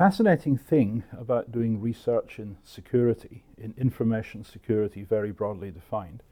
fascinating 0.00 0.56
thing 0.56 1.04
about 1.12 1.52
doing 1.52 1.78
research 1.78 2.38
in 2.38 2.56
security, 2.64 3.44
in 3.58 3.74
information 3.76 4.42
security 4.42 5.02
very 5.02 5.30
broadly 5.30 5.70
defined, 5.70 6.22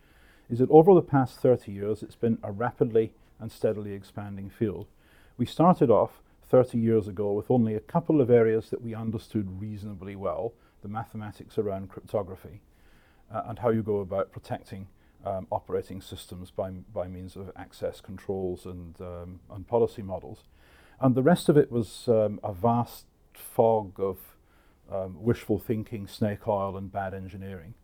is 0.48 0.61
that 0.61 0.71
over 0.71 0.95
the 0.95 1.03
past 1.03 1.39
30 1.41 1.71
years 1.71 2.03
it's 2.03 2.17
been 2.17 2.39
a 2.43 2.51
rapidly 2.51 3.12
and 3.39 3.53
steadily 3.53 3.93
expanding 3.93 4.49
field. 4.49 4.86
We 5.36 5.45
started 5.45 5.91
off 5.91 6.23
30 6.49 6.79
years 6.79 7.09
ago 7.09 7.31
with 7.32 7.50
only 7.50 7.75
a 7.75 7.81
couple 7.81 8.23
of 8.23 8.31
areas 8.31 8.71
that 8.71 8.81
we 8.81 8.95
understood 8.95 9.61
reasonably 9.61 10.16
well 10.16 10.55
the 10.80 10.89
mathematics 10.89 11.59
around 11.59 11.91
cryptography 11.91 12.62
uh, 13.30 13.43
and 13.48 13.59
how 13.59 13.69
you 13.69 13.82
go 13.82 13.98
about 13.98 14.32
protecting 14.32 14.87
um, 15.27 15.46
operating 15.50 16.00
systems 16.00 16.50
by, 16.50 16.71
by 16.71 17.07
means 17.07 17.37
of 17.37 17.53
access 17.55 18.00
controls 18.00 18.64
and, 18.64 18.98
um, 19.03 19.41
and 19.50 19.69
policy 19.69 20.00
models. 20.00 20.45
And 21.00 21.14
the 21.14 21.22
rest 21.22 21.50
of 21.50 21.58
it 21.58 21.71
was 21.71 22.08
um, 22.08 22.41
a 22.43 22.55
vast 22.55 23.05
fog 23.39 23.99
of 23.99 24.19
um, 24.91 25.23
wishful 25.23 25.59
thinking, 25.59 26.07
snake 26.07 26.47
oil, 26.47 26.77
and 26.77 26.91
bad 26.91 27.15
engineering. 27.15 27.75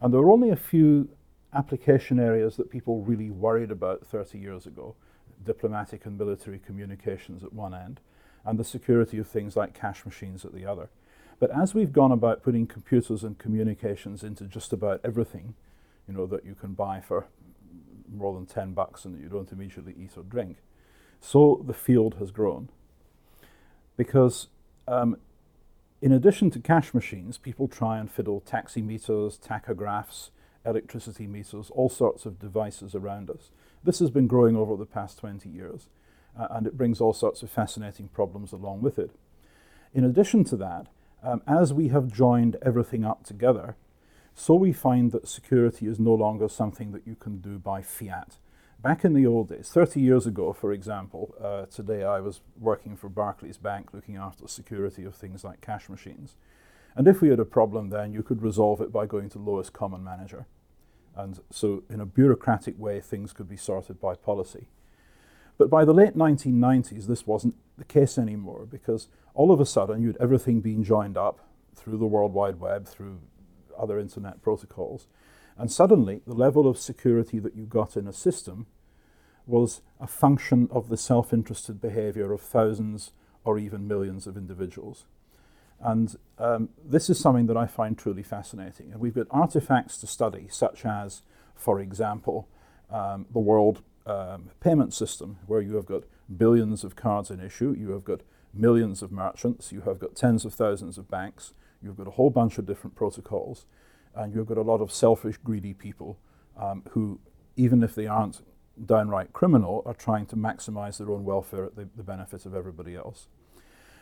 And 0.00 0.12
there 0.12 0.20
were 0.20 0.32
only 0.32 0.50
a 0.50 0.56
few 0.56 1.10
application 1.52 2.18
areas 2.18 2.56
that 2.56 2.70
people 2.70 3.02
really 3.02 3.30
worried 3.30 3.70
about 3.70 4.06
30 4.06 4.38
years 4.38 4.66
ago 4.66 4.94
diplomatic 5.44 6.06
and 6.06 6.18
military 6.18 6.58
communications 6.58 7.42
at 7.42 7.52
one 7.52 7.74
end, 7.74 8.00
and 8.44 8.58
the 8.58 8.64
security 8.64 9.18
of 9.18 9.28
things 9.28 9.56
like 9.56 9.74
cash 9.74 10.04
machines 10.04 10.44
at 10.44 10.54
the 10.54 10.66
other. 10.66 10.88
But 11.38 11.50
as 11.50 11.74
we've 11.74 11.92
gone 11.92 12.12
about 12.12 12.42
putting 12.42 12.66
computers 12.66 13.24
and 13.24 13.38
communications 13.38 14.22
into 14.22 14.44
just 14.44 14.72
about 14.72 15.00
everything, 15.02 15.54
you 16.06 16.14
know, 16.14 16.26
that 16.26 16.44
you 16.44 16.54
can 16.54 16.74
buy 16.74 17.00
for 17.00 17.26
more 18.12 18.34
than 18.34 18.46
10 18.46 18.72
bucks 18.72 19.04
and 19.04 19.14
that 19.14 19.22
you 19.22 19.28
don't 19.28 19.52
immediately 19.52 19.94
eat 19.98 20.16
or 20.16 20.22
drink, 20.22 20.58
so 21.20 21.62
the 21.66 21.74
field 21.74 22.16
has 22.18 22.30
grown. 22.30 22.68
Because 23.96 24.48
um, 24.86 25.16
in 26.02 26.12
addition 26.12 26.50
to 26.50 26.60
cash 26.60 26.94
machines, 26.94 27.38
people 27.38 27.68
try 27.68 27.98
and 27.98 28.10
fiddle 28.10 28.40
taximeters, 28.40 29.38
tachographs, 29.38 30.30
electricity 30.64 31.26
meters, 31.26 31.70
all 31.70 31.88
sorts 31.88 32.26
of 32.26 32.38
devices 32.38 32.94
around 32.94 33.30
us. 33.30 33.50
This 33.82 33.98
has 33.98 34.10
been 34.10 34.26
growing 34.26 34.56
over 34.56 34.76
the 34.76 34.86
past 34.86 35.18
20 35.18 35.48
years, 35.48 35.88
uh, 36.38 36.48
and 36.50 36.66
it 36.66 36.76
brings 36.76 37.00
all 37.00 37.12
sorts 37.12 37.42
of 37.42 37.50
fascinating 37.50 38.08
problems 38.08 38.52
along 38.52 38.82
with 38.82 38.98
it. 38.98 39.10
In 39.92 40.04
addition 40.04 40.44
to 40.44 40.56
that, 40.56 40.86
um, 41.22 41.42
as 41.46 41.72
we 41.72 41.88
have 41.88 42.12
joined 42.12 42.56
everything 42.62 43.04
up 43.04 43.24
together, 43.24 43.76
so 44.34 44.54
we 44.54 44.72
find 44.72 45.12
that 45.12 45.28
security 45.28 45.86
is 45.86 45.98
no 45.98 46.14
longer 46.14 46.48
something 46.48 46.92
that 46.92 47.06
you 47.06 47.14
can 47.14 47.38
do 47.38 47.58
by 47.58 47.82
fiat. 47.82 48.36
Back 48.82 49.04
in 49.04 49.12
the 49.12 49.26
old 49.26 49.50
days, 49.50 49.68
30 49.68 50.00
years 50.00 50.26
ago, 50.26 50.54
for 50.54 50.72
example, 50.72 51.34
uh, 51.38 51.66
today 51.66 52.02
I 52.02 52.20
was 52.20 52.40
working 52.58 52.96
for 52.96 53.10
Barclays 53.10 53.58
Bank 53.58 53.92
looking 53.92 54.16
after 54.16 54.44
the 54.44 54.48
security 54.48 55.04
of 55.04 55.14
things 55.14 55.44
like 55.44 55.60
cash 55.60 55.90
machines. 55.90 56.36
And 56.96 57.06
if 57.06 57.20
we 57.20 57.28
had 57.28 57.40
a 57.40 57.44
problem 57.44 57.90
then, 57.90 58.14
you 58.14 58.22
could 58.22 58.40
resolve 58.40 58.80
it 58.80 58.90
by 58.90 59.04
going 59.04 59.28
to 59.30 59.38
lowest 59.38 59.74
common 59.74 60.02
manager. 60.02 60.46
And 61.14 61.40
so, 61.50 61.82
in 61.90 62.00
a 62.00 62.06
bureaucratic 62.06 62.78
way, 62.78 63.00
things 63.00 63.34
could 63.34 63.50
be 63.50 63.56
sorted 63.56 64.00
by 64.00 64.14
policy. 64.14 64.68
But 65.58 65.68
by 65.68 65.84
the 65.84 65.92
late 65.92 66.16
1990s, 66.16 67.06
this 67.06 67.26
wasn't 67.26 67.56
the 67.76 67.84
case 67.84 68.16
anymore 68.16 68.66
because 68.70 69.08
all 69.34 69.52
of 69.52 69.60
a 69.60 69.66
sudden 69.66 70.00
you'd 70.00 70.16
everything 70.16 70.62
being 70.62 70.84
joined 70.84 71.18
up 71.18 71.46
through 71.76 71.98
the 71.98 72.06
World 72.06 72.32
Wide 72.32 72.60
Web, 72.60 72.86
through 72.86 73.20
other 73.78 73.98
internet 73.98 74.40
protocols. 74.40 75.06
And 75.60 75.70
suddenly, 75.70 76.22
the 76.26 76.32
level 76.32 76.66
of 76.66 76.78
security 76.78 77.38
that 77.38 77.54
you 77.54 77.64
got 77.64 77.94
in 77.94 78.06
a 78.08 78.14
system 78.14 78.66
was 79.46 79.82
a 80.00 80.06
function 80.06 80.68
of 80.70 80.88
the 80.88 80.96
self 80.96 81.34
interested 81.34 81.82
behavior 81.82 82.32
of 82.32 82.40
thousands 82.40 83.12
or 83.44 83.58
even 83.58 83.86
millions 83.86 84.26
of 84.26 84.38
individuals. 84.38 85.04
And 85.78 86.16
um, 86.38 86.70
this 86.82 87.10
is 87.10 87.20
something 87.20 87.46
that 87.46 87.58
I 87.58 87.66
find 87.66 87.98
truly 87.98 88.22
fascinating. 88.22 88.90
And 88.90 89.02
we've 89.02 89.14
got 89.14 89.26
artifacts 89.30 89.98
to 89.98 90.06
study, 90.06 90.46
such 90.48 90.86
as, 90.86 91.20
for 91.54 91.78
example, 91.78 92.48
um, 92.90 93.26
the 93.30 93.38
world 93.38 93.82
um, 94.06 94.48
payment 94.60 94.94
system, 94.94 95.40
where 95.46 95.60
you 95.60 95.74
have 95.76 95.86
got 95.86 96.04
billions 96.34 96.84
of 96.84 96.96
cards 96.96 97.30
in 97.30 97.38
issue, 97.38 97.76
you 97.78 97.90
have 97.90 98.04
got 98.04 98.22
millions 98.54 99.02
of 99.02 99.12
merchants, 99.12 99.72
you 99.72 99.82
have 99.82 99.98
got 99.98 100.16
tens 100.16 100.46
of 100.46 100.54
thousands 100.54 100.96
of 100.96 101.10
banks, 101.10 101.52
you've 101.82 101.98
got 101.98 102.08
a 102.08 102.12
whole 102.12 102.30
bunch 102.30 102.56
of 102.56 102.64
different 102.64 102.96
protocols, 102.96 103.66
and 104.14 104.34
you've 104.34 104.46
got 104.46 104.58
a 104.58 104.62
lot 104.62 104.80
of 104.80 104.92
selfish, 104.92 105.36
greedy 105.38 105.74
people 105.74 106.18
um, 106.56 106.82
who, 106.90 107.20
even 107.56 107.82
if 107.82 107.94
they 107.94 108.06
aren't 108.06 108.42
downright 108.84 109.32
criminal, 109.32 109.82
are 109.86 109.94
trying 109.94 110.26
to 110.26 110.36
maximize 110.36 110.98
their 110.98 111.10
own 111.10 111.24
welfare 111.24 111.64
at 111.64 111.76
the, 111.76 111.88
the 111.96 112.02
benefit 112.02 112.46
of 112.46 112.54
everybody 112.54 112.94
else. 112.94 113.28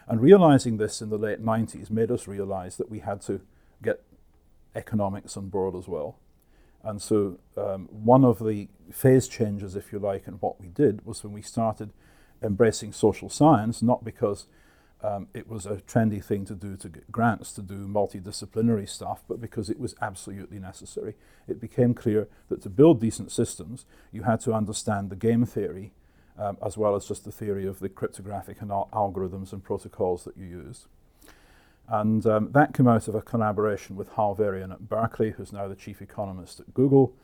And 0.07 0.23
realizing 0.23 0.79
this 0.79 1.03
in 1.03 1.11
the 1.11 1.19
late 1.19 1.45
90s 1.45 1.91
made 1.91 2.11
us 2.11 2.27
realize 2.27 2.77
that 2.77 2.91
we 2.91 3.01
had 3.01 3.21
to 3.23 3.41
get 3.83 4.03
economics 4.75 5.37
on 5.37 5.49
board 5.49 5.75
as 5.75 5.87
well. 5.87 6.19
And 6.83 7.03
so, 7.03 7.39
um, 7.57 7.89
one 7.91 8.25
of 8.25 8.39
the 8.39 8.69
phase 8.93 9.29
changes, 9.29 9.77
if 9.77 9.93
you 9.93 9.99
like, 9.99 10.27
in 10.27 10.35
what 10.35 10.61
we 10.61 10.69
did 10.69 11.05
was 11.05 11.23
when 11.23 11.33
we 11.33 11.43
started 11.43 11.93
embracing 12.43 12.93
social 12.93 13.29
science, 13.29 13.83
not 13.83 14.05
because 14.05 14.47
um, 15.03 15.29
it 15.33 15.49
was 15.49 15.65
a 15.65 15.77
trendy 15.77 16.23
thing 16.23 16.45
to 16.47 16.55
do 16.55 16.77
to 16.77 16.89
get 16.89 17.11
grants 17.13 17.53
to 17.53 17.63
do 17.63 17.87
multidisciplinary 17.87 18.89
stuff, 18.89 19.23
but 19.29 19.41
because 19.41 19.71
it 19.71 19.79
was 19.79 19.95
absolutely 20.01 20.59
necessary. 20.59 21.15
It 21.47 21.61
became 21.61 21.95
clear 21.95 22.29
that 22.49 22.63
to 22.63 22.69
build 22.69 23.01
decent 23.01 23.31
systems, 23.31 23.87
you 24.13 24.25
had 24.25 24.41
to 24.41 24.53
understand 24.53 25.11
the 25.11 25.17
game 25.17 25.47
theory 25.47 25.93
um, 26.39 26.57
as 26.65 26.77
well 26.77 26.95
as 26.95 27.07
just 27.07 27.25
the 27.25 27.33
theory 27.33 27.67
of 27.67 27.81
the 27.81 27.89
cryptographic 27.89 28.61
and 28.61 28.71
al- 28.71 28.89
algorithms 28.93 29.53
and 29.53 29.63
protocols 29.63 30.25
that 30.25 30.37
you 30.37 30.47
use. 30.47 30.87
And 31.89 32.25
um, 32.27 32.53
that 32.53 32.75
came 32.75 32.87
out 32.87 33.09
of 33.09 33.15
a 33.15 33.23
collaboration 33.23 33.97
with 33.97 34.11
Hal 34.11 34.35
Varian 34.35 34.71
at 34.73 34.89
Berkeley, 34.89 35.33
who's 35.33 35.53
now 35.53 35.69
the 35.69 35.75
chief 35.75 36.01
economist 36.03 36.61
at 36.61 36.75
Google. 36.75 37.15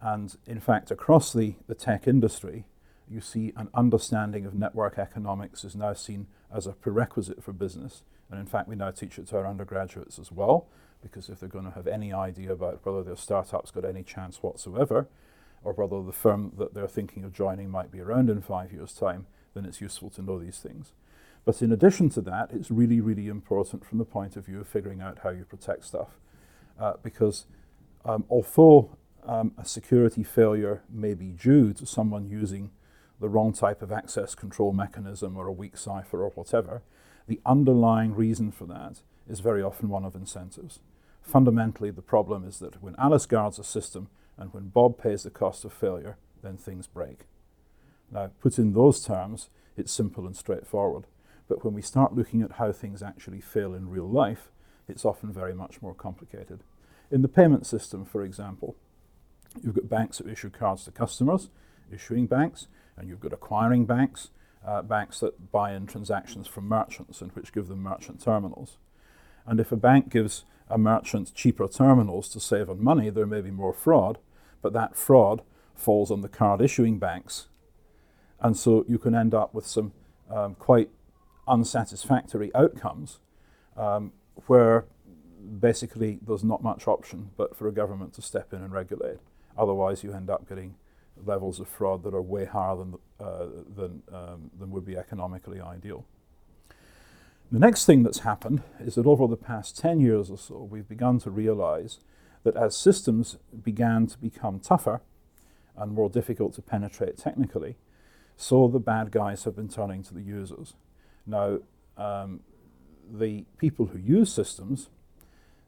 And 0.00 0.36
in 0.46 0.60
fact, 0.60 0.90
across 0.90 1.32
the, 1.32 1.54
the 1.66 1.74
tech 1.74 2.06
industry, 2.06 2.64
you 3.08 3.20
see 3.20 3.52
an 3.56 3.68
understanding 3.74 4.46
of 4.46 4.54
network 4.54 4.98
economics 4.98 5.64
is 5.64 5.76
now 5.76 5.92
seen 5.92 6.26
as 6.52 6.66
a 6.66 6.72
prerequisite 6.72 7.42
for 7.42 7.52
business. 7.52 8.02
And 8.30 8.40
in 8.40 8.46
fact, 8.46 8.68
we 8.68 8.76
now 8.76 8.90
teach 8.90 9.18
it 9.18 9.26
to 9.28 9.36
our 9.36 9.46
undergraduates 9.46 10.18
as 10.18 10.32
well, 10.32 10.66
because 11.02 11.28
if 11.28 11.40
they're 11.40 11.48
going 11.48 11.66
to 11.66 11.70
have 11.72 11.86
any 11.86 12.12
idea 12.12 12.52
about 12.52 12.80
whether 12.84 13.02
their 13.02 13.16
startup's 13.16 13.70
got 13.70 13.84
any 13.84 14.02
chance 14.02 14.42
whatsoever, 14.42 15.08
or 15.62 15.72
whether 15.72 16.02
the 16.02 16.12
firm 16.12 16.52
that 16.58 16.74
they're 16.74 16.88
thinking 16.88 17.24
of 17.24 17.32
joining 17.32 17.70
might 17.70 17.90
be 17.90 18.00
around 18.00 18.30
in 18.30 18.40
five 18.40 18.72
years' 18.72 18.92
time, 18.92 19.26
then 19.54 19.64
it's 19.64 19.80
useful 19.80 20.10
to 20.10 20.22
know 20.22 20.38
these 20.38 20.58
things. 20.58 20.92
But 21.44 21.60
in 21.60 21.72
addition 21.72 22.08
to 22.10 22.20
that, 22.22 22.50
it's 22.52 22.70
really, 22.70 23.00
really 23.00 23.28
important 23.28 23.84
from 23.84 23.98
the 23.98 24.04
point 24.04 24.36
of 24.36 24.46
view 24.46 24.60
of 24.60 24.68
figuring 24.68 25.00
out 25.02 25.18
how 25.22 25.30
you 25.30 25.44
protect 25.44 25.84
stuff. 25.84 26.18
Uh, 26.80 26.94
because 27.02 27.46
um, 28.04 28.24
although 28.28 28.96
um, 29.26 29.52
a 29.56 29.64
security 29.64 30.22
failure 30.22 30.82
may 30.90 31.14
be 31.14 31.26
due 31.26 31.72
to 31.74 31.86
someone 31.86 32.28
using 32.28 32.70
the 33.20 33.28
wrong 33.28 33.52
type 33.52 33.82
of 33.82 33.92
access 33.92 34.34
control 34.34 34.72
mechanism 34.72 35.36
or 35.36 35.46
a 35.46 35.52
weak 35.52 35.76
cipher 35.76 36.22
or 36.22 36.30
whatever, 36.30 36.82
the 37.26 37.40
underlying 37.46 38.14
reason 38.14 38.50
for 38.50 38.66
that 38.66 39.00
is 39.28 39.40
very 39.40 39.62
often 39.62 39.88
one 39.88 40.04
of 40.04 40.14
incentives. 40.14 40.80
Fundamentally, 41.22 41.90
the 41.90 42.02
problem 42.02 42.46
is 42.46 42.58
that 42.58 42.82
when 42.82 42.94
Alice 42.98 43.26
guards 43.26 43.58
a 43.58 43.64
system, 43.64 44.08
and 44.36 44.52
when 44.52 44.68
Bob 44.68 44.98
pays 44.98 45.22
the 45.22 45.30
cost 45.30 45.64
of 45.64 45.72
failure, 45.72 46.16
then 46.42 46.56
things 46.56 46.86
break. 46.86 47.26
Now, 48.10 48.30
put 48.40 48.58
in 48.58 48.72
those 48.72 49.04
terms, 49.04 49.48
it's 49.76 49.92
simple 49.92 50.26
and 50.26 50.36
straightforward. 50.36 51.06
But 51.48 51.64
when 51.64 51.74
we 51.74 51.82
start 51.82 52.14
looking 52.14 52.42
at 52.42 52.52
how 52.52 52.72
things 52.72 53.02
actually 53.02 53.40
fail 53.40 53.74
in 53.74 53.90
real 53.90 54.08
life, 54.08 54.50
it's 54.88 55.04
often 55.04 55.32
very 55.32 55.54
much 55.54 55.80
more 55.80 55.94
complicated. 55.94 56.60
In 57.10 57.22
the 57.22 57.28
payment 57.28 57.66
system, 57.66 58.04
for 58.04 58.22
example, 58.22 58.76
you've 59.62 59.74
got 59.74 59.88
banks 59.88 60.18
that 60.18 60.28
issue 60.28 60.50
cards 60.50 60.84
to 60.84 60.90
customers, 60.90 61.48
issuing 61.92 62.26
banks, 62.26 62.66
and 62.96 63.08
you've 63.08 63.20
got 63.20 63.32
acquiring 63.32 63.86
banks, 63.86 64.30
uh, 64.66 64.82
banks 64.82 65.20
that 65.20 65.52
buy 65.52 65.74
in 65.74 65.86
transactions 65.86 66.46
from 66.46 66.68
merchants 66.68 67.20
and 67.20 67.32
which 67.32 67.52
give 67.52 67.68
them 67.68 67.82
merchant 67.82 68.20
terminals. 68.20 68.78
And 69.46 69.60
if 69.60 69.72
a 69.72 69.76
bank 69.76 70.08
gives 70.08 70.44
a 70.68 70.78
merchant 70.78 71.34
cheaper 71.34 71.68
terminals 71.68 72.28
to 72.30 72.40
save 72.40 72.70
on 72.70 72.82
money, 72.82 73.10
there 73.10 73.26
may 73.26 73.40
be 73.40 73.50
more 73.50 73.74
fraud, 73.74 74.18
but 74.62 74.72
that 74.72 74.96
fraud 74.96 75.42
falls 75.74 76.10
on 76.10 76.22
the 76.22 76.28
card 76.28 76.60
issuing 76.60 76.98
banks. 76.98 77.48
And 78.40 78.56
so 78.56 78.84
you 78.88 78.98
can 78.98 79.14
end 79.14 79.34
up 79.34 79.54
with 79.54 79.66
some 79.66 79.92
um, 80.30 80.54
quite 80.54 80.90
unsatisfactory 81.46 82.50
outcomes 82.54 83.18
um, 83.76 84.12
where 84.46 84.86
basically 85.60 86.18
there's 86.26 86.44
not 86.44 86.62
much 86.62 86.88
option 86.88 87.30
but 87.36 87.54
for 87.54 87.68
a 87.68 87.72
government 87.72 88.14
to 88.14 88.22
step 88.22 88.52
in 88.52 88.62
and 88.62 88.72
regulate. 88.72 89.18
Otherwise, 89.56 90.02
you 90.02 90.12
end 90.12 90.30
up 90.30 90.48
getting 90.48 90.74
levels 91.16 91.60
of 91.60 91.68
fraud 91.68 92.02
that 92.02 92.14
are 92.14 92.22
way 92.22 92.44
higher 92.44 92.76
than, 92.76 92.94
uh, 93.20 93.46
than, 93.74 94.02
um, 94.12 94.50
than 94.58 94.70
would 94.70 94.84
be 94.84 94.96
economically 94.96 95.60
ideal. 95.60 96.04
The 97.52 97.58
next 97.58 97.84
thing 97.84 98.02
that's 98.02 98.20
happened 98.20 98.62
is 98.80 98.96
that 98.96 99.06
over 99.06 99.26
the 99.26 99.36
past 99.36 99.78
10 99.78 100.00
years 100.00 100.30
or 100.30 100.38
so, 100.38 100.66
we've 100.68 100.88
begun 100.88 101.18
to 101.20 101.30
realize 101.30 102.00
that 102.42 102.56
as 102.56 102.76
systems 102.76 103.36
began 103.62 104.06
to 104.06 104.18
become 104.18 104.60
tougher 104.60 105.02
and 105.76 105.92
more 105.92 106.08
difficult 106.08 106.54
to 106.54 106.62
penetrate 106.62 107.16
technically, 107.16 107.76
so 108.36 108.68
the 108.68 108.80
bad 108.80 109.10
guys 109.10 109.44
have 109.44 109.56
been 109.56 109.68
turning 109.68 110.02
to 110.02 110.14
the 110.14 110.22
users. 110.22 110.74
Now, 111.26 111.58
um, 111.96 112.40
the 113.10 113.44
people 113.58 113.86
who 113.86 113.98
use 113.98 114.32
systems 114.32 114.88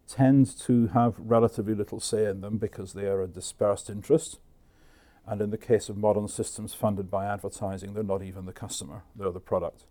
tend 0.08 0.58
to 0.60 0.88
have 0.88 1.14
relatively 1.18 1.74
little 1.74 2.00
say 2.00 2.26
in 2.26 2.40
them 2.40 2.58
because 2.58 2.92
they 2.92 3.06
are 3.06 3.22
a 3.22 3.26
dispersed 3.26 3.90
interest. 3.90 4.38
And 5.26 5.40
in 5.40 5.50
the 5.50 5.58
case 5.58 5.88
of 5.88 5.96
modern 5.96 6.28
systems 6.28 6.72
funded 6.72 7.10
by 7.10 7.26
advertising, 7.26 7.94
they're 7.94 8.04
not 8.04 8.22
even 8.22 8.46
the 8.46 8.52
customer, 8.52 9.02
they're 9.14 9.32
the 9.32 9.40
product. 9.40 9.84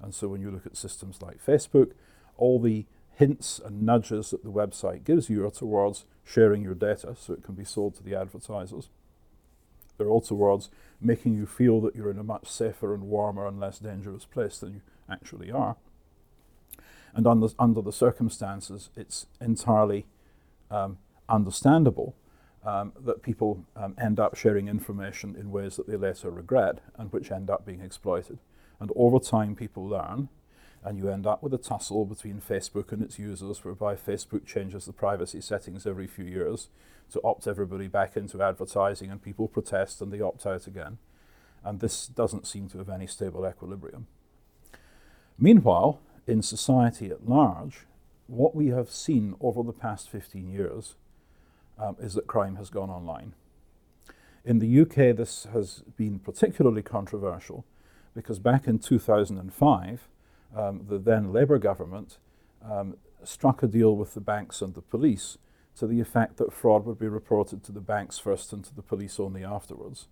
And 0.00 0.14
so 0.14 0.28
when 0.28 0.40
you 0.40 0.50
look 0.50 0.66
at 0.66 0.76
systems 0.76 1.20
like 1.20 1.44
Facebook, 1.44 1.92
all 2.36 2.60
the 2.60 2.86
hints 3.16 3.60
and 3.64 3.82
nudges 3.82 4.30
that 4.30 4.42
the 4.42 4.50
website 4.50 5.04
gives 5.04 5.30
you 5.30 5.46
are 5.46 5.50
towards 5.50 6.04
sharing 6.24 6.62
your 6.62 6.74
data 6.74 7.14
so 7.18 7.32
it 7.32 7.44
can 7.44 7.54
be 7.54 7.64
sold 7.64 7.94
to 7.94 8.02
the 8.02 8.14
advertisers. 8.14 8.88
They're 9.96 10.08
all 10.08 10.20
towards 10.20 10.70
making 11.00 11.34
you 11.34 11.46
feel 11.46 11.80
that 11.82 11.94
you're 11.94 12.10
in 12.10 12.18
a 12.18 12.24
much 12.24 12.48
safer 12.48 12.94
and 12.94 13.04
warmer 13.04 13.46
and 13.46 13.60
less 13.60 13.78
dangerous 13.78 14.24
place 14.24 14.58
than 14.58 14.74
you 14.74 14.80
actually 15.08 15.50
are. 15.52 15.76
And 17.14 17.26
under, 17.26 17.48
under 17.58 17.80
the 17.80 17.92
circumstances, 17.92 18.90
it's 18.96 19.26
entirely 19.40 20.06
um, 20.70 20.98
understandable 21.28 22.16
um, 22.64 22.92
that 23.04 23.22
people 23.22 23.64
um, 23.76 23.94
end 24.00 24.18
up 24.18 24.36
sharing 24.36 24.68
information 24.68 25.36
in 25.38 25.50
ways 25.50 25.76
that 25.76 25.86
they 25.86 25.96
later 25.96 26.30
regret 26.30 26.78
and 26.96 27.12
which 27.12 27.30
end 27.30 27.50
up 27.50 27.66
being 27.66 27.80
exploited. 27.80 28.38
And 28.80 28.90
over 28.96 29.18
time, 29.18 29.54
people 29.54 29.86
learn, 29.86 30.28
and 30.82 30.98
you 30.98 31.08
end 31.08 31.26
up 31.26 31.42
with 31.42 31.54
a 31.54 31.58
tussle 31.58 32.04
between 32.04 32.40
Facebook 32.40 32.92
and 32.92 33.02
its 33.02 33.18
users, 33.18 33.64
whereby 33.64 33.94
Facebook 33.94 34.44
changes 34.44 34.86
the 34.86 34.92
privacy 34.92 35.40
settings 35.40 35.86
every 35.86 36.06
few 36.06 36.24
years 36.24 36.68
to 37.12 37.20
opt 37.22 37.46
everybody 37.46 37.86
back 37.86 38.16
into 38.16 38.42
advertising, 38.42 39.10
and 39.10 39.22
people 39.22 39.48
protest 39.48 40.00
and 40.00 40.12
they 40.12 40.20
opt 40.20 40.46
out 40.46 40.66
again. 40.66 40.98
And 41.62 41.80
this 41.80 42.06
doesn't 42.06 42.46
seem 42.46 42.68
to 42.70 42.78
have 42.78 42.90
any 42.90 43.06
stable 43.06 43.46
equilibrium. 43.46 44.06
Meanwhile, 45.38 46.00
in 46.26 46.42
society 46.42 47.10
at 47.10 47.28
large, 47.28 47.86
what 48.26 48.54
we 48.54 48.68
have 48.68 48.90
seen 48.90 49.34
over 49.40 49.62
the 49.62 49.72
past 49.72 50.08
15 50.08 50.50
years 50.50 50.96
um, 51.78 51.96
is 52.00 52.14
that 52.14 52.26
crime 52.26 52.56
has 52.56 52.70
gone 52.70 52.90
online. 52.90 53.34
In 54.44 54.58
the 54.58 54.80
UK, 54.80 55.16
this 55.16 55.46
has 55.52 55.82
been 55.96 56.18
particularly 56.18 56.82
controversial 56.82 57.64
because 58.14 58.38
back 58.38 58.66
in 58.66 58.78
2005, 58.78 60.08
um, 60.54 60.84
the 60.88 60.98
then 60.98 61.32
Labour 61.32 61.58
government 61.58 62.18
um, 62.62 62.96
struck 63.24 63.62
a 63.62 63.66
deal 63.66 63.96
with 63.96 64.14
the 64.14 64.20
banks 64.20 64.60
and 64.62 64.74
the 64.74 64.82
police 64.82 65.38
to 65.76 65.86
the 65.86 66.00
effect 66.00 66.36
that 66.36 66.52
fraud 66.52 66.84
would 66.84 66.98
be 66.98 67.08
reported 67.08 67.64
to 67.64 67.72
the 67.72 67.80
banks 67.80 68.18
first 68.18 68.52
and 68.52 68.64
to 68.64 68.74
the 68.74 68.82
police 68.82 69.18
only 69.18 69.44
afterwards. 69.44 70.08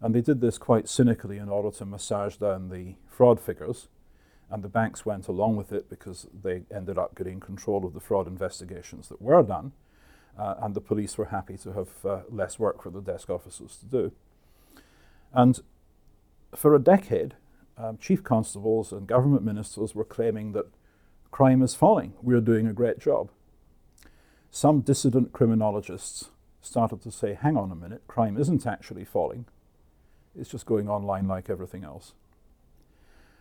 And 0.00 0.14
they 0.14 0.20
did 0.20 0.40
this 0.40 0.58
quite 0.58 0.88
cynically 0.88 1.38
in 1.38 1.48
order 1.48 1.70
to 1.78 1.84
massage 1.84 2.36
down 2.36 2.68
the 2.68 2.96
fraud 3.08 3.40
figures. 3.40 3.88
And 4.50 4.62
the 4.62 4.68
banks 4.68 5.06
went 5.06 5.28
along 5.28 5.56
with 5.56 5.72
it 5.72 5.88
because 5.88 6.26
they 6.42 6.62
ended 6.74 6.98
up 6.98 7.16
getting 7.16 7.40
control 7.40 7.86
of 7.86 7.94
the 7.94 8.00
fraud 8.00 8.26
investigations 8.26 9.08
that 9.08 9.22
were 9.22 9.42
done. 9.42 9.72
Uh, 10.38 10.54
and 10.62 10.74
the 10.74 10.80
police 10.80 11.18
were 11.18 11.26
happy 11.26 11.58
to 11.58 11.72
have 11.72 11.88
uh, 12.04 12.20
less 12.30 12.58
work 12.58 12.82
for 12.82 12.90
the 12.90 13.02
desk 13.02 13.28
officers 13.28 13.76
to 13.76 13.86
do. 13.86 14.12
And 15.32 15.60
for 16.54 16.74
a 16.74 16.78
decade, 16.78 17.34
um, 17.76 17.98
chief 17.98 18.22
constables 18.22 18.92
and 18.92 19.06
government 19.06 19.44
ministers 19.44 19.94
were 19.94 20.04
claiming 20.04 20.52
that 20.52 20.66
crime 21.30 21.62
is 21.62 21.74
falling, 21.74 22.14
we're 22.22 22.40
doing 22.40 22.66
a 22.66 22.72
great 22.72 22.98
job. 22.98 23.30
Some 24.50 24.80
dissident 24.80 25.32
criminologists 25.32 26.30
started 26.60 27.00
to 27.02 27.10
say, 27.10 27.34
hang 27.34 27.56
on 27.56 27.72
a 27.72 27.74
minute, 27.74 28.02
crime 28.06 28.38
isn't 28.38 28.66
actually 28.66 29.04
falling, 29.04 29.46
it's 30.38 30.50
just 30.50 30.66
going 30.66 30.88
online 30.88 31.26
like 31.26 31.50
everything 31.50 31.84
else. 31.84 32.12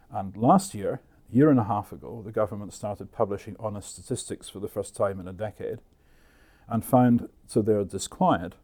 And 0.10 0.36
last 0.36 0.74
year, 0.74 1.02
a 1.32 1.36
year 1.36 1.50
and 1.50 1.60
a 1.60 1.66
half 1.66 1.92
ago, 1.92 2.22
the 2.24 2.32
government 2.32 2.74
started 2.74 3.12
publishing 3.12 3.56
honest 3.60 3.94
statistics 3.94 4.50
for 4.50 4.60
the 4.60 4.68
first 4.68 4.96
time 4.96 5.20
in 5.20 5.28
a 5.28 5.34
decade 5.34 5.80
and 6.68 6.84
found 6.84 7.30
to 7.52 7.62
their 7.62 7.84
disquiet 7.84 8.56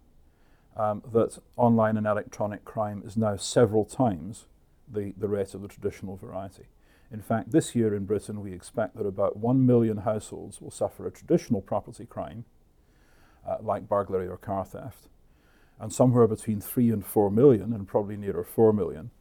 um, 0.75 1.01
that 1.11 1.39
online 1.55 1.97
and 1.97 2.05
electronic 2.05 2.63
crime 2.63 3.01
is 3.05 3.17
now 3.17 3.35
several 3.35 3.83
times 3.83 4.45
the, 4.87 5.13
the 5.17 5.27
rate 5.27 5.53
of 5.53 5.61
the 5.61 5.67
traditional 5.67 6.15
variety. 6.15 6.65
In 7.11 7.21
fact, 7.21 7.51
this 7.51 7.73
year 7.73 7.95
in 7.95 8.05
Britain, 8.05 8.41
we 8.41 8.53
expect 8.53 8.97
that 8.97 9.05
about 9.05 9.37
1 9.37 9.65
million 9.65 9.97
households 9.97 10.61
will 10.61 10.71
suffer 10.71 11.07
a 11.07 11.11
traditional 11.11 11.61
property 11.61 12.05
crime, 12.05 12.45
uh, 13.47 13.57
like 13.61 13.87
burglary 13.87 14.27
or 14.27 14.37
car 14.37 14.65
theft, 14.65 15.07
and 15.79 15.91
somewhere 15.93 16.27
between 16.27 16.59
3 16.59 16.91
and 16.91 17.05
4 17.05 17.31
million, 17.31 17.73
and 17.73 17.87
probably 17.87 18.17
nearer 18.17 18.43
4 18.43 18.73
million, 18.73 19.11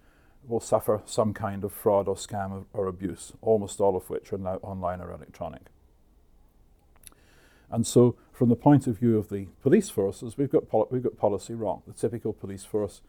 will 0.46 0.60
suffer 0.60 1.02
some 1.04 1.32
kind 1.32 1.64
of 1.64 1.72
fraud 1.72 2.08
or 2.08 2.16
scam 2.16 2.66
or 2.72 2.86
abuse, 2.86 3.32
almost 3.40 3.80
all 3.80 3.96
of 3.96 4.10
which 4.10 4.32
are 4.32 4.38
now 4.38 4.56
online 4.62 5.00
or 5.00 5.12
electronic. 5.12 5.66
And 7.70 7.86
so, 7.86 8.16
from 8.32 8.48
the 8.48 8.56
point 8.56 8.86
of 8.86 8.98
view 8.98 9.18
of 9.18 9.28
the 9.28 9.48
police 9.62 9.90
forces, 9.90 10.36
we've 10.36 10.50
got, 10.50 10.68
poli- 10.68 10.86
we've 10.90 11.02
got 11.02 11.16
policy 11.16 11.54
wrong. 11.54 11.82
The 11.86 11.92
typical 11.92 12.32
police 12.32 12.64
force, 12.64 13.00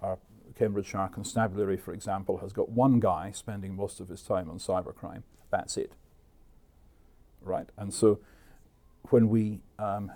our 0.00 0.18
Cambridgeshire 0.54 1.08
Constabulary, 1.12 1.76
for 1.76 1.94
example, 1.94 2.38
has 2.38 2.52
got 2.52 2.68
one 2.68 3.00
guy 3.00 3.30
spending 3.30 3.74
most 3.74 4.00
of 4.00 4.08
his 4.08 4.22
time 4.22 4.50
on 4.50 4.58
cybercrime. 4.58 5.22
That's 5.50 5.76
it. 5.76 5.92
Right? 7.40 7.70
And 7.76 7.94
so, 7.94 8.20
when 9.10 9.28
we 9.28 9.60
um, 9.78 10.12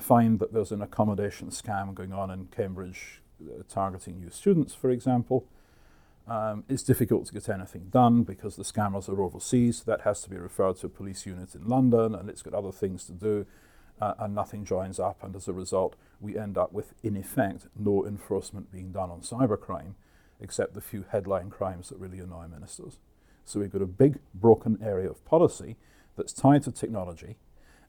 find 0.00 0.38
that 0.38 0.52
there's 0.52 0.72
an 0.72 0.82
accommodation 0.82 1.48
scam 1.48 1.94
going 1.94 2.12
on 2.12 2.30
in 2.30 2.46
Cambridge 2.46 3.22
uh, 3.42 3.62
targeting 3.68 4.20
new 4.20 4.30
students, 4.30 4.74
for 4.74 4.90
example, 4.90 5.46
um, 6.26 6.64
it's 6.68 6.82
difficult 6.82 7.26
to 7.26 7.34
get 7.34 7.48
anything 7.48 7.88
done 7.90 8.22
because 8.22 8.56
the 8.56 8.62
scammers 8.62 9.08
are 9.08 9.22
overseas. 9.22 9.82
That 9.82 10.02
has 10.02 10.22
to 10.22 10.30
be 10.30 10.36
referred 10.36 10.76
to 10.78 10.86
a 10.86 10.90
police 10.90 11.26
unit 11.26 11.54
in 11.54 11.68
London, 11.68 12.14
and 12.14 12.30
it's 12.30 12.42
got 12.42 12.54
other 12.54 12.72
things 12.72 13.04
to 13.06 13.12
do, 13.12 13.46
uh, 14.00 14.14
and 14.18 14.34
nothing 14.34 14.64
joins 14.64 14.98
up. 14.98 15.22
And 15.22 15.36
as 15.36 15.48
a 15.48 15.52
result, 15.52 15.96
we 16.20 16.38
end 16.38 16.56
up 16.56 16.72
with, 16.72 16.94
in 17.02 17.16
effect, 17.16 17.66
no 17.78 18.06
enforcement 18.06 18.72
being 18.72 18.90
done 18.90 19.10
on 19.10 19.20
cybercrime, 19.20 19.94
except 20.40 20.74
the 20.74 20.80
few 20.80 21.04
headline 21.10 21.50
crimes 21.50 21.90
that 21.90 21.98
really 21.98 22.20
annoy 22.20 22.46
ministers. 22.48 22.98
So 23.44 23.60
we've 23.60 23.72
got 23.72 23.82
a 23.82 23.86
big 23.86 24.18
broken 24.34 24.78
area 24.82 25.10
of 25.10 25.22
policy 25.26 25.76
that's 26.16 26.32
tied 26.32 26.62
to 26.62 26.72
technology, 26.72 27.36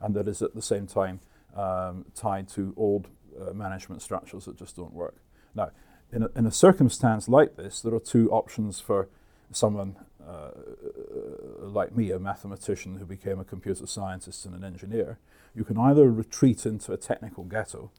and 0.01 0.13
that 0.15 0.27
is 0.27 0.41
at 0.41 0.55
the 0.55 0.61
same 0.61 0.87
time 0.87 1.21
um, 1.55 2.03
tied 2.13 2.49
to 2.49 2.73
old 2.75 3.07
uh, 3.39 3.53
management 3.53 4.01
structures 4.01 4.43
that 4.45 4.57
just 4.57 4.75
don't 4.75 4.93
work. 4.93 5.15
Now, 5.53 5.71
in 6.11 6.23
a, 6.23 6.29
in 6.35 6.45
a, 6.45 6.51
circumstance 6.51 7.27
like 7.27 7.55
this, 7.55 7.81
there 7.81 7.93
are 7.93 7.99
two 7.99 8.29
options 8.31 8.79
for 8.79 9.09
someone 9.51 9.95
uh, 10.25 10.51
like 11.59 11.95
me, 11.95 12.11
a 12.11 12.19
mathematician 12.19 12.97
who 12.97 13.05
became 13.05 13.39
a 13.39 13.43
computer 13.43 13.85
scientist 13.85 14.45
and 14.45 14.55
an 14.55 14.63
engineer. 14.63 15.19
You 15.53 15.63
can 15.63 15.77
either 15.77 16.09
retreat 16.09 16.65
into 16.65 16.93
a 16.93 16.97
technical 16.97 17.43
ghetto 17.43 17.91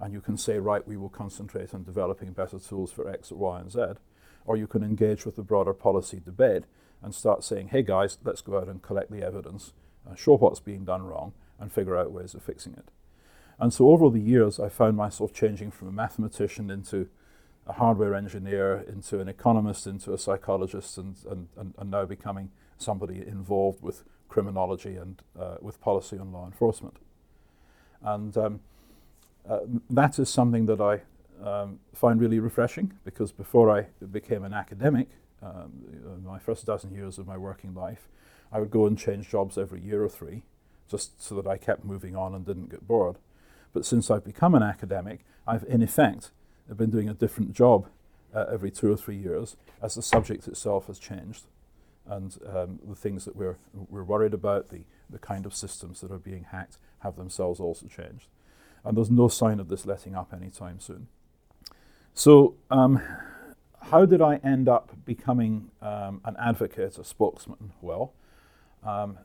and 0.00 0.12
you 0.12 0.20
can 0.20 0.36
say, 0.36 0.58
right, 0.58 0.86
we 0.86 0.96
will 0.96 1.10
concentrate 1.10 1.74
on 1.74 1.84
developing 1.84 2.32
better 2.32 2.58
tools 2.58 2.90
for 2.90 3.08
X, 3.08 3.30
Y, 3.30 3.60
and 3.60 3.70
Z, 3.70 3.80
or 4.46 4.56
you 4.56 4.66
can 4.66 4.82
engage 4.82 5.26
with 5.26 5.36
the 5.36 5.42
broader 5.42 5.74
policy 5.74 6.20
debate 6.24 6.64
and 7.02 7.14
start 7.14 7.44
saying, 7.44 7.68
hey 7.68 7.82
guys, 7.82 8.18
let's 8.24 8.40
go 8.40 8.58
out 8.58 8.68
and 8.68 8.82
collect 8.82 9.10
the 9.10 9.22
evidence, 9.22 9.72
uh, 10.10 10.14
show 10.14 10.36
what's 10.36 10.60
being 10.60 10.84
done 10.84 11.02
wrong, 11.02 11.32
and 11.58 11.70
figure 11.70 11.96
out 11.96 12.12
ways 12.12 12.34
of 12.34 12.42
fixing 12.42 12.72
it. 12.72 12.88
And 13.58 13.74
so 13.74 13.90
over 13.90 14.08
the 14.08 14.20
years, 14.20 14.58
I 14.58 14.70
found 14.70 14.96
myself 14.96 15.34
changing 15.34 15.70
from 15.70 15.88
a 15.88 15.92
mathematician 15.92 16.70
into 16.70 17.08
a 17.66 17.74
hardware 17.74 18.14
engineer, 18.14 18.84
into 18.88 19.20
an 19.20 19.28
economist, 19.28 19.86
into 19.86 20.12
a 20.12 20.18
psychologist, 20.18 20.98
and, 20.98 21.16
and, 21.30 21.48
and, 21.56 21.74
and 21.78 21.90
now 21.90 22.04
becoming 22.04 22.50
somebody 22.78 23.18
involved 23.26 23.82
with 23.82 24.02
criminology 24.28 24.96
and 24.96 25.22
uh, 25.38 25.56
with 25.60 25.80
policy 25.80 26.16
and 26.16 26.32
law 26.32 26.46
enforcement. 26.46 26.96
And 28.02 28.36
um, 28.36 28.60
uh, 29.48 29.60
that 29.90 30.18
is 30.18 30.28
something 30.28 30.66
that 30.66 30.80
I 30.80 31.02
um, 31.44 31.80
find 31.94 32.20
really 32.20 32.38
refreshing 32.38 32.94
because 33.04 33.32
before 33.32 33.70
I 33.70 33.86
became 34.06 34.44
an 34.44 34.54
academic, 34.54 35.08
um, 35.42 36.22
my 36.24 36.38
first 36.38 36.66
dozen 36.66 36.92
years 36.92 37.18
of 37.18 37.26
my 37.26 37.36
working 37.36 37.74
life, 37.74 38.08
I 38.52 38.60
would 38.60 38.70
go 38.70 38.86
and 38.86 38.98
change 38.98 39.28
jobs 39.28 39.56
every 39.56 39.80
year 39.80 40.02
or 40.02 40.08
three 40.08 40.42
just 40.88 41.22
so 41.22 41.36
that 41.36 41.46
I 41.46 41.56
kept 41.56 41.84
moving 41.84 42.16
on 42.16 42.34
and 42.34 42.44
didn't 42.44 42.70
get 42.70 42.86
bored. 42.86 43.16
But 43.72 43.86
since 43.86 44.10
I've 44.10 44.24
become 44.24 44.54
an 44.54 44.62
academic, 44.62 45.24
I've 45.46 45.64
in 45.64 45.82
effect 45.82 46.32
been 46.78 46.90
doing 46.90 47.08
a 47.08 47.14
different 47.14 47.52
job 47.52 47.88
uh, 48.34 48.46
every 48.52 48.70
two 48.70 48.92
or 48.92 48.96
three 48.96 49.16
years 49.16 49.56
as 49.82 49.94
the 49.94 50.02
subject 50.02 50.46
itself 50.48 50.86
has 50.86 50.98
changed. 50.98 51.46
And 52.06 52.36
um, 52.46 52.80
the 52.86 52.96
things 52.96 53.24
that 53.24 53.36
we're, 53.36 53.58
we're 53.72 54.04
worried 54.04 54.34
about, 54.34 54.70
the, 54.70 54.80
the 55.08 55.18
kind 55.18 55.46
of 55.46 55.54
systems 55.54 56.00
that 56.00 56.10
are 56.10 56.18
being 56.18 56.46
hacked, 56.50 56.78
have 57.00 57.16
themselves 57.16 57.60
also 57.60 57.86
changed. 57.86 58.26
And 58.84 58.96
there's 58.96 59.10
no 59.10 59.28
sign 59.28 59.60
of 59.60 59.68
this 59.68 59.86
letting 59.86 60.14
up 60.14 60.32
anytime 60.32 60.80
soon. 60.80 61.08
So, 62.14 62.54
um, 62.70 63.00
how 63.82 64.04
did 64.04 64.20
I 64.20 64.36
end 64.36 64.68
up 64.68 64.92
becoming 65.04 65.70
um, 65.80 66.20
an 66.24 66.36
advocate, 66.38 66.98
a 66.98 67.04
spokesman? 67.04 67.72
Well, 67.80 68.12
um, 68.84 69.18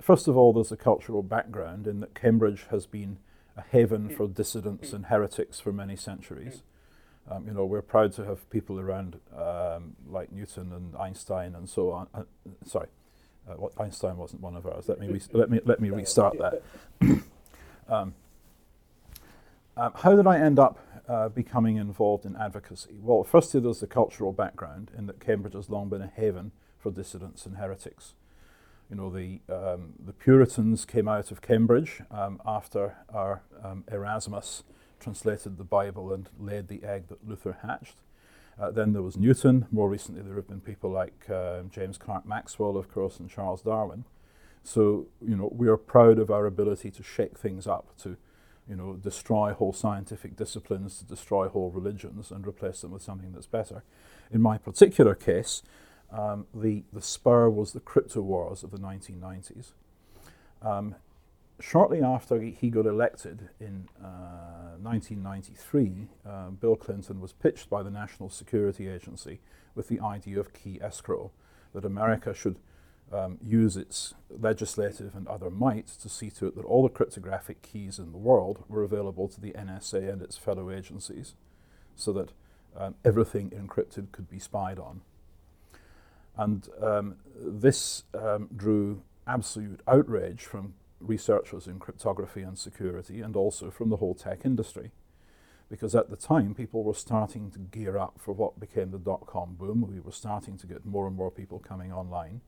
first 0.00 0.28
of 0.28 0.36
all, 0.36 0.52
there's 0.52 0.72
a 0.72 0.76
cultural 0.76 1.22
background 1.22 1.86
in 1.86 2.00
that 2.00 2.14
Cambridge 2.14 2.66
has 2.70 2.86
been 2.86 3.18
a 3.56 3.62
haven 3.62 4.08
for 4.08 4.26
dissidents 4.26 4.92
and 4.92 5.06
heretics 5.06 5.60
for 5.60 5.72
many 5.72 5.96
centuries. 5.96 6.62
Um, 7.30 7.46
you 7.46 7.54
know, 7.54 7.64
we're 7.64 7.82
proud 7.82 8.12
to 8.14 8.24
have 8.24 8.48
people 8.50 8.78
around 8.78 9.18
um, 9.34 9.96
like 10.06 10.30
Newton 10.32 10.72
and 10.72 10.94
Einstein 10.96 11.54
and 11.54 11.68
so 11.68 11.90
on. 11.90 12.08
Uh, 12.12 12.24
sorry, 12.66 12.88
Uh, 13.48 13.54
well, 13.58 13.72
Einstein 13.78 14.16
wasn't 14.16 14.42
one 14.42 14.56
of 14.56 14.66
ours. 14.66 14.88
Let 14.88 14.98
me, 15.00 15.08
re- 15.08 15.20
let 15.32 15.50
me, 15.50 15.60
let 15.64 15.80
me 15.80 15.90
restart 15.90 16.36
that. 16.38 16.62
um, 17.88 18.14
um, 19.76 19.92
how 19.96 20.14
did 20.14 20.26
I 20.26 20.38
end 20.38 20.58
up 20.58 20.78
uh, 21.08 21.28
becoming 21.28 21.76
involved 21.76 22.24
in 22.24 22.36
advocacy? 22.36 22.96
Well, 23.00 23.24
firstly, 23.24 23.60
there's 23.60 23.80
the 23.80 23.86
cultural 23.86 24.32
background 24.32 24.90
in 24.96 25.06
that 25.06 25.20
Cambridge 25.20 25.54
has 25.54 25.68
long 25.68 25.88
been 25.88 26.02
a 26.02 26.06
haven 26.14 26.52
for 26.78 26.90
dissidents 26.90 27.46
and 27.46 27.56
heretics. 27.56 28.14
You 28.90 28.96
know, 28.96 29.10
the, 29.10 29.40
um, 29.48 29.94
the 30.04 30.12
Puritans 30.12 30.84
came 30.84 31.08
out 31.08 31.30
of 31.30 31.40
Cambridge 31.40 32.02
um, 32.10 32.40
after 32.46 32.96
our 33.12 33.42
um, 33.62 33.84
Erasmus 33.90 34.62
translated 35.00 35.58
the 35.58 35.64
Bible 35.64 36.12
and 36.12 36.28
laid 36.38 36.68
the 36.68 36.82
egg 36.84 37.08
that 37.08 37.26
Luther 37.26 37.58
hatched. 37.62 37.96
Uh, 38.60 38.70
then 38.70 38.92
there 38.92 39.02
was 39.02 39.16
Newton. 39.16 39.66
More 39.70 39.88
recently, 39.88 40.22
there 40.22 40.36
have 40.36 40.48
been 40.48 40.60
people 40.60 40.90
like 40.90 41.28
uh, 41.28 41.62
James 41.70 41.98
Clerk 41.98 42.26
Maxwell, 42.26 42.76
of 42.76 42.92
course, 42.92 43.18
and 43.18 43.28
Charles 43.28 43.62
Darwin. 43.62 44.04
So, 44.62 45.06
you 45.20 45.36
know, 45.36 45.50
we 45.52 45.68
are 45.68 45.76
proud 45.76 46.18
of 46.18 46.30
our 46.30 46.46
ability 46.46 46.90
to 46.92 47.02
shake 47.02 47.36
things 47.36 47.66
up, 47.66 47.96
to, 48.02 48.16
you 48.68 48.76
know, 48.76 48.94
destroy 48.94 49.52
whole 49.52 49.72
scientific 49.72 50.36
disciplines, 50.36 50.98
to 50.98 51.04
destroy 51.04 51.48
whole 51.48 51.70
religions, 51.70 52.30
and 52.30 52.46
replace 52.46 52.80
them 52.80 52.92
with 52.92 53.02
something 53.02 53.32
that's 53.32 53.46
better. 53.46 53.82
In 54.30 54.40
my 54.40 54.56
particular 54.56 55.14
case, 55.14 55.62
um, 56.14 56.46
the, 56.54 56.84
the 56.92 57.02
spur 57.02 57.50
was 57.50 57.72
the 57.72 57.80
crypto 57.80 58.20
wars 58.20 58.62
of 58.62 58.70
the 58.70 58.78
1990s. 58.78 59.72
Um, 60.62 60.94
shortly 61.60 62.02
after 62.02 62.40
he 62.40 62.70
got 62.70 62.86
elected 62.86 63.48
in 63.60 63.88
uh, 64.02 64.76
1993, 64.80 66.08
uh, 66.24 66.50
Bill 66.50 66.76
Clinton 66.76 67.20
was 67.20 67.32
pitched 67.32 67.68
by 67.68 67.82
the 67.82 67.90
National 67.90 68.30
Security 68.30 68.88
Agency 68.88 69.40
with 69.74 69.88
the 69.88 69.98
idea 69.98 70.38
of 70.38 70.54
key 70.54 70.78
escrow, 70.80 71.32
that 71.74 71.84
America 71.84 72.32
should 72.32 72.60
um, 73.12 73.38
use 73.42 73.76
its 73.76 74.14
legislative 74.30 75.14
and 75.16 75.26
other 75.26 75.50
might 75.50 75.88
to 75.88 76.08
see 76.08 76.30
to 76.30 76.46
it 76.46 76.54
that 76.54 76.64
all 76.64 76.84
the 76.84 76.88
cryptographic 76.88 77.60
keys 77.60 77.98
in 77.98 78.12
the 78.12 78.18
world 78.18 78.62
were 78.68 78.84
available 78.84 79.28
to 79.28 79.40
the 79.40 79.52
NSA 79.52 80.12
and 80.12 80.22
its 80.22 80.38
fellow 80.38 80.70
agencies, 80.70 81.34
so 81.96 82.12
that 82.12 82.30
um, 82.76 82.94
everything 83.04 83.50
encrypted 83.50 84.12
could 84.12 84.30
be 84.30 84.38
spied 84.38 84.78
on. 84.78 85.00
And 86.36 86.68
um, 86.82 87.16
this 87.36 88.04
um, 88.12 88.48
drew 88.54 89.02
absolute 89.26 89.80
outrage 89.86 90.44
from 90.44 90.74
researchers 91.00 91.66
in 91.66 91.78
cryptography 91.78 92.42
and 92.42 92.58
security, 92.58 93.20
and 93.20 93.36
also 93.36 93.70
from 93.70 93.90
the 93.90 93.96
whole 93.96 94.14
tech 94.14 94.44
industry. 94.44 94.90
Because 95.70 95.94
at 95.94 96.10
the 96.10 96.16
time, 96.16 96.54
people 96.54 96.84
were 96.84 96.94
starting 96.94 97.50
to 97.52 97.58
gear 97.58 97.96
up 97.96 98.18
for 98.18 98.32
what 98.32 98.60
became 98.60 98.90
the 98.90 98.98
dot 98.98 99.26
com 99.26 99.54
boom. 99.54 99.86
We 99.88 100.00
were 100.00 100.12
starting 100.12 100.58
to 100.58 100.66
get 100.66 100.84
more 100.84 101.06
and 101.06 101.16
more 101.16 101.30
people 101.30 101.58
coming 101.58 101.92
online. 101.92 102.42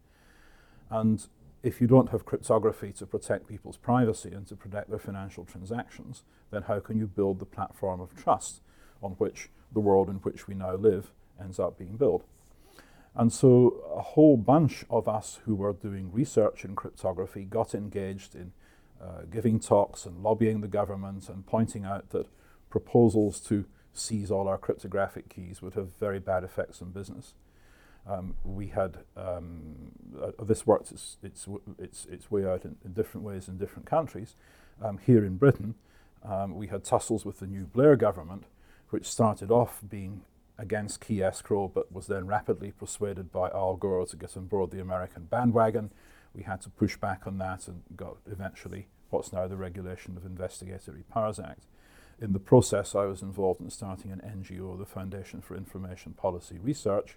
And 0.90 1.26
if 1.62 1.80
you 1.80 1.86
don't 1.86 2.10
have 2.10 2.26
cryptography 2.26 2.92
to 2.92 3.06
protect 3.06 3.48
people's 3.48 3.76
privacy 3.76 4.30
and 4.32 4.46
to 4.46 4.54
protect 4.54 4.90
their 4.90 4.98
financial 4.98 5.44
transactions, 5.44 6.22
then 6.50 6.62
how 6.62 6.78
can 6.80 6.98
you 6.98 7.06
build 7.06 7.38
the 7.38 7.46
platform 7.46 8.00
of 8.00 8.14
trust 8.14 8.60
on 9.02 9.12
which 9.12 9.48
the 9.72 9.80
world 9.80 10.08
in 10.08 10.16
which 10.16 10.46
we 10.46 10.54
now 10.54 10.76
live 10.76 11.10
ends 11.40 11.58
up 11.58 11.78
being 11.78 11.96
built? 11.96 12.24
And 13.16 13.32
so 13.32 13.82
a 13.94 14.02
whole 14.02 14.36
bunch 14.36 14.84
of 14.90 15.08
us 15.08 15.40
who 15.46 15.54
were 15.54 15.72
doing 15.72 16.12
research 16.12 16.64
in 16.64 16.76
cryptography 16.76 17.44
got 17.44 17.74
engaged 17.74 18.34
in 18.34 18.52
uh, 19.00 19.22
giving 19.30 19.58
talks 19.58 20.04
and 20.04 20.22
lobbying 20.22 20.60
the 20.60 20.68
government 20.68 21.28
and 21.28 21.46
pointing 21.46 21.84
out 21.84 22.10
that 22.10 22.26
proposals 22.68 23.40
to 23.40 23.64
seize 23.94 24.30
all 24.30 24.48
our 24.48 24.58
cryptographic 24.58 25.30
keys 25.30 25.62
would 25.62 25.74
have 25.74 25.96
very 25.96 26.18
bad 26.18 26.44
effects 26.44 26.82
on 26.82 26.90
business. 26.90 27.32
Um, 28.06 28.34
we 28.44 28.68
had 28.68 28.98
um, 29.16 29.92
uh, 30.22 30.44
this 30.44 30.66
worked 30.66 30.92
its, 30.92 31.16
its, 31.22 31.48
its, 31.78 32.04
its 32.06 32.30
way 32.30 32.44
out 32.44 32.64
in, 32.64 32.76
in, 32.84 32.92
different 32.92 33.26
ways 33.26 33.48
in 33.48 33.56
different 33.56 33.86
countries. 33.86 34.36
Um, 34.80 34.98
here 34.98 35.24
in 35.24 35.38
Britain, 35.38 35.74
um, 36.22 36.54
we 36.54 36.68
had 36.68 36.84
tussles 36.84 37.24
with 37.24 37.40
the 37.40 37.46
new 37.46 37.64
Blair 37.64 37.96
government, 37.96 38.44
which 38.90 39.06
started 39.06 39.50
off 39.50 39.80
being 39.88 40.22
against 40.58 41.00
key 41.00 41.22
escrow, 41.22 41.68
but 41.68 41.92
was 41.92 42.06
then 42.06 42.26
rapidly 42.26 42.72
persuaded 42.72 43.30
by 43.30 43.48
Al 43.50 43.76
Gore 43.76 44.06
to 44.06 44.16
get 44.16 44.36
on 44.36 44.46
board 44.46 44.70
the 44.70 44.80
American 44.80 45.24
bandwagon. 45.24 45.90
We 46.34 46.42
had 46.42 46.60
to 46.62 46.70
push 46.70 46.96
back 46.96 47.26
on 47.26 47.38
that 47.38 47.68
and 47.68 47.82
got 47.96 48.16
eventually 48.30 48.88
what's 49.10 49.32
now 49.32 49.46
the 49.46 49.56
Regulation 49.56 50.16
of 50.16 50.24
Investigatory 50.24 51.04
Powers 51.10 51.38
Act. 51.38 51.66
In 52.20 52.32
the 52.32 52.38
process, 52.38 52.94
I 52.94 53.04
was 53.04 53.22
involved 53.22 53.60
in 53.60 53.70
starting 53.70 54.10
an 54.10 54.20
NGO, 54.20 54.78
the 54.78 54.86
Foundation 54.86 55.42
for 55.42 55.54
Information 55.54 56.14
Policy 56.14 56.58
Research. 56.58 57.16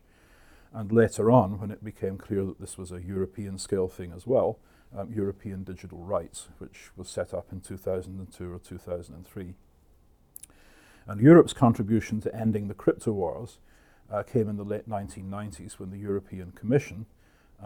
And 0.73 0.91
later 0.91 1.31
on, 1.31 1.59
when 1.59 1.71
it 1.71 1.83
became 1.83 2.17
clear 2.17 2.43
that 2.45 2.59
this 2.59 2.77
was 2.77 2.91
a 2.91 3.01
European 3.01 3.57
scale 3.57 3.87
thing 3.87 4.11
as 4.15 4.27
well, 4.27 4.59
um, 4.95 5.11
European 5.11 5.63
Digital 5.63 5.99
Rights, 5.99 6.49
which 6.57 6.91
was 6.95 7.09
set 7.09 7.33
up 7.33 7.47
in 7.51 7.61
2002 7.61 8.53
or 8.53 8.59
2003. 8.59 9.55
And 11.09 11.19
Europe's 11.19 11.53
contribution 11.53 12.21
to 12.21 12.35
ending 12.35 12.67
the 12.67 12.75
crypto 12.75 13.11
wars 13.11 13.57
uh, 14.11 14.21
came 14.21 14.47
in 14.47 14.57
the 14.57 14.63
late 14.63 14.87
1990s 14.87 15.79
when 15.79 15.89
the 15.89 15.97
European 15.97 16.51
Commission 16.51 17.07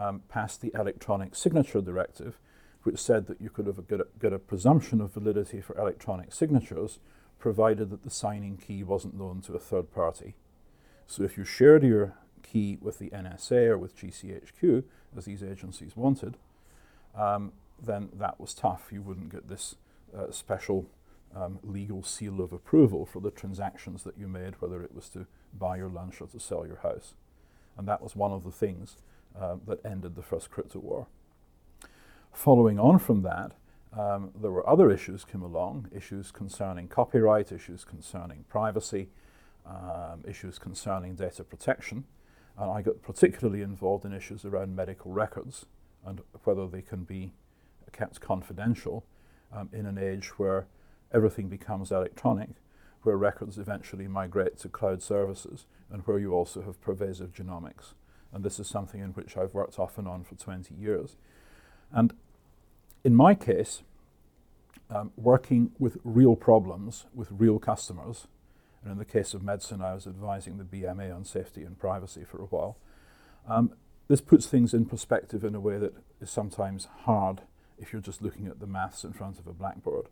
um, 0.00 0.22
passed 0.30 0.62
the 0.62 0.72
Electronic 0.74 1.36
Signature 1.36 1.82
Directive, 1.82 2.38
which 2.84 2.98
said 2.98 3.26
that 3.26 3.42
you 3.42 3.50
could 3.50 3.66
have 3.66 3.86
get 3.86 4.00
a, 4.00 4.06
get 4.18 4.32
a 4.32 4.38
presumption 4.38 4.98
of 5.02 5.12
validity 5.12 5.60
for 5.60 5.76
electronic 5.78 6.32
signatures 6.32 7.00
provided 7.38 7.90
that 7.90 8.02
the 8.02 8.08
signing 8.08 8.56
key 8.56 8.82
wasn't 8.82 9.18
known 9.18 9.42
to 9.42 9.52
a 9.52 9.58
third 9.58 9.92
party. 9.92 10.36
So 11.06 11.22
if 11.22 11.36
you 11.36 11.44
shared 11.44 11.82
your 11.82 12.14
key 12.42 12.78
with 12.80 12.98
the 12.98 13.10
NSA 13.10 13.68
or 13.68 13.76
with 13.76 13.94
GCHQ, 13.94 14.84
as 15.14 15.26
these 15.26 15.42
agencies 15.42 15.94
wanted, 15.94 16.38
um, 17.14 17.52
then 17.78 18.08
that 18.14 18.40
was 18.40 18.54
tough. 18.54 18.88
You 18.90 19.02
wouldn't 19.02 19.30
get 19.30 19.50
this 19.50 19.74
uh, 20.16 20.30
special 20.30 20.86
um, 21.34 21.58
legal 21.62 22.02
seal 22.02 22.40
of 22.40 22.52
approval 22.52 23.04
for 23.04 23.20
the 23.20 23.30
transactions 23.30 24.02
that 24.04 24.18
you 24.18 24.28
made, 24.28 24.54
whether 24.60 24.82
it 24.82 24.94
was 24.94 25.08
to 25.10 25.26
buy 25.58 25.76
your 25.76 25.88
lunch 25.88 26.20
or 26.20 26.26
to 26.28 26.40
sell 26.40 26.66
your 26.66 26.78
house. 26.78 27.14
And 27.76 27.88
that 27.88 28.02
was 28.02 28.14
one 28.14 28.32
of 28.32 28.44
the 28.44 28.52
things 28.52 28.96
uh, 29.38 29.56
that 29.66 29.84
ended 29.84 30.14
the 30.14 30.22
first 30.22 30.50
crypto 30.50 30.78
war. 30.78 31.06
Following 32.32 32.78
on 32.78 32.98
from 32.98 33.22
that, 33.22 33.52
um, 33.96 34.30
there 34.40 34.50
were 34.50 34.68
other 34.68 34.90
issues 34.90 35.24
came 35.24 35.42
along, 35.42 35.88
issues 35.94 36.32
concerning 36.32 36.88
copyright, 36.88 37.52
issues 37.52 37.84
concerning 37.84 38.44
privacy, 38.48 39.08
um, 39.66 40.24
issues 40.26 40.58
concerning 40.58 41.14
data 41.14 41.44
protection. 41.44 42.04
And 42.58 42.70
I 42.70 42.82
got 42.82 43.02
particularly 43.02 43.62
involved 43.62 44.04
in 44.04 44.12
issues 44.12 44.44
around 44.44 44.74
medical 44.76 45.12
records 45.12 45.66
and 46.04 46.20
whether 46.44 46.66
they 46.66 46.82
can 46.82 47.04
be 47.04 47.32
kept 47.92 48.20
confidential 48.20 49.04
um, 49.52 49.68
in 49.72 49.86
an 49.86 49.98
age 49.98 50.38
where 50.38 50.66
everything 51.14 51.48
becomes 51.48 51.92
electronic, 51.92 52.50
where 53.02 53.16
records 53.16 53.56
eventually 53.56 54.08
migrate 54.08 54.58
to 54.58 54.68
cloud 54.68 55.02
services, 55.02 55.66
and 55.90 56.02
where 56.02 56.18
you 56.18 56.34
also 56.34 56.62
have 56.62 56.80
pervasive 56.80 57.32
genomics. 57.32 57.94
And 58.32 58.44
this 58.44 58.58
is 58.58 58.66
something 58.66 59.00
in 59.00 59.10
which 59.10 59.36
I've 59.36 59.54
worked 59.54 59.78
off 59.78 59.96
and 59.96 60.08
on 60.08 60.24
for 60.24 60.34
20 60.34 60.74
years. 60.74 61.16
And 61.92 62.12
in 63.04 63.14
my 63.14 63.34
case, 63.34 63.82
um, 64.90 65.12
working 65.16 65.70
with 65.78 65.98
real 66.02 66.34
problems, 66.34 67.06
with 67.14 67.28
real 67.30 67.58
customers, 67.58 68.26
and 68.82 68.92
in 68.92 68.98
the 68.98 69.04
case 69.04 69.32
of 69.32 69.42
medicine, 69.42 69.80
I 69.80 69.94
was 69.94 70.06
advising 70.06 70.58
the 70.58 70.64
BMA 70.64 71.14
on 71.14 71.24
safety 71.24 71.62
and 71.62 71.78
privacy 71.78 72.24
for 72.24 72.38
a 72.38 72.46
while. 72.46 72.76
Um, 73.48 73.72
this 74.08 74.20
puts 74.20 74.46
things 74.46 74.74
in 74.74 74.84
perspective 74.84 75.44
in 75.44 75.54
a 75.54 75.60
way 75.60 75.78
that 75.78 75.94
is 76.20 76.30
sometimes 76.30 76.88
hard 77.04 77.42
if 77.78 77.92
you're 77.92 78.02
just 78.02 78.20
looking 78.20 78.46
at 78.46 78.60
the 78.60 78.66
maths 78.66 79.04
in 79.04 79.12
front 79.12 79.38
of 79.38 79.46
a 79.46 79.52
blackboard 79.52 80.08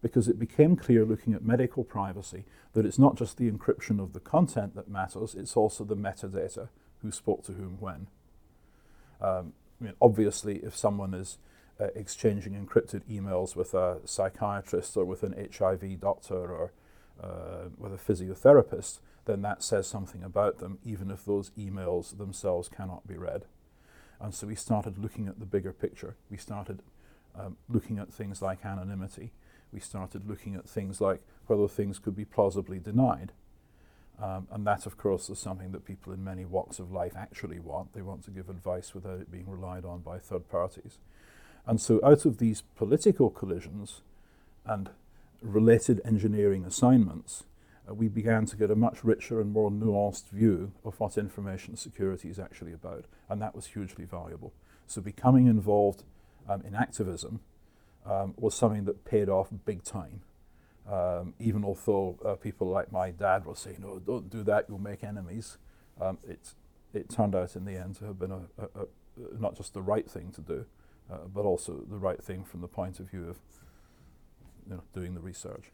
because 0.00 0.28
it 0.28 0.38
became 0.38 0.76
clear 0.76 1.04
looking 1.04 1.34
at 1.34 1.44
medical 1.44 1.84
privacy 1.84 2.44
that 2.72 2.86
it's 2.86 2.98
not 2.98 3.16
just 3.16 3.36
the 3.36 3.50
encryption 3.50 4.00
of 4.00 4.12
the 4.12 4.20
content 4.20 4.74
that 4.76 4.88
matters, 4.88 5.34
it's 5.34 5.56
also 5.56 5.84
the 5.84 5.96
metadata, 5.96 6.68
who 7.02 7.10
spoke 7.10 7.44
to 7.44 7.52
whom 7.52 7.76
when. 7.80 8.06
Um, 9.20 9.52
I 9.80 9.84
mean, 9.84 9.94
obviously, 10.00 10.56
if 10.56 10.76
someone 10.76 11.14
is 11.14 11.38
uh, 11.80 11.86
exchanging 11.94 12.54
encrypted 12.54 13.02
emails 13.10 13.54
with 13.54 13.74
a 13.74 13.98
psychiatrist 14.04 14.96
or 14.96 15.04
with 15.04 15.22
an 15.22 15.34
HIV 15.56 16.00
doctor 16.00 16.34
or 16.34 16.72
uh, 17.22 17.68
with 17.76 17.92
a 17.92 17.96
physiotherapist, 17.96 19.00
then 19.24 19.42
that 19.42 19.62
says 19.62 19.86
something 19.86 20.22
about 20.22 20.58
them, 20.58 20.78
even 20.84 21.10
if 21.10 21.24
those 21.24 21.50
emails 21.50 22.16
themselves 22.16 22.68
cannot 22.68 23.06
be 23.06 23.16
read. 23.16 23.44
And 24.20 24.34
so 24.34 24.46
we 24.46 24.54
started 24.54 24.98
looking 24.98 25.28
at 25.28 25.38
the 25.38 25.46
bigger 25.46 25.72
picture. 25.72 26.16
We 26.30 26.36
started 26.36 26.82
um, 27.38 27.56
looking 27.68 27.98
at 27.98 28.12
things 28.12 28.42
like 28.42 28.64
anonymity 28.64 29.32
we 29.72 29.80
started 29.80 30.28
looking 30.28 30.54
at 30.54 30.68
things 30.68 31.00
like 31.00 31.20
whether 31.46 31.68
things 31.68 31.98
could 31.98 32.16
be 32.16 32.24
plausibly 32.24 32.78
denied. 32.78 33.32
Um, 34.20 34.48
and 34.50 34.66
that, 34.66 34.84
of 34.84 34.96
course, 34.96 35.30
is 35.30 35.38
something 35.38 35.70
that 35.72 35.84
people 35.84 36.12
in 36.12 36.24
many 36.24 36.44
walks 36.44 36.78
of 36.78 36.90
life 36.90 37.12
actually 37.16 37.60
want. 37.60 37.92
They 37.92 38.02
want 38.02 38.24
to 38.24 38.30
give 38.30 38.48
advice 38.48 38.94
without 38.94 39.20
it 39.20 39.30
being 39.30 39.48
relied 39.48 39.84
on 39.84 40.00
by 40.00 40.18
third 40.18 40.48
parties. 40.48 40.98
And 41.66 41.80
so, 41.80 42.00
out 42.02 42.24
of 42.24 42.38
these 42.38 42.62
political 42.74 43.30
collisions 43.30 44.00
and 44.64 44.90
related 45.40 46.00
engineering 46.04 46.64
assignments, 46.64 47.44
uh, 47.88 47.94
we 47.94 48.08
began 48.08 48.44
to 48.46 48.56
get 48.56 48.70
a 48.70 48.76
much 48.76 49.04
richer 49.04 49.40
and 49.40 49.52
more 49.52 49.70
nuanced 49.70 50.30
view 50.30 50.72
of 50.84 50.98
what 50.98 51.16
information 51.16 51.76
security 51.76 52.28
is 52.28 52.40
actually 52.40 52.72
about, 52.72 53.04
and 53.28 53.40
that 53.40 53.54
was 53.54 53.66
hugely 53.66 54.04
valuable. 54.04 54.52
So 54.86 55.00
becoming 55.00 55.46
involved 55.46 56.02
um, 56.48 56.62
in 56.62 56.74
activism 56.74 57.40
um, 58.08 58.34
was 58.36 58.54
something 58.54 58.84
that 58.84 59.04
paid 59.04 59.28
off 59.28 59.48
big 59.64 59.84
time. 59.84 60.22
Um, 60.90 61.34
even 61.38 61.64
although 61.64 62.18
uh, 62.24 62.34
people 62.34 62.68
like 62.68 62.90
my 62.90 63.10
dad 63.10 63.44
were 63.44 63.54
saying, 63.54 63.78
"No, 63.80 63.98
don't 63.98 64.30
do 64.30 64.42
that; 64.44 64.66
you'll 64.68 64.78
make 64.78 65.04
enemies," 65.04 65.58
um, 66.00 66.18
it 66.26 66.54
it 66.94 67.10
turned 67.10 67.34
out 67.34 67.54
in 67.54 67.66
the 67.66 67.76
end 67.76 67.96
to 67.96 68.06
have 68.06 68.18
been 68.18 68.32
a, 68.32 68.42
a, 68.58 68.82
a 68.82 68.86
not 69.38 69.54
just 69.54 69.74
the 69.74 69.82
right 69.82 70.08
thing 70.10 70.32
to 70.32 70.40
do, 70.40 70.64
uh, 71.12 71.18
but 71.32 71.42
also 71.42 71.84
the 71.88 71.98
right 71.98 72.22
thing 72.22 72.42
from 72.44 72.62
the 72.62 72.68
point 72.68 73.00
of 73.00 73.10
view 73.10 73.28
of 73.28 73.36
you 74.66 74.76
know, 74.76 74.82
doing 74.94 75.14
the 75.14 75.20
research. 75.20 75.70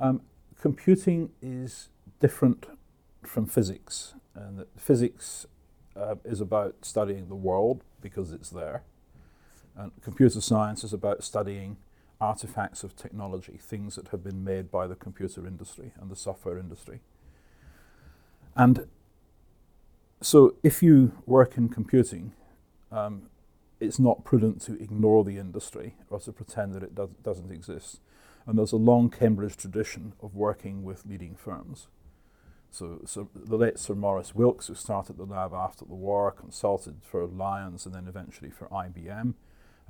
Um, 0.00 0.22
computing 0.60 1.30
is 1.40 1.90
different 2.18 2.66
from 3.22 3.46
physics, 3.46 4.14
and 4.34 4.64
physics 4.76 5.46
uh, 5.96 6.16
is 6.24 6.40
about 6.40 6.76
studying 6.82 7.28
the 7.28 7.34
world 7.34 7.84
because 8.00 8.32
it's 8.32 8.50
there, 8.50 8.82
and 9.78 9.92
computer 10.02 10.40
science 10.40 10.82
is 10.82 10.92
about 10.92 11.22
studying 11.22 11.76
artifacts 12.20 12.82
of 12.82 12.96
technology, 12.96 13.58
things 13.60 13.94
that 13.94 14.08
have 14.08 14.24
been 14.24 14.42
made 14.42 14.70
by 14.70 14.88
the 14.88 14.96
computer 14.96 15.46
industry 15.46 15.92
and 16.00 16.10
the 16.10 16.16
software 16.16 16.58
industry. 16.58 17.00
And 18.56 18.88
so, 20.20 20.56
if 20.64 20.82
you 20.82 21.12
work 21.26 21.56
in 21.56 21.68
computing, 21.68 22.32
um, 22.90 23.30
it's 23.78 24.00
not 24.00 24.24
prudent 24.24 24.60
to 24.62 24.72
ignore 24.82 25.22
the 25.22 25.38
industry 25.38 25.94
or 26.10 26.18
to 26.20 26.32
pretend 26.32 26.74
that 26.74 26.82
it 26.82 26.96
does, 26.96 27.10
doesn't 27.22 27.52
exist. 27.52 28.00
And 28.46 28.58
there's 28.58 28.72
a 28.72 28.76
long 28.76 29.10
Cambridge 29.10 29.56
tradition 29.56 30.14
of 30.20 30.34
working 30.34 30.82
with 30.82 31.06
leading 31.06 31.36
firms. 31.36 31.86
So, 32.72 33.02
so, 33.06 33.28
the 33.32 33.56
late 33.56 33.78
Sir 33.78 33.94
Maurice 33.94 34.34
Wilkes, 34.34 34.66
who 34.66 34.74
started 34.74 35.18
the 35.18 35.24
lab 35.24 35.54
after 35.54 35.84
the 35.84 35.94
war, 35.94 36.32
consulted 36.32 36.96
for 37.02 37.24
Lyons 37.26 37.86
and 37.86 37.94
then 37.94 38.08
eventually 38.08 38.50
for 38.50 38.66
IBM. 38.66 39.34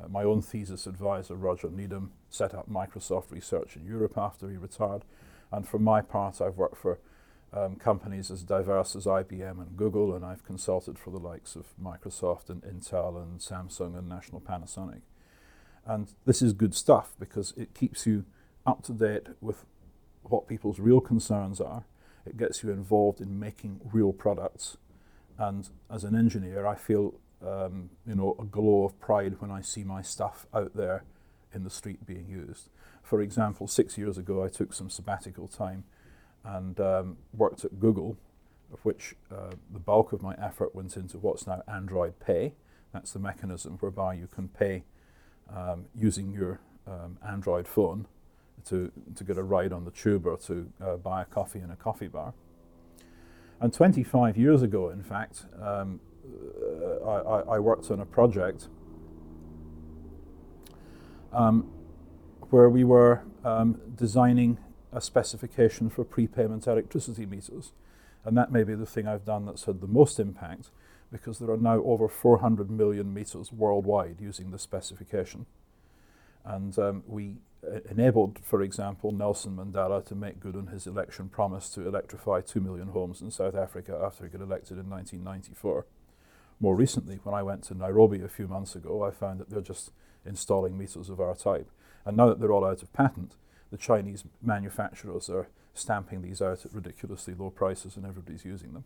Uh, 0.02 0.08
my 0.08 0.22
own 0.22 0.42
thesis 0.42 0.86
advisor, 0.86 1.34
Roger 1.34 1.70
Needham, 1.70 2.12
set 2.30 2.54
up 2.54 2.70
Microsoft 2.70 3.30
Research 3.30 3.76
in 3.76 3.84
Europe 3.84 4.16
after 4.16 4.48
he 4.48 4.56
retired. 4.56 5.04
And 5.50 5.66
for 5.66 5.78
my 5.78 6.02
part, 6.02 6.40
I've 6.40 6.56
worked 6.56 6.76
for 6.76 6.98
um, 7.52 7.76
companies 7.76 8.30
as 8.30 8.42
diverse 8.42 8.94
as 8.94 9.06
IBM 9.06 9.58
and 9.58 9.76
Google, 9.76 10.14
and 10.14 10.24
I've 10.24 10.44
consulted 10.44 10.98
for 10.98 11.10
the 11.10 11.18
likes 11.18 11.56
of 11.56 11.66
Microsoft 11.82 12.50
and 12.50 12.62
Intel 12.62 13.20
and 13.20 13.40
Samsung 13.40 13.98
and 13.98 14.08
National 14.08 14.40
Panasonic. 14.40 15.00
And 15.86 16.12
this 16.26 16.42
is 16.42 16.52
good 16.52 16.74
stuff 16.74 17.14
because 17.18 17.54
it 17.56 17.74
keeps 17.74 18.06
you 18.06 18.26
up 18.66 18.82
to 18.84 18.92
date 18.92 19.28
with 19.40 19.64
what 20.22 20.46
people's 20.46 20.78
real 20.78 21.00
concerns 21.00 21.60
are. 21.60 21.84
It 22.26 22.36
gets 22.36 22.62
you 22.62 22.70
involved 22.70 23.22
in 23.22 23.40
making 23.40 23.80
real 23.90 24.12
products. 24.12 24.76
And 25.38 25.70
as 25.90 26.04
an 26.04 26.14
engineer, 26.14 26.66
I 26.66 26.74
feel 26.74 27.14
um, 27.46 27.90
you 28.06 28.14
know 28.14 28.36
a 28.38 28.44
glow 28.44 28.84
of 28.84 28.98
pride 29.00 29.40
when 29.40 29.50
I 29.50 29.60
see 29.60 29.84
my 29.84 30.02
stuff 30.02 30.46
out 30.52 30.74
there 30.74 31.04
in 31.54 31.64
the 31.64 31.70
street 31.70 32.06
being 32.06 32.28
used. 32.28 32.68
For 33.02 33.20
example, 33.20 33.66
six 33.66 33.96
years 33.96 34.18
ago, 34.18 34.44
I 34.44 34.48
took 34.48 34.72
some 34.72 34.90
sabbatical 34.90 35.48
time 35.48 35.84
and 36.44 36.78
um, 36.80 37.16
worked 37.32 37.64
at 37.64 37.80
Google, 37.80 38.16
of 38.72 38.84
which 38.84 39.14
uh, 39.30 39.52
the 39.72 39.78
bulk 39.78 40.12
of 40.12 40.22
my 40.22 40.34
effort 40.34 40.74
went 40.74 40.96
into 40.96 41.18
what's 41.18 41.46
now 41.46 41.62
Android 41.66 42.20
Pay. 42.20 42.54
That's 42.92 43.12
the 43.12 43.18
mechanism 43.18 43.78
whereby 43.80 44.14
you 44.14 44.28
can 44.28 44.48
pay 44.48 44.84
um, 45.54 45.86
using 45.94 46.32
your 46.32 46.60
um, 46.86 47.18
Android 47.26 47.66
phone 47.66 48.06
to, 48.66 48.90
to 49.14 49.24
get 49.24 49.38
a 49.38 49.42
ride 49.42 49.72
on 49.72 49.84
the 49.84 49.90
tube 49.90 50.26
or 50.26 50.36
to 50.38 50.70
uh, 50.80 50.96
buy 50.96 51.22
a 51.22 51.24
coffee 51.24 51.60
in 51.60 51.70
a 51.70 51.76
coffee 51.76 52.08
bar. 52.08 52.34
And 53.60 53.72
25 53.72 54.36
years 54.36 54.62
ago, 54.62 54.90
in 54.90 55.02
fact, 55.02 55.46
um, 55.60 56.00
I, 57.06 57.54
I, 57.54 57.58
worked 57.58 57.90
on 57.90 58.00
a 58.00 58.06
project 58.06 58.68
um, 61.32 61.70
where 62.50 62.68
we 62.68 62.84
were 62.84 63.22
um, 63.44 63.80
designing 63.94 64.58
a 64.92 65.00
specification 65.00 65.90
for 65.90 66.04
prepayment 66.04 66.66
electricity 66.66 67.26
meters. 67.26 67.72
And 68.24 68.36
that 68.36 68.52
may 68.52 68.64
be 68.64 68.74
the 68.74 68.86
thing 68.86 69.06
I've 69.06 69.24
done 69.24 69.46
that's 69.46 69.64
had 69.64 69.80
the 69.80 69.86
most 69.86 70.18
impact 70.18 70.70
because 71.10 71.38
there 71.38 71.50
are 71.50 71.56
now 71.56 71.82
over 71.84 72.08
400 72.08 72.70
million 72.70 73.14
meters 73.14 73.52
worldwide 73.52 74.20
using 74.20 74.50
this 74.50 74.62
specification. 74.62 75.46
And 76.44 76.78
um, 76.78 77.02
we 77.06 77.36
uh, 77.66 77.80
enabled, 77.90 78.38
for 78.42 78.62
example, 78.62 79.12
Nelson 79.12 79.56
Mandela 79.56 80.04
to 80.06 80.14
make 80.14 80.40
good 80.40 80.56
on 80.56 80.68
his 80.68 80.86
election 80.86 81.28
promise 81.28 81.68
to 81.70 81.86
electrify 81.86 82.40
2 82.40 82.60
million 82.60 82.88
homes 82.88 83.20
in 83.20 83.30
South 83.30 83.54
Africa 83.54 84.00
after 84.02 84.24
he 84.24 84.30
got 84.30 84.40
elected 84.40 84.78
in 84.78 84.88
1994. 84.88 85.86
More 86.60 86.74
recently, 86.74 87.20
when 87.22 87.34
I 87.34 87.42
went 87.42 87.62
to 87.64 87.74
Nairobi 87.74 88.20
a 88.20 88.28
few 88.28 88.48
months 88.48 88.74
ago, 88.74 89.04
I 89.04 89.10
found 89.10 89.38
that 89.38 89.50
they're 89.50 89.60
just 89.60 89.92
installing 90.26 90.76
meters 90.76 91.08
of 91.08 91.20
our 91.20 91.34
type. 91.34 91.70
And 92.04 92.16
now 92.16 92.28
that 92.28 92.40
they're 92.40 92.52
all 92.52 92.64
out 92.64 92.82
of 92.82 92.92
patent, 92.92 93.36
the 93.70 93.76
Chinese 93.76 94.24
manufacturers 94.42 95.28
are 95.28 95.48
stamping 95.74 96.22
these 96.22 96.42
out 96.42 96.64
at 96.64 96.74
ridiculously 96.74 97.34
low 97.34 97.50
prices 97.50 97.96
and 97.96 98.04
everybody's 98.04 98.44
using 98.44 98.72
them. 98.72 98.84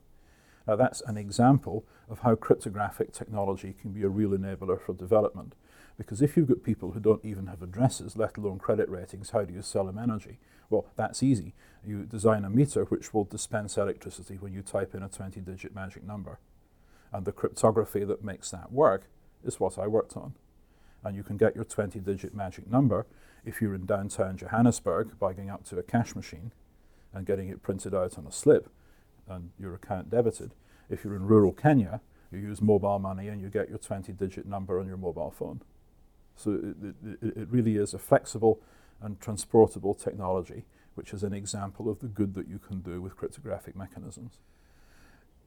Now, 0.67 0.77
that's 0.77 1.01
an 1.03 1.17
example 1.17 1.85
of 2.09 2.21
how 2.21 2.35
cryptographic 2.37 3.13
technology 3.13 3.75
can 3.81 3.93
be 3.93 4.03
a 4.03 4.09
real 4.09 4.31
enabler 4.31 4.81
for 4.81 4.93
development. 4.93 5.55
Because 5.97 6.23
if 6.23 6.37
you've 6.37 6.49
got 6.49 6.63
people 6.63 6.93
who 6.93 7.01
don't 7.01 7.25
even 7.25 7.47
have 7.47 7.63
addresses, 7.63 8.17
let 8.17 8.37
alone 8.37 8.59
credit 8.59 8.89
ratings, 8.89 9.31
how 9.31 9.45
do 9.45 9.53
you 9.53 9.63
sell 9.63 9.85
them 9.85 9.99
energy? 9.99 10.39
Well, 10.71 10.87
that's 10.97 11.23
easy. 11.23 11.55
You 11.85 12.05
design 12.05 12.45
a 12.45 12.51
meter 12.51 12.85
which 12.85 13.13
will 13.13 13.25
dispense 13.25 13.77
electricity 13.77 14.37
when 14.37 14.53
you 14.53 14.63
type 14.63 14.95
in 14.95 15.03
a 15.03 15.09
20 15.09 15.41
digit 15.41 15.75
magic 15.75 16.05
number. 16.05 16.39
And 17.13 17.25
the 17.25 17.33
cryptography 17.33 18.05
that 18.05 18.25
makes 18.25 18.51
that 18.51 18.73
work 18.73 19.09
is 19.45 19.61
what 19.61 19.79
I 19.79 19.87
worked 19.87 20.17
on. 20.17 20.35
And 21.05 21.17
you 21.17 21.23
can 21.23 21.37
get 21.37 21.55
your 21.55 21.65
20 21.65 21.99
digit 22.01 22.35
magic 22.35 22.71
number 22.71 23.07
if 23.45 23.61
you're 23.61 23.75
in 23.75 23.87
downtown 23.87 24.37
Johannesburg 24.37 25.19
by 25.19 25.33
going 25.33 25.51
up 25.51 25.65
to 25.65 25.79
a 25.79 25.83
cash 25.83 26.15
machine 26.15 26.53
and 27.13 27.27
getting 27.27 27.49
it 27.49 27.63
printed 27.63 27.95
out 27.95 28.17
on 28.17 28.27
a 28.27 28.33
slip 28.33 28.69
and 29.29 29.51
your 29.59 29.75
account 29.75 30.11
debited. 30.11 30.55
If 30.89 31.05
you're 31.05 31.17
in 31.17 31.27
rural 31.27 31.53
Kenya, 31.53 32.01
you 32.31 32.39
use 32.39 32.63
mobile 32.63 32.99
money 32.99 33.29
and 33.29 33.41
you 33.41 33.49
get 33.49 33.69
your 33.69 33.79
20 33.79 34.13
digit 34.13 34.47
number 34.47 34.81
on 34.81 34.87
your 34.87 34.97
mobile 34.97 35.31
phone. 35.31 35.61
So 36.37 36.53
it, 36.53 36.95
it, 37.23 37.37
it, 37.37 37.49
really 37.51 37.77
is 37.77 37.93
a 37.93 37.99
flexible 37.99 38.61
and 39.01 39.21
transportable 39.21 39.95
technology, 39.95 40.65
which 40.95 41.13
is 41.13 41.23
an 41.23 41.35
example 41.35 41.91
of 41.91 42.01
the 42.01 42.07
good 42.07 42.35
that 42.35 42.49
you 42.49 42.59
can 42.59 42.81
do 42.81 43.03
with 43.03 43.17
cryptographic 43.17 43.77
mechanisms. 43.77 44.39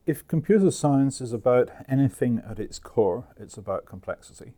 If 0.05 0.27
computer 0.27 0.69
science 0.69 1.19
is 1.19 1.33
about 1.33 1.71
anything 1.89 2.41
at 2.47 2.59
its 2.59 2.77
core, 2.77 3.25
it's 3.37 3.57
about 3.57 3.87
complexity. 3.87 4.53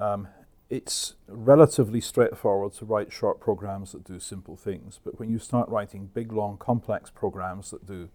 Um, 0.00 0.28
it's 0.70 1.14
relatively 1.28 2.00
straightforward 2.00 2.72
to 2.74 2.86
write 2.86 3.12
short 3.12 3.38
programs 3.38 3.92
that 3.92 4.02
do 4.02 4.18
simple 4.18 4.56
things, 4.56 4.98
but 5.04 5.18
when 5.18 5.30
you 5.30 5.38
start 5.38 5.68
writing 5.68 6.10
big, 6.12 6.32
long, 6.32 6.56
complex 6.56 7.10
programs 7.10 7.70
that 7.70 7.86
do 7.86 8.08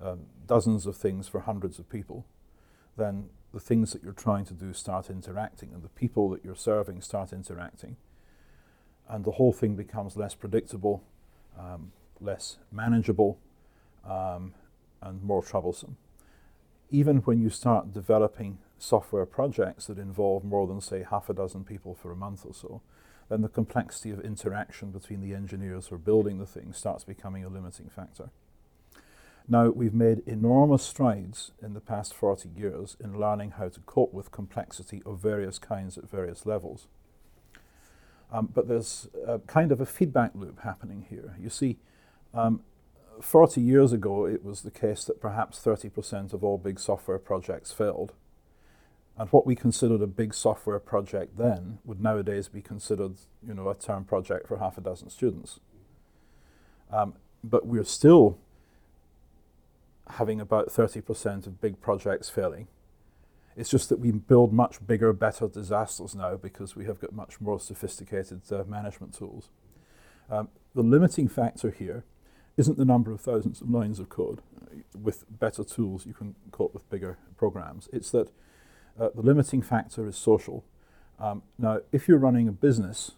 um, 0.00 0.20
dozens 0.46 0.86
of 0.86 0.96
things 0.96 1.28
for 1.28 1.40
hundreds 1.40 1.78
of 1.78 1.88
people, 1.88 2.24
then 2.96 3.28
the 3.52 3.60
things 3.60 3.92
that 3.92 4.02
you're 4.02 4.12
trying 4.12 4.46
to 4.46 4.54
do 4.54 4.72
start 4.72 5.10
interacting, 5.10 5.70
and 5.72 5.82
the 5.82 5.88
people 5.90 6.30
that 6.30 6.42
you're 6.42 6.56
serving 6.56 7.02
start 7.02 7.32
interacting, 7.32 7.96
and 9.08 9.24
the 9.24 9.32
whole 9.32 9.52
thing 9.52 9.76
becomes 9.76 10.16
less 10.16 10.34
predictable, 10.34 11.04
um, 11.58 11.92
less 12.20 12.56
manageable, 12.72 13.38
um, 14.08 14.54
and 15.02 15.22
more 15.22 15.42
troublesome. 15.42 15.96
Even 16.90 17.18
when 17.18 17.40
you 17.40 17.50
start 17.50 17.92
developing 17.92 18.58
software 18.78 19.26
projects 19.26 19.86
that 19.86 19.98
involve 19.98 20.44
more 20.44 20.66
than, 20.66 20.80
say, 20.80 21.04
half 21.08 21.28
a 21.28 21.34
dozen 21.34 21.64
people 21.64 21.94
for 21.94 22.12
a 22.12 22.16
month 22.16 22.44
or 22.44 22.54
so, 22.54 22.80
then 23.28 23.40
the 23.40 23.48
complexity 23.48 24.10
of 24.10 24.20
interaction 24.20 24.90
between 24.90 25.20
the 25.20 25.34
engineers 25.34 25.86
who 25.86 25.94
are 25.94 25.98
building 25.98 26.38
the 26.38 26.46
thing 26.46 26.72
starts 26.72 27.04
becoming 27.04 27.44
a 27.44 27.48
limiting 27.48 27.88
factor. 27.88 28.30
Now, 29.46 29.68
we've 29.68 29.94
made 29.94 30.22
enormous 30.26 30.82
strides 30.82 31.52
in 31.62 31.74
the 31.74 31.80
past 31.80 32.14
40 32.14 32.48
years 32.56 32.96
in 33.02 33.18
learning 33.18 33.52
how 33.52 33.68
to 33.68 33.80
cope 33.80 34.12
with 34.14 34.30
complexity 34.30 35.02
of 35.04 35.20
various 35.20 35.58
kinds 35.58 35.98
at 35.98 36.08
various 36.08 36.46
levels. 36.46 36.88
Um, 38.32 38.50
but 38.52 38.68
there's 38.68 39.08
a 39.26 39.38
kind 39.40 39.70
of 39.70 39.80
a 39.80 39.86
feedback 39.86 40.32
loop 40.34 40.60
happening 40.60 41.06
here. 41.08 41.36
You 41.38 41.50
see, 41.50 41.76
um, 42.32 42.62
40 43.20 43.60
years 43.60 43.92
ago, 43.92 44.26
it 44.26 44.44
was 44.44 44.62
the 44.62 44.70
case 44.70 45.04
that 45.04 45.20
perhaps 45.20 45.58
30% 45.58 46.32
of 46.32 46.42
all 46.42 46.58
big 46.58 46.78
software 46.78 47.18
projects 47.18 47.72
failed. 47.72 48.12
And 49.16 49.28
what 49.30 49.46
we 49.46 49.54
considered 49.54 50.02
a 50.02 50.06
big 50.06 50.34
software 50.34 50.80
project 50.80 51.36
then 51.38 51.78
would 51.84 52.02
nowadays 52.02 52.48
be 52.48 52.60
considered, 52.60 53.14
you 53.46 53.54
know, 53.54 53.68
a 53.68 53.74
term 53.74 54.04
project 54.04 54.48
for 54.48 54.58
half 54.58 54.76
a 54.76 54.80
dozen 54.80 55.08
students. 55.08 55.60
Um, 56.90 57.14
but 57.42 57.66
we're 57.66 57.84
still 57.84 58.38
having 60.10 60.40
about 60.40 60.68
30% 60.68 61.46
of 61.46 61.60
big 61.60 61.80
projects 61.80 62.28
failing. 62.28 62.66
It's 63.56 63.70
just 63.70 63.88
that 63.88 64.00
we 64.00 64.10
build 64.10 64.52
much 64.52 64.84
bigger, 64.84 65.12
better 65.12 65.46
disasters 65.46 66.14
now 66.14 66.36
because 66.36 66.74
we 66.74 66.86
have 66.86 67.00
got 67.00 67.12
much 67.12 67.40
more 67.40 67.60
sophisticated 67.60 68.40
uh, 68.50 68.64
management 68.66 69.14
tools. 69.14 69.48
Um, 70.28 70.48
the 70.74 70.82
limiting 70.82 71.28
factor 71.28 71.70
here 71.70 72.02
isn't 72.56 72.78
the 72.78 72.84
number 72.84 73.10
of 73.12 73.20
thousands 73.20 73.60
of 73.60 73.70
lines 73.70 73.98
of 73.98 74.08
code. 74.08 74.40
With 75.00 75.24
better 75.28 75.64
tools, 75.64 76.06
you 76.06 76.14
can 76.14 76.34
cope 76.52 76.74
with 76.74 76.88
bigger 76.90 77.18
programs. 77.36 77.88
It's 77.92 78.10
that 78.10 78.30
uh, 78.98 79.08
the 79.14 79.22
limiting 79.22 79.62
factor 79.62 80.06
is 80.06 80.16
social. 80.16 80.64
Um, 81.18 81.42
now, 81.58 81.80
if 81.92 82.08
you're 82.08 82.18
running 82.18 82.48
a 82.48 82.52
business, 82.52 83.12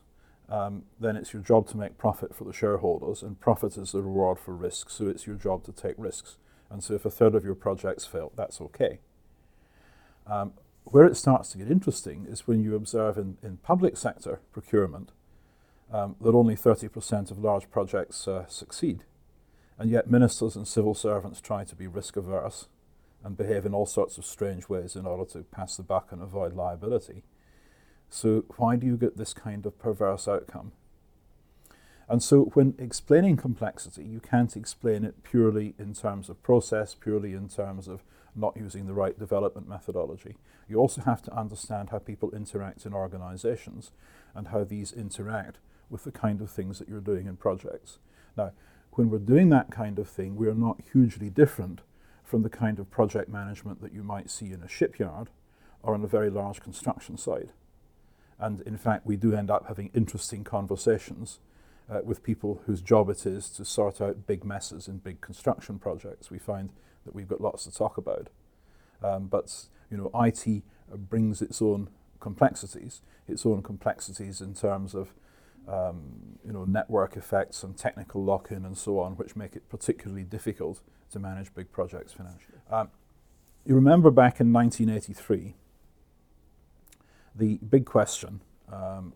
um, 0.49 0.85
then 1.01 1.17
it's 1.17 1.33
your 1.33 1.43
job 1.43 1.67
to 1.69 1.77
make 1.77 1.99
profit 1.99 2.35
for 2.35 2.45
the 2.45 2.53
shareholders, 2.53 3.23
and 3.23 3.41
profit 3.41 3.77
is 3.77 3.93
the 3.93 4.03
reward 4.03 4.39
for 4.39 4.55
risk, 4.55 4.91
so 4.91 5.09
it's 5.09 5.27
your 5.27 5.37
job 5.37 5.65
to 5.65 5.73
take 5.73 5.95
risks. 5.99 6.37
And 6.71 6.83
so 6.83 6.95
if 6.95 7.05
a 7.05 7.11
third 7.11 7.35
of 7.35 7.45
your 7.45 7.55
projects 7.55 8.07
fail, 8.07 8.33
that's 8.37 8.61
okay. 8.61 9.01
Um, 10.27 10.53
where 10.85 11.05
it 11.05 11.17
starts 11.17 11.51
to 11.53 11.59
get 11.59 11.71
interesting 11.71 12.27
is 12.29 12.47
when 12.47 12.63
you 12.63 12.77
observe 12.77 13.19
in, 13.19 13.39
in 13.43 13.57
public 13.59 13.97
sector 13.97 14.41
procurement 14.53 15.11
um, 15.93 16.17
that 16.21 16.35
only 16.35 16.55
30% 16.55 17.31
of 17.31 17.39
large 17.39 17.71
projects 17.71 18.27
uh, 18.29 18.47
succeed. 18.47 19.05
And 19.79 19.91
yet, 19.91 20.11
ministers 20.11 20.57
and 20.57 20.67
civil 20.67 20.95
servants 20.95 21.41
try 21.41 21.65
to 21.65 21.77
be 21.77 21.87
risk 21.87 22.17
averse 22.17 22.69
and 23.23 23.37
behave 23.37 23.67
in 23.67 23.75
all 23.75 23.87
sorts 23.87 24.19
of 24.19 24.25
strange 24.25 24.69
ways 24.69 24.97
in 24.97 25.07
order 25.07 25.25
to 25.33 25.41
pass 25.45 25.77
the 25.77 25.83
buck 25.83 26.13
and 26.13 26.23
avoid 26.23 26.55
liability. 26.55 27.25
So, 28.09 28.45
why 28.57 28.77
do 28.77 28.87
you 28.87 28.97
get 28.97 29.17
this 29.17 29.35
kind 29.35 29.67
of 29.67 29.79
perverse 29.79 30.29
outcome? 30.29 30.73
And 32.09 32.23
so, 32.23 32.45
when 32.55 32.75
explaining 32.79 33.37
complexity, 33.37 34.05
you 34.05 34.21
can't 34.21 34.57
explain 34.57 35.05
it 35.05 35.23
purely 35.25 35.75
in 35.79 35.93
terms 35.93 36.29
of 36.29 36.43
process, 36.43 36.95
purely 36.95 37.33
in 37.33 37.49
terms 37.49 37.89
of 37.89 38.03
not 38.35 38.57
using 38.57 38.87
the 38.87 38.95
right 38.95 39.19
development 39.19 39.69
methodology. 39.69 40.37
You 40.69 40.79
also 40.79 41.01
have 41.03 41.23
to 41.23 41.37
understand 41.37 41.91
how 41.91 41.99
people 41.99 42.31
interact 42.35 42.87
in 42.87 42.95
organizations 42.95 43.91
and 44.35 44.49
how 44.49 44.65
these 44.65 44.93
interact 44.93 45.59
with 45.91 46.05
the 46.05 46.13
kind 46.13 46.41
of 46.41 46.51
things 46.51 46.79
that 46.79 46.89
you're 46.89 47.01
doing 47.01 47.27
in 47.27 47.37
projects. 47.37 47.99
Now, 48.37 48.53
when 48.97 49.11
we're 49.11 49.19
doing 49.19 49.51
that 49.51 49.71
kind 49.71 49.99
of 49.99 50.09
thing, 50.09 50.37
we 50.37 50.49
are 50.49 50.55
not 50.55 50.81
hugely 50.93 51.29
different 51.29 51.83
from 52.25 52.43
the 52.43 52.49
kind 52.49 52.79
of 52.79 52.91
project 52.91 53.29
management 53.29 53.81
that 53.83 53.93
you 53.93 54.03
might 54.03 54.31
see 54.31 54.53
in 54.53 54.63
a 54.63 54.69
shipyard 54.69 55.29
or 55.83 55.95
on 55.95 56.03
a 56.03 56.09
very 56.09 56.31
large 56.31 56.61
construction 56.61 57.17
site. 57.17 57.51
And 58.39 58.63
in 58.63 58.77
fact, 58.79 59.07
we 59.07 59.17
do 59.17 59.35
end 59.35 59.51
up 59.51 59.67
having 59.69 59.91
interesting 59.95 60.45
conversations 60.45 61.39
uh, 61.91 62.01
with 62.05 62.23
people 62.23 62.63
whose 62.67 62.81
job 62.81 63.09
it 63.11 63.25
is 63.27 63.49
to 63.51 63.65
sort 63.65 64.01
out 64.01 64.27
big 64.27 64.45
messes 64.45 64.89
in 64.89 64.99
big 64.99 65.21
construction 65.21 65.79
projects. 65.79 66.31
We 66.31 66.39
find 66.39 66.71
that 67.05 67.15
we've 67.15 67.29
got 67.29 67.41
lots 67.41 67.65
to 67.65 67.71
talk 67.71 67.97
about. 67.97 68.29
Um, 69.03 69.27
but 69.27 69.67
you 69.91 69.97
know, 69.97 70.11
IT 70.15 70.63
brings 71.09 71.43
its 71.43 71.61
own 71.63 71.89
complexities, 72.19 73.03
its 73.29 73.45
own 73.47 73.63
complexities 73.63 74.41
in 74.41 74.55
terms 74.55 74.95
of 74.95 75.13
um, 75.69 76.39
you 76.45 76.53
know, 76.53 76.65
network 76.65 77.17
effects 77.17 77.63
and 77.63 77.77
technical 77.77 78.23
lock-in 78.23 78.65
and 78.65 78.79
so 78.79 78.99
on, 79.01 79.13
which 79.13 79.35
make 79.35 79.57
it 79.57 79.69
particularly 79.69 80.23
difficult 80.23 80.81
to 81.11 81.19
manage 81.19 81.53
big 81.55 81.73
projects 81.73 82.13
financially. 82.13 82.59
Um, 82.71 82.91
you 83.65 83.75
remember 83.75 84.11
back 84.11 84.41
in 84.41 84.53
1983, 84.53 85.55
the 87.35 87.59
big 87.69 87.85
question 87.85 88.41
um, 88.73 89.13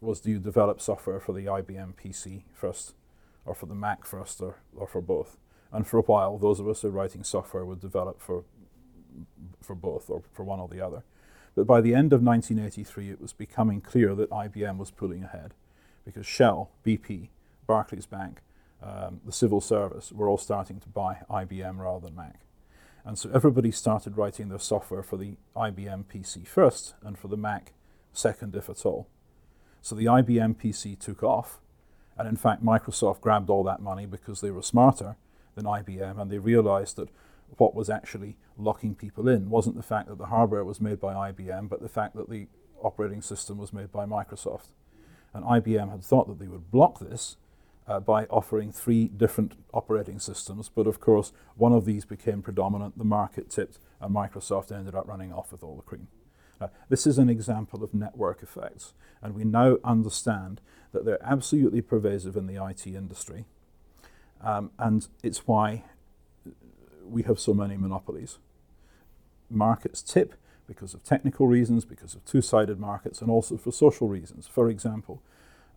was 0.00 0.20
do 0.20 0.30
you 0.30 0.38
develop 0.38 0.80
software 0.80 1.18
for 1.18 1.32
the 1.32 1.46
IBM 1.46 1.94
PC 1.94 2.42
first, 2.52 2.94
or 3.44 3.54
for 3.54 3.66
the 3.66 3.74
Mac 3.74 4.04
first, 4.04 4.40
or, 4.40 4.56
or 4.76 4.86
for 4.86 5.00
both? 5.00 5.38
And 5.72 5.86
for 5.86 5.98
a 5.98 6.02
while, 6.02 6.38
those 6.38 6.60
of 6.60 6.68
us 6.68 6.82
who 6.82 6.88
are 6.88 6.92
writing 6.92 7.24
software 7.24 7.64
would 7.64 7.80
develop 7.80 8.20
for, 8.20 8.44
for 9.62 9.74
both, 9.74 10.10
or 10.10 10.22
for 10.32 10.44
one 10.44 10.60
or 10.60 10.68
the 10.68 10.80
other. 10.80 11.02
But 11.54 11.66
by 11.66 11.80
the 11.80 11.94
end 11.94 12.12
of 12.12 12.22
1983, 12.22 13.10
it 13.10 13.20
was 13.20 13.32
becoming 13.32 13.80
clear 13.80 14.14
that 14.14 14.30
IBM 14.30 14.76
was 14.76 14.90
pulling 14.90 15.24
ahead 15.24 15.54
because 16.06 16.24
Shell, 16.24 16.70
BP, 16.86 17.28
Barclays 17.66 18.06
Bank, 18.06 18.38
um, 18.82 19.20
the 19.26 19.32
civil 19.32 19.60
service 19.60 20.12
were 20.12 20.28
all 20.28 20.38
starting 20.38 20.80
to 20.80 20.88
buy 20.88 21.18
IBM 21.28 21.78
rather 21.78 22.06
than 22.06 22.16
Mac. 22.16 22.40
And 23.04 23.18
so 23.18 23.30
everybody 23.34 23.70
started 23.70 24.16
writing 24.16 24.48
their 24.48 24.58
software 24.58 25.02
for 25.02 25.16
the 25.16 25.36
IBM 25.54 26.04
PC 26.06 26.46
first 26.46 26.94
and 27.02 27.18
for 27.18 27.28
the 27.28 27.36
Mac 27.36 27.72
second, 28.12 28.54
if 28.54 28.70
at 28.70 28.86
all. 28.86 29.08
So 29.82 29.94
the 29.94 30.06
IBM 30.06 30.56
PC 30.56 30.98
took 30.98 31.22
off, 31.22 31.60
and 32.18 32.26
in 32.26 32.36
fact, 32.36 32.64
Microsoft 32.64 33.20
grabbed 33.20 33.50
all 33.50 33.62
that 33.64 33.80
money 33.80 34.06
because 34.06 34.40
they 34.40 34.50
were 34.50 34.62
smarter 34.62 35.16
than 35.54 35.64
IBM 35.64 36.20
and 36.20 36.30
they 36.30 36.38
realized 36.38 36.96
that 36.96 37.08
what 37.58 37.74
was 37.74 37.88
actually 37.88 38.36
locking 38.58 38.94
people 38.94 39.28
in 39.28 39.50
wasn't 39.50 39.76
the 39.76 39.82
fact 39.82 40.08
that 40.08 40.18
the 40.18 40.26
hardware 40.26 40.64
was 40.64 40.80
made 40.80 41.00
by 41.00 41.30
IBM, 41.30 41.68
but 41.68 41.82
the 41.82 41.88
fact 41.88 42.16
that 42.16 42.28
the 42.30 42.48
operating 42.82 43.22
system 43.22 43.58
was 43.58 43.72
made 43.72 43.92
by 43.92 44.04
Microsoft. 44.04 44.68
And 45.34 45.44
IBM 45.44 45.90
had 45.90 46.02
thought 46.02 46.28
that 46.28 46.38
they 46.38 46.48
would 46.48 46.70
block 46.70 46.98
this 46.98 47.36
uh, 47.88 48.00
by 48.00 48.24
offering 48.26 48.72
three 48.72 49.06
different 49.06 49.54
operating 49.72 50.18
systems, 50.18 50.68
but 50.68 50.86
of 50.86 51.00
course, 51.00 51.32
one 51.56 51.72
of 51.72 51.84
these 51.84 52.04
became 52.04 52.42
predominant, 52.42 52.98
the 52.98 53.04
market 53.04 53.50
tipped, 53.50 53.78
and 54.00 54.14
Microsoft 54.14 54.72
ended 54.72 54.94
up 54.94 55.06
running 55.06 55.32
off 55.32 55.52
with 55.52 55.62
all 55.62 55.76
the 55.76 55.82
cream. 55.82 56.08
This 56.88 57.06
is 57.06 57.18
an 57.18 57.28
example 57.28 57.84
of 57.84 57.92
network 57.92 58.42
effects, 58.42 58.94
and 59.22 59.34
we 59.34 59.44
now 59.44 59.76
understand 59.84 60.62
that 60.92 61.04
they're 61.04 61.22
absolutely 61.22 61.82
pervasive 61.82 62.34
in 62.34 62.46
the 62.46 62.64
IT 62.64 62.86
industry, 62.86 63.44
um, 64.40 64.70
and 64.78 65.06
it's 65.22 65.46
why 65.46 65.84
we 67.04 67.22
have 67.24 67.38
so 67.38 67.52
many 67.52 67.76
monopolies. 67.76 68.38
Markets 69.50 70.02
tip 70.02 70.34
because 70.66 70.94
of 70.94 71.04
technical 71.04 71.46
reasons, 71.46 71.84
because 71.84 72.14
of 72.14 72.24
two 72.24 72.42
sided 72.42 72.78
markets, 72.78 73.20
and 73.20 73.30
also 73.30 73.56
for 73.56 73.72
social 73.72 74.08
reasons. 74.08 74.46
For 74.46 74.68
example, 74.68 75.22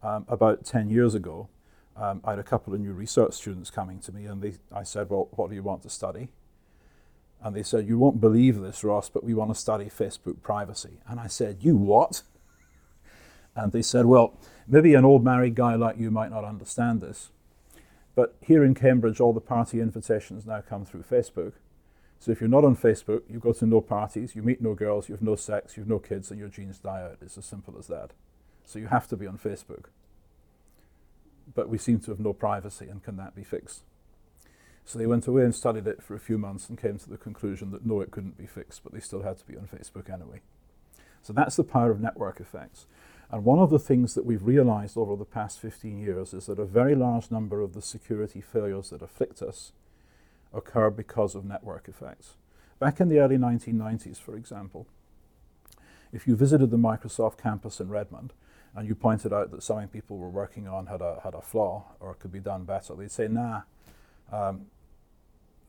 um, 0.01 0.25
about 0.27 0.65
10 0.65 0.89
years 0.89 1.15
ago, 1.15 1.49
um, 1.95 2.21
I 2.23 2.31
had 2.31 2.39
a 2.39 2.43
couple 2.43 2.73
of 2.73 2.79
new 2.79 2.93
research 2.93 3.33
students 3.33 3.69
coming 3.69 3.99
to 3.99 4.11
me, 4.11 4.25
and 4.25 4.41
they, 4.41 4.53
I 4.73 4.83
said, 4.83 5.09
Well, 5.09 5.27
what 5.31 5.49
do 5.49 5.55
you 5.55 5.63
want 5.63 5.83
to 5.83 5.89
study? 5.89 6.29
And 7.41 7.55
they 7.55 7.63
said, 7.63 7.87
You 7.87 7.97
won't 7.97 8.21
believe 8.21 8.59
this, 8.59 8.83
Ross, 8.83 9.09
but 9.09 9.23
we 9.23 9.33
want 9.33 9.51
to 9.51 9.59
study 9.59 9.85
Facebook 9.85 10.41
privacy. 10.41 10.99
And 11.07 11.19
I 11.19 11.27
said, 11.27 11.57
You 11.61 11.75
what? 11.75 12.23
And 13.55 13.73
they 13.73 13.81
said, 13.81 14.05
Well, 14.05 14.37
maybe 14.67 14.93
an 14.93 15.03
old 15.03 15.23
married 15.23 15.55
guy 15.55 15.75
like 15.75 15.97
you 15.97 16.11
might 16.11 16.29
not 16.29 16.45
understand 16.45 17.01
this. 17.01 17.31
But 18.15 18.35
here 18.41 18.63
in 18.63 18.73
Cambridge, 18.73 19.19
all 19.19 19.33
the 19.33 19.41
party 19.41 19.81
invitations 19.81 20.45
now 20.45 20.61
come 20.61 20.85
through 20.85 21.03
Facebook. 21.03 21.53
So 22.19 22.31
if 22.31 22.41
you're 22.41 22.49
not 22.49 22.65
on 22.65 22.75
Facebook, 22.75 23.21
you 23.29 23.39
go 23.39 23.53
to 23.53 23.65
no 23.65 23.79
parties, 23.79 24.35
you 24.35 24.43
meet 24.43 24.61
no 24.61 24.73
girls, 24.73 25.07
you 25.07 25.15
have 25.15 25.21
no 25.21 25.35
sex, 25.35 25.77
you 25.77 25.81
have 25.81 25.89
no 25.89 25.99
kids, 25.99 26.29
and 26.29 26.39
your 26.39 26.49
genes 26.49 26.77
die 26.77 27.01
out. 27.01 27.17
It's 27.21 27.37
as 27.37 27.45
simple 27.45 27.75
as 27.79 27.87
that. 27.87 28.11
So 28.65 28.77
you 28.77 28.87
have 28.87 29.07
to 29.07 29.17
be 29.17 29.25
on 29.25 29.37
Facebook. 29.37 29.85
But 31.55 31.69
we 31.69 31.77
seem 31.77 31.99
to 32.01 32.11
have 32.11 32.19
no 32.19 32.33
privacy, 32.33 32.87
and 32.89 33.01
can 33.01 33.15
that 33.17 33.35
be 33.35 33.43
fixed? 33.43 33.83
So 34.83 34.99
they 34.99 35.07
went 35.07 35.27
away 35.27 35.43
and 35.43 35.55
studied 35.55 35.87
it 35.87 36.03
for 36.03 36.13
a 36.13 36.19
few 36.19 36.37
months 36.37 36.67
and 36.67 36.77
came 36.77 36.97
to 36.99 37.09
the 37.09 37.17
conclusion 37.17 37.71
that 37.71 37.85
no, 37.85 38.01
it 38.01 38.11
couldn't 38.11 38.37
be 38.37 38.47
fixed, 38.47 38.83
but 38.83 38.91
they 38.91 38.99
still 38.99 39.21
had 39.21 39.37
to 39.37 39.45
be 39.45 39.55
on 39.55 39.67
Facebook 39.67 40.11
anyway. 40.11 40.41
So 41.21 41.31
that's 41.31 41.55
the 41.55 41.63
power 41.63 41.91
of 41.91 42.01
network 42.01 42.39
effects. 42.39 42.85
And 43.31 43.45
one 43.45 43.59
of 43.59 43.69
the 43.69 43.79
things 43.79 44.13
that 44.15 44.25
we've 44.25 44.45
realized 44.45 44.97
over 44.97 45.15
the 45.15 45.25
past 45.25 45.59
15 45.59 45.99
years 45.99 46.33
is 46.33 46.47
that 46.47 46.59
a 46.59 46.65
very 46.65 46.95
large 46.95 47.29
number 47.29 47.61
of 47.61 47.73
the 47.73 47.81
security 47.81 48.41
failures 48.41 48.89
that 48.89 49.03
afflict 49.03 49.41
us 49.41 49.71
occur 50.53 50.89
because 50.89 51.35
of 51.35 51.45
network 51.45 51.87
effects. 51.87 52.35
Back 52.79 52.99
in 52.99 53.09
the 53.09 53.19
early 53.19 53.37
1990s, 53.37 54.17
for 54.17 54.35
example, 54.35 54.87
if 56.11 56.27
you 56.27 56.35
visited 56.35 56.71
the 56.71 56.77
Microsoft 56.77 57.37
campus 57.37 57.79
in 57.79 57.89
Redmond 57.89 58.33
and 58.75 58.87
you 58.87 58.95
pointed 58.95 59.33
out 59.33 59.51
that 59.51 59.63
something 59.63 59.87
people 59.87 60.17
were 60.17 60.29
working 60.29 60.67
on 60.67 60.87
had 60.87 61.01
a, 61.01 61.19
had 61.23 61.33
a 61.33 61.41
flaw 61.41 61.85
or 61.99 62.13
could 62.13 62.31
be 62.31 62.39
done 62.39 62.63
better, 62.63 62.95
they'd 62.95 63.11
say, 63.11 63.27
nah, 63.27 63.61
um, 64.31 64.67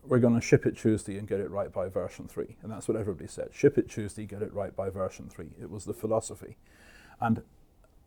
we're 0.04 0.18
going 0.18 0.34
to 0.34 0.40
ship 0.40 0.64
it 0.66 0.76
Tuesday 0.76 1.18
and 1.18 1.28
get 1.28 1.40
it 1.40 1.50
right 1.50 1.72
by 1.72 1.88
version 1.88 2.26
3. 2.26 2.56
And 2.62 2.72
that's 2.72 2.88
what 2.88 2.96
everybody 2.96 3.28
said. 3.28 3.48
Ship 3.52 3.76
it 3.76 3.90
Tuesday, 3.90 4.24
get 4.24 4.42
it 4.42 4.52
right 4.52 4.74
by 4.74 4.88
version 4.88 5.28
3. 5.28 5.46
It 5.60 5.70
was 5.70 5.84
the 5.84 5.92
philosophy. 5.92 6.56
And 7.20 7.42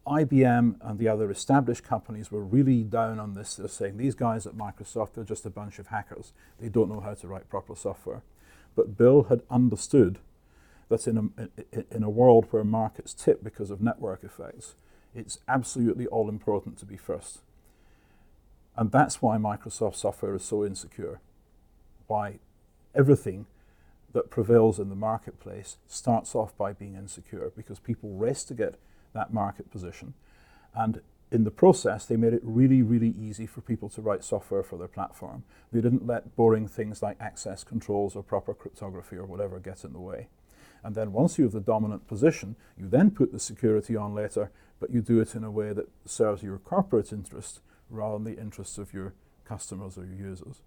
IBM 0.05 0.75
and 0.81 0.99
the 0.99 1.07
other 1.07 1.31
established 1.31 1.83
companies 1.83 2.31
were 2.31 2.43
really 2.43 2.83
down 2.83 3.19
on 3.19 3.33
this. 3.33 3.55
They're 3.55 3.67
saying 3.67 3.97
these 3.97 4.15
guys 4.15 4.45
at 4.45 4.53
Microsoft 4.53 5.17
are 5.17 5.23
just 5.23 5.45
a 5.45 5.49
bunch 5.49 5.79
of 5.79 5.87
hackers. 5.87 6.33
They 6.59 6.69
don't 6.69 6.89
know 6.89 6.99
how 6.99 7.13
to 7.13 7.27
write 7.27 7.49
proper 7.49 7.75
software. 7.75 8.21
But 8.75 8.97
Bill 8.97 9.23
had 9.23 9.43
understood 9.49 10.19
that 10.89 11.07
in 11.07 11.31
a, 11.37 11.95
in 11.95 12.03
a 12.03 12.09
world 12.09 12.47
where 12.51 12.63
markets 12.63 13.13
tip 13.13 13.43
because 13.43 13.71
of 13.71 13.81
network 13.81 14.23
effects, 14.23 14.75
it's 15.15 15.39
absolutely 15.47 16.07
all 16.07 16.27
important 16.27 16.77
to 16.79 16.85
be 16.85 16.97
first. 16.97 17.39
And 18.75 18.91
that's 18.91 19.21
why 19.21 19.37
Microsoft 19.37 19.95
software 19.95 20.35
is 20.35 20.43
so 20.43 20.65
insecure. 20.65 21.21
Why 22.07 22.39
everything 22.93 23.45
that 24.11 24.29
prevails 24.29 24.79
in 24.79 24.89
the 24.89 24.95
marketplace 24.95 25.77
starts 25.87 26.35
off 26.35 26.55
by 26.57 26.73
being 26.73 26.95
insecure 26.95 27.51
because 27.55 27.79
people 27.79 28.11
race 28.11 28.43
to 28.45 28.53
get 28.53 28.75
that 29.13 29.33
market 29.33 29.71
position. 29.71 30.13
And 30.73 31.01
in 31.31 31.43
the 31.43 31.51
process, 31.51 32.05
they 32.05 32.15
made 32.15 32.33
it 32.33 32.41
really, 32.43 32.81
really 32.81 33.09
easy 33.09 33.47
for 33.47 33.61
people 33.61 33.89
to 33.89 34.01
write 34.01 34.23
software 34.23 34.61
for 34.61 34.77
their 34.77 34.87
platform. 34.87 35.43
They 35.71 35.81
didn't 35.81 36.05
let 36.05 36.35
boring 36.35 36.67
things 36.67 37.01
like 37.01 37.17
access 37.19 37.63
controls 37.63 38.15
or 38.15 38.21
proper 38.21 38.53
cryptography 38.53 39.15
or 39.15 39.25
whatever 39.25 39.59
get 39.59 39.83
in 39.83 39.93
the 39.93 39.99
way. 39.99 40.27
And 40.83 40.95
then 40.95 41.11
once 41.11 41.37
you 41.37 41.45
have 41.45 41.53
the 41.53 41.59
dominant 41.59 42.07
position, 42.07 42.55
you 42.77 42.87
then 42.87 43.09
put 43.09 43.31
the 43.31 43.39
security 43.39 43.95
on 43.95 44.13
later, 44.13 44.51
but 44.79 44.91
you 44.91 45.01
do 45.01 45.19
it 45.21 45.33
in 45.33 45.43
a 45.43 45.49
way 45.49 45.73
that 45.73 45.89
serves 46.05 46.43
your 46.43 46.59
corporate 46.59 47.11
interest 47.11 47.61
rather 47.89 48.15
than 48.15 48.35
the 48.35 48.39
interests 48.39 48.77
of 48.77 48.93
your 48.93 49.13
customers 49.45 49.97
or 49.97 50.05
your 50.05 50.29
users. 50.29 50.61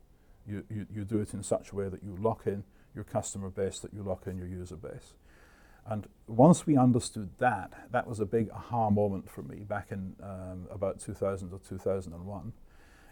You, 0.49 0.65
you, 0.69 0.87
you 0.93 1.05
do 1.05 1.21
it 1.21 1.35
in 1.35 1.43
such 1.43 1.71
a 1.71 1.77
way 1.77 1.89
that 1.89 2.03
you 2.03 2.17
lock 2.19 2.47
in 2.47 2.65
your 2.95 3.05
customer 3.05 3.51
base, 3.51 3.79
that 3.81 3.93
you 3.93 4.03
lock 4.03 4.27
in 4.27 4.39
your 4.39 4.49
user 4.49 4.77
base. 4.77 5.13
And 5.88 6.09
once 6.27 6.66
we 6.66 6.77
understood 6.77 7.31
that, 7.38 7.72
that 7.92 8.07
was 8.07 8.18
a 8.18 8.27
big 8.27 8.51
aha 8.51 8.90
moment 8.90 9.31
for 9.31 9.42
me 9.42 9.59
back 9.61 9.88
in 9.90 10.16
um, 10.22 10.66
about 10.70 11.01
2000 11.01 11.53
or 11.53 11.61
2001. 11.61 12.53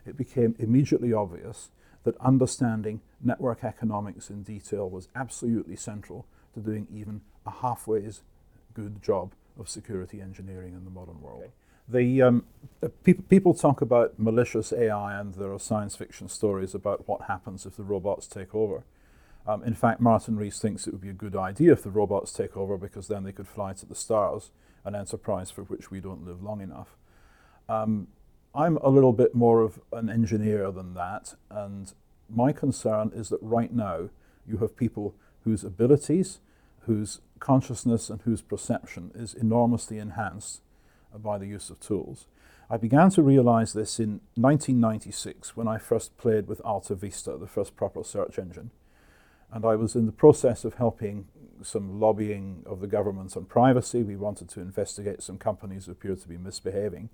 It 0.07 0.17
became 0.17 0.55
immediately 0.59 1.13
obvious 1.13 1.71
that 2.03 2.17
understanding 2.21 3.01
network 3.23 3.65
economics 3.65 4.29
in 4.29 4.43
detail 4.43 4.91
was 4.91 5.09
absolutely 5.15 5.77
central 5.77 6.27
to 6.55 6.61
doing 6.61 6.87
even 6.93 7.23
a 7.47 7.51
halfway 7.51 8.11
good 8.75 9.03
job 9.03 9.33
of 9.59 9.69
security 9.69 10.21
engineering 10.21 10.75
in 10.75 10.85
the 10.85 10.91
modern 10.91 11.21
world. 11.21 11.43
Okay. 11.43 11.53
The, 11.89 12.23
um, 12.23 12.45
pe- 13.03 13.13
people 13.15 13.55
talk 13.55 13.81
about 13.81 14.19
malicious 14.19 14.73
AI, 14.73 15.19
and 15.19 15.35
there 15.35 15.53
are 15.53 15.59
science 15.59 15.97
fiction 15.97 16.29
stories 16.29 16.75
about 16.75 17.07
what 17.07 17.23
happens 17.23 17.67
if 17.67 17.77
the 17.77 17.83
robots 17.83 18.27
take 18.27 18.55
over. 18.55 18.85
Um, 19.47 19.63
in 19.63 19.75
fact, 19.75 20.01
Martin 20.01 20.37
Rees 20.37 20.59
thinks 20.59 20.87
it 20.87 20.93
would 20.93 21.03
be 21.03 21.11
a 21.11 21.15
good 21.15 21.37
idea 21.37 21.73
if 21.73 21.83
the 21.83 21.91
robots 21.91 22.33
take 22.33 22.57
over 22.57 22.79
because 22.79 23.09
then 23.09 23.25
they 23.25 23.33
could 23.33 23.49
fly 23.49 23.75
to 23.75 23.87
the 23.87 23.95
stars, 23.95 24.51
an 24.85 24.95
enterprise 24.95 25.51
for 25.51 25.65
which 25.65 25.91
we 25.91 26.01
don't 26.01 26.27
live 26.27 26.43
long 26.43 26.61
enough. 26.61 26.97
Um, 27.69 28.09
I'm 28.55 28.77
a 28.79 28.89
little 28.89 29.13
bit 29.13 29.35
more 29.35 29.61
of 29.63 29.81
an 29.93 30.09
engineer 30.09 30.71
than 30.71 30.95
that, 30.95 31.35
and 31.51 31.93
my 32.29 32.53
concern 32.53 33.11
is 33.15 33.29
that 33.29 33.43
right 33.43 33.73
now 33.73 34.11
you 34.47 34.59
have 34.59 34.77
people 34.77 35.15
whose 35.43 35.65
abilities, 35.65 36.39
whose 36.87 37.21
consciousness, 37.39 38.09
and 38.09 38.23
whose 38.23 38.41
perception 38.41 39.11
is 39.15 39.35
enormously 39.35 39.99
enhanced 39.99 40.63
by 41.15 41.37
the 41.39 41.47
use 41.47 41.69
of 41.69 41.81
tools. 41.81 42.27
I 42.71 42.77
began 42.77 43.11
to 43.11 43.23
realize 43.23 43.73
this 43.73 44.01
in 44.01 44.21
1996 44.37 45.57
when 45.57 45.69
I 45.69 45.79
first 45.79 46.17
played 46.17 46.47
with 46.47 46.63
Alta 46.65 46.95
Vista, 46.95 47.37
the 47.37 47.47
first 47.47 47.77
proper 47.77 48.03
search 48.03 48.39
engine. 48.39 48.71
And 49.55 49.65
I 49.65 49.77
was 49.77 49.95
in 49.95 50.05
the 50.05 50.13
process 50.13 50.65
of 50.65 50.75
helping 50.75 51.29
some 51.63 52.01
lobbying 52.01 52.65
of 52.67 52.81
the 52.81 52.89
government 52.89 53.37
on 53.37 53.45
privacy. 53.45 54.03
We 54.03 54.17
wanted 54.17 54.49
to 54.51 54.61
investigate 54.61 55.23
some 55.23 55.39
companies 55.39 55.87
who 55.87 55.93
appeared 55.93 56.21
to 56.23 56.29
be 56.29 56.37
misbehaving. 56.37 57.09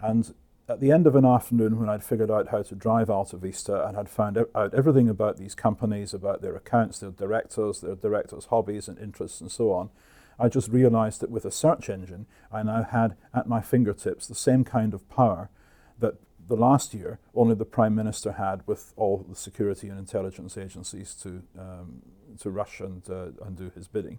And 0.00 0.34
at 0.66 0.80
the 0.80 0.90
end 0.90 1.06
of 1.06 1.14
an 1.14 1.26
afternoon, 1.26 1.78
when 1.78 1.90
I'd 1.90 2.02
figured 2.02 2.30
out 2.30 2.48
how 2.48 2.62
to 2.62 2.74
drive 2.74 3.10
Alta 3.10 3.36
Vista 3.36 3.86
and 3.86 3.96
had 3.98 4.08
found 4.08 4.38
out 4.38 4.74
everything 4.74 5.10
about 5.10 5.36
these 5.36 5.54
companies, 5.54 6.14
about 6.14 6.40
their 6.40 6.56
accounts, 6.56 7.00
their 7.00 7.10
directors, 7.10 7.82
their 7.82 7.94
directors' 7.94 8.46
hobbies 8.46 8.88
and 8.88 8.98
interests, 8.98 9.42
and 9.42 9.52
so 9.52 9.72
on, 9.72 9.90
I 10.38 10.48
just 10.48 10.70
realized 10.70 11.20
that 11.20 11.30
with 11.30 11.44
a 11.44 11.50
search 11.50 11.90
engine, 11.90 12.26
I 12.50 12.62
now 12.62 12.82
had 12.82 13.14
at 13.34 13.46
my 13.46 13.60
fingertips 13.60 14.26
the 14.26 14.34
same 14.34 14.64
kind 14.64 14.94
of 14.94 15.08
power 15.10 15.50
that 15.98 16.14
the 16.48 16.56
last 16.56 16.94
year, 16.94 17.18
only 17.34 17.54
the 17.54 17.64
Prime 17.64 17.94
Minister 17.94 18.32
had 18.32 18.66
with 18.66 18.92
all 18.96 19.24
the 19.28 19.34
security 19.34 19.88
and 19.88 19.98
intelligence 19.98 20.56
agencies 20.56 21.14
to, 21.22 21.42
um, 21.58 22.02
to 22.40 22.50
rush 22.50 22.80
and, 22.80 23.02
uh, 23.10 23.28
and 23.44 23.56
do 23.56 23.70
his 23.74 23.88
bidding. 23.88 24.18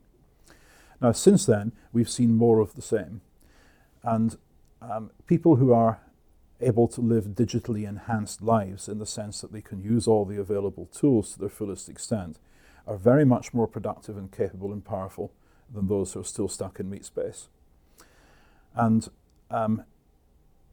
Now, 1.01 1.11
since 1.11 1.45
then, 1.45 1.71
we've 1.93 2.09
seen 2.09 2.35
more 2.35 2.59
of 2.59 2.75
the 2.75 2.81
same. 2.81 3.21
And 4.03 4.37
um, 4.81 5.11
people 5.27 5.57
who 5.57 5.71
are 5.71 5.99
able 6.59 6.87
to 6.87 7.01
live 7.01 7.25
digitally 7.25 7.87
enhanced 7.87 8.41
lives 8.41 8.87
in 8.89 8.97
the 8.97 9.05
sense 9.05 9.41
that 9.41 9.53
they 9.53 9.61
can 9.61 9.81
use 9.81 10.07
all 10.07 10.25
the 10.25 10.39
available 10.39 10.87
tools 10.87 11.33
to 11.33 11.39
their 11.39 11.49
fullest 11.49 11.87
extent 11.87 12.39
are 12.87 12.97
very 12.97 13.25
much 13.25 13.53
more 13.53 13.67
productive 13.67 14.17
and 14.17 14.31
capable 14.31 14.71
and 14.71 14.83
powerful 14.83 15.31
than 15.71 15.87
those 15.87 16.13
who 16.13 16.21
are 16.21 16.25
still 16.25 16.47
stuck 16.47 16.79
in 16.79 16.89
meat 16.89 17.05
space. 17.05 17.49
And 18.73 19.07
um, 19.51 19.83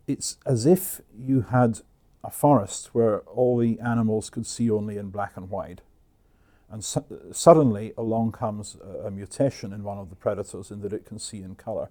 it's 0.07 0.37
as 0.45 0.67
if 0.67 1.01
you 1.17 1.43
had 1.43 1.81
a 2.23 2.31
forest 2.31 2.95
where 2.95 3.21
all 3.21 3.59
the 3.59 3.79
animals 3.81 4.31
could 4.31 4.47
see 4.47 4.71
only 4.71 4.97
in 4.97 5.11
black 5.11 5.37
and 5.37 5.51
white. 5.51 5.83
And 6.71 6.83
su- 6.83 7.05
suddenly 7.33 7.93
along 7.97 8.33
comes 8.33 8.77
a, 8.83 9.07
a, 9.07 9.11
mutation 9.11 9.73
in 9.73 9.85
one 9.85 9.99
of 9.99 10.11
the 10.11 10.17
predators 10.17 10.71
in 10.71 10.81
that 10.81 10.93
it 10.93 11.05
can 11.05 11.19
see 11.19 11.43
in 11.43 11.55
color. 11.55 11.90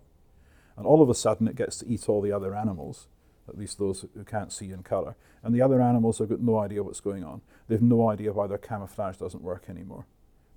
And 0.75 0.85
all 0.85 1.01
of 1.01 1.09
a 1.09 1.15
sudden 1.15 1.47
it 1.47 1.55
gets 1.55 1.77
to 1.77 1.87
eat 1.87 2.09
all 2.09 2.21
the 2.21 2.31
other 2.31 2.55
animals, 2.55 3.07
at 3.47 3.57
least 3.57 3.77
those 3.77 4.05
who 4.13 4.23
can't 4.23 4.51
see 4.51 4.71
in 4.71 4.81
color. 4.81 5.15
And 5.43 5.53
the 5.53 5.61
other 5.61 5.81
animals 5.81 6.17
have 6.17 6.29
got 6.29 6.41
no 6.41 6.57
idea 6.57 6.83
what's 6.83 6.99
going 6.99 7.23
on. 7.23 7.41
They've 7.67 7.81
no 7.81 8.09
idea 8.09 8.33
why 8.33 8.47
their 8.47 8.57
camouflage 8.57 9.17
doesn't 9.17 9.43
work 9.43 9.65
anymore. 9.69 10.05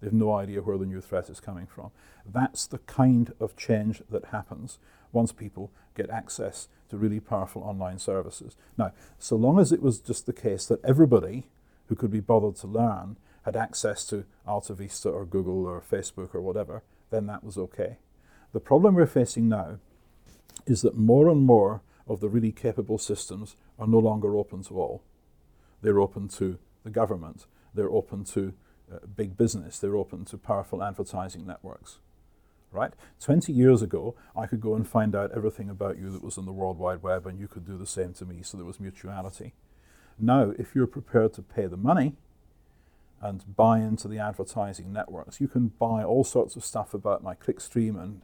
They've 0.07 0.13
no 0.13 0.35
idea 0.35 0.63
where 0.63 0.79
the 0.79 0.87
new 0.87 1.01
threat 1.01 1.29
is 1.29 1.41
coming 1.41 1.67
from. 1.67 1.91
That's 2.25 2.65
the 2.65 2.79
kind 2.79 3.35
of 3.41 3.57
change 3.57 4.05
that 4.09 4.27
happens 4.27 4.79
once 5.11 5.33
people 5.33 5.73
get 5.97 6.11
access 6.11 6.69
to 6.91 6.97
really 6.97 7.19
powerful 7.19 7.63
online 7.65 7.99
services. 7.99 8.57
Now, 8.79 8.93
so 9.19 9.35
long 9.35 9.59
as 9.59 9.73
it 9.73 9.83
was 9.83 9.99
just 9.99 10.27
the 10.27 10.33
case 10.33 10.67
that 10.67 10.85
everybody 10.85 11.49
who 11.89 11.97
could 11.97 12.13
be 12.13 12.21
bothered 12.21 12.55
to 12.59 12.69
learn 12.69 13.17
had 13.47 13.57
access 13.57 14.05
to 14.05 14.27
Alta 14.47 14.75
Vista 14.75 15.09
or 15.09 15.27
Google 15.27 15.67
or 15.67 15.81
Facebook 15.83 16.37
or 16.37 16.41
whatever, 16.41 16.85
then 17.11 17.27
that 17.27 17.43
was 17.43 17.59
okay. 17.59 17.97
The 18.53 18.61
problem 18.61 18.95
we're 18.95 19.07
facing 19.07 19.49
now 19.49 19.81
is 20.69 20.83
that 20.83 20.97
more 20.97 21.29
and 21.29 21.45
more 21.45 21.83
of 22.07 22.21
the 22.21 22.29
really 22.29 22.53
capable 22.53 22.99
systems 22.99 23.57
are 23.77 23.89
no 23.89 23.99
longer 23.99 24.37
open 24.37 24.63
to 24.63 24.79
all. 24.79 25.03
They're 25.83 26.01
open 26.01 26.29
to 26.29 26.61
the 26.85 26.91
government, 26.91 27.47
they're 27.75 27.91
open 27.91 28.23
to 28.27 28.55
uh, 28.93 28.99
big 29.17 29.37
business, 29.37 29.79
they're 29.79 29.97
open 29.97 30.25
to 30.27 30.39
powerful 30.39 30.83
advertising 30.83 31.47
networks 31.47 31.99
right? 32.77 32.93
20 33.21 33.53
years 33.53 33.83
ago, 33.83 34.15
I 34.37 34.47
could 34.47 34.61
go 34.61 34.75
and 34.75 34.87
find 34.87 35.15
out 35.15 35.33
everything 35.35 35.71
about 35.71 35.99
you 35.99 36.11
that 36.11 36.23
was 36.23 36.37
in 36.37 36.45
the 36.45 36.53
World 36.53 36.79
Wide 36.79 37.03
Web, 37.03 37.27
and 37.27 37.39
you 37.39 37.49
could 37.49 37.65
do 37.65 37.79
the 37.79 37.87
same 37.87 38.13
to 38.15 38.25
me, 38.25 38.43
so 38.43 38.57
there 38.57 38.67
was 38.67 38.79
mutuality. 38.79 39.55
Now, 40.19 40.53
if 40.59 40.75
you're 40.75 40.87
prepared 40.87 41.33
to 41.35 41.43
pay 41.43 41.67
the 41.67 41.77
money 41.77 42.15
and 43.21 43.57
buy 43.57 43.79
into 43.79 44.09
the 44.09 44.19
advertising 44.19 44.93
networks, 44.93 45.41
you 45.41 45.49
can 45.49 45.69
buy 45.69 46.05
all 46.05 46.25
sorts 46.25 46.55
of 46.57 46.65
stuff 46.65 46.95
about 46.95 47.23
my 47.23 47.35
clickstream 47.35 48.01
and 48.01 48.23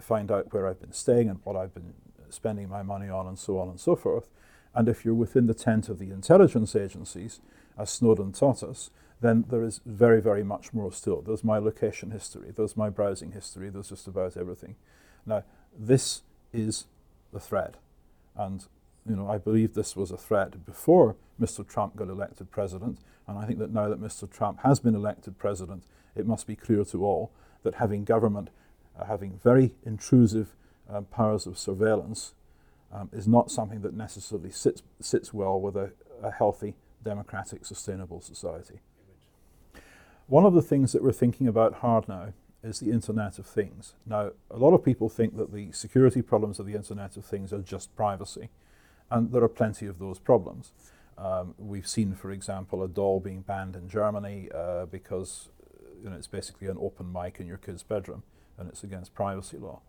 find 0.00 0.30
out 0.30 0.52
where 0.52 0.66
I've 0.66 0.80
been 0.80 0.92
staying 0.92 1.30
and 1.30 1.40
what 1.44 1.56
I've 1.56 1.74
been 1.74 1.94
spending 2.28 2.68
my 2.68 2.82
money 2.82 3.08
on, 3.08 3.26
and 3.26 3.38
so 3.38 3.58
on 3.58 3.68
and 3.68 3.80
so 3.80 3.96
forth. 3.96 4.28
And 4.74 4.88
if 4.88 5.04
you're 5.04 5.14
within 5.14 5.46
the 5.46 5.54
tent 5.54 5.88
of 5.88 5.98
the 5.98 6.10
intelligence 6.10 6.76
agencies, 6.76 7.40
as 7.78 7.90
Snowden 7.90 8.32
taught 8.32 8.62
us, 8.62 8.90
then 9.20 9.44
there 9.48 9.62
is 9.62 9.80
very, 9.86 10.20
very 10.20 10.42
much 10.42 10.72
more 10.72 10.92
still. 10.92 11.22
There's 11.22 11.44
my 11.44 11.58
location 11.58 12.10
history, 12.10 12.52
there's 12.54 12.76
my 12.76 12.90
browsing 12.90 13.32
history, 13.32 13.70
there's 13.70 13.88
just 13.88 14.06
about 14.06 14.36
everything. 14.36 14.76
Now, 15.24 15.44
this 15.76 16.22
is 16.52 16.86
the 17.32 17.40
threat. 17.40 17.76
And 18.36 18.66
you 19.08 19.16
know, 19.16 19.28
I 19.28 19.38
believe 19.38 19.74
this 19.74 19.96
was 19.96 20.10
a 20.10 20.16
threat 20.16 20.64
before 20.66 21.16
Mr. 21.40 21.66
Trump 21.66 21.96
got 21.96 22.08
elected 22.08 22.50
president, 22.50 22.98
and 23.26 23.38
I 23.38 23.46
think 23.46 23.58
that 23.58 23.72
now 23.72 23.88
that 23.88 24.00
Mr. 24.00 24.30
Trump 24.30 24.60
has 24.62 24.80
been 24.80 24.94
elected 24.94 25.38
president, 25.38 25.84
it 26.14 26.26
must 26.26 26.46
be 26.46 26.56
clear 26.56 26.84
to 26.84 27.04
all 27.04 27.30
that 27.62 27.76
having 27.76 28.04
government 28.04 28.50
uh, 28.98 29.04
having 29.04 29.38
very 29.42 29.72
intrusive 29.84 30.54
uh, 30.90 31.02
powers 31.02 31.46
of 31.46 31.58
surveillance 31.58 32.34
um, 32.92 33.10
is 33.12 33.28
not 33.28 33.50
something 33.50 33.82
that 33.82 33.94
necessarily 33.94 34.50
sits, 34.50 34.82
sits 35.00 35.34
well 35.34 35.60
with 35.60 35.76
a, 35.76 35.92
a 36.22 36.30
healthy, 36.30 36.74
democratic, 37.04 37.66
sustainable 37.66 38.20
society. 38.20 38.80
One 40.28 40.44
of 40.44 40.54
the 40.54 40.62
things 40.62 40.90
that 40.90 41.04
we're 41.04 41.12
thinking 41.12 41.46
about 41.46 41.74
hard 41.74 42.08
now 42.08 42.32
is 42.60 42.80
the 42.80 42.90
Internet 42.90 43.38
of 43.38 43.46
Things. 43.46 43.94
Now, 44.04 44.32
a 44.50 44.56
lot 44.56 44.74
of 44.74 44.84
people 44.84 45.08
think 45.08 45.36
that 45.36 45.52
the 45.52 45.70
security 45.70 46.20
problems 46.20 46.58
of 46.58 46.66
the 46.66 46.74
Internet 46.74 47.16
of 47.16 47.24
Things 47.24 47.52
are 47.52 47.60
just 47.60 47.94
privacy, 47.94 48.48
and 49.08 49.30
there 49.30 49.44
are 49.44 49.48
plenty 49.48 49.86
of 49.86 50.00
those 50.00 50.18
problems. 50.18 50.72
Um, 51.16 51.54
we've 51.58 51.86
seen, 51.86 52.16
for 52.16 52.32
example, 52.32 52.82
a 52.82 52.88
doll 52.88 53.20
being 53.20 53.42
banned 53.42 53.76
in 53.76 53.88
Germany 53.88 54.48
uh, 54.52 54.86
because 54.86 55.50
you 56.02 56.10
know, 56.10 56.16
it's 56.16 56.26
basically 56.26 56.66
an 56.66 56.76
open 56.80 57.12
mic 57.12 57.38
in 57.38 57.46
your 57.46 57.58
kid's 57.58 57.84
bedroom, 57.84 58.24
and 58.58 58.68
it's 58.68 58.82
against 58.82 59.14
privacy 59.14 59.58
law. 59.58 59.80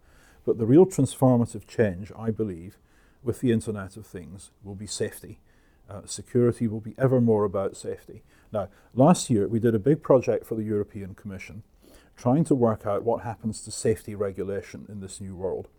But 0.46 0.60
the 0.60 0.68
real 0.68 0.86
transformative 0.86 1.66
change, 1.66 2.12
I 2.16 2.30
believe, 2.30 2.78
with 3.24 3.40
the 3.40 3.52
Internet 3.52 3.98
of 3.98 4.06
Things 4.06 4.52
will 4.64 4.76
be 4.76 4.86
safety. 4.86 5.40
Uh, 5.90 6.02
security 6.06 6.68
will 6.68 6.82
be 6.82 6.96
ever 6.98 7.22
more 7.22 7.46
about 7.46 7.78
safety. 7.78 8.24
Now, 8.52 8.70
last 8.94 9.30
year 9.30 9.48
we 9.48 9.60
did 9.60 9.76
a 9.76 9.80
big 9.80 10.04
project 10.04 10.46
for 10.46 10.56
the 10.56 10.64
European 10.64 11.16
Commission 11.16 11.64
trying 12.18 12.44
to 12.44 12.56
work 12.56 12.86
out 12.86 13.04
what 13.04 13.24
happens 13.24 13.62
to 13.62 13.72
safety 13.72 14.16
regulation 14.16 14.86
in 14.90 15.00
this 15.00 15.22
new 15.22 15.36
world. 15.36 15.70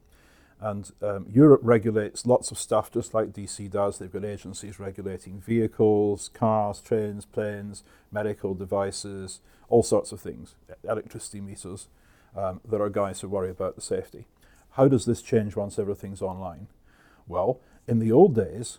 And 0.60 0.90
um, 1.02 1.26
Europe 1.28 1.60
regulates 1.62 2.26
lots 2.26 2.50
of 2.50 2.58
stuff 2.58 2.90
just 2.90 3.14
like 3.14 3.28
DC 3.28 3.70
does. 3.70 3.98
They've 3.98 4.12
got 4.12 4.24
agencies 4.24 4.80
regulating 4.80 5.40
vehicles, 5.40 6.30
cars, 6.32 6.80
trains, 6.80 7.24
planes, 7.24 7.84
medical 8.10 8.54
devices, 8.54 9.40
all 9.68 9.82
sorts 9.82 10.10
of 10.10 10.20
things, 10.20 10.54
electricity 10.82 11.40
meters. 11.40 11.88
Um, 12.36 12.60
there 12.68 12.82
are 12.82 12.90
guys 12.90 13.20
who 13.20 13.28
worry 13.28 13.50
about 13.50 13.76
the 13.76 13.82
safety. 13.82 14.26
How 14.72 14.88
does 14.88 15.04
this 15.04 15.22
change 15.22 15.54
once 15.54 15.78
everything's 15.78 16.22
online? 16.22 16.68
Well, 17.26 17.60
in 17.86 17.98
the 17.98 18.12
old 18.12 18.34
days, 18.34 18.78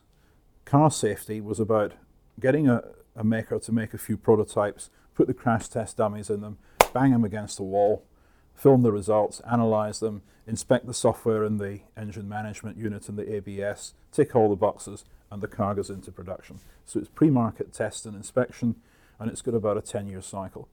car 0.70 0.92
safety 0.92 1.42
was 1.42 1.60
about 1.60 1.94
getting 2.40 2.70
a, 2.70 2.84
a 3.16 3.24
maker 3.24 3.58
to 3.58 3.72
make 3.72 3.94
a 3.96 3.98
few 3.98 4.16
prototypes, 4.16 4.92
put 5.16 5.26
the 5.26 5.34
crash 5.34 5.68
test 5.68 5.98
dummies 5.98 6.30
in 6.30 6.42
them, 6.42 6.60
bang 6.94 7.12
them 7.12 7.26
against 7.26 7.58
the 7.58 7.64
wall, 7.64 8.06
film 8.54 8.84
the 8.84 8.92
results, 8.92 9.42
analyze 9.52 10.00
them, 10.00 10.22
inspect 10.46 10.86
the 10.86 10.94
software 10.94 11.44
in 11.44 11.58
the 11.58 11.80
engine 11.98 12.30
management 12.30 12.78
unit 12.78 13.10
and 13.10 13.18
the 13.18 13.36
ABS, 13.36 13.96
tick 14.12 14.36
all 14.36 14.48
the 14.48 14.56
boxes, 14.56 15.06
and 15.32 15.42
the 15.42 15.48
car 15.48 15.74
goes 15.74 15.90
into 15.90 16.12
production. 16.12 16.60
So 16.86 17.00
it's 17.00 17.10
pre-market 17.10 17.74
test 17.74 18.06
and 18.06 18.16
inspection, 18.16 18.76
and 19.18 19.32
it's 19.32 19.42
got 19.42 19.56
about 19.56 19.78
a 19.78 19.82
10-year 19.82 20.22
cycle. 20.22 20.68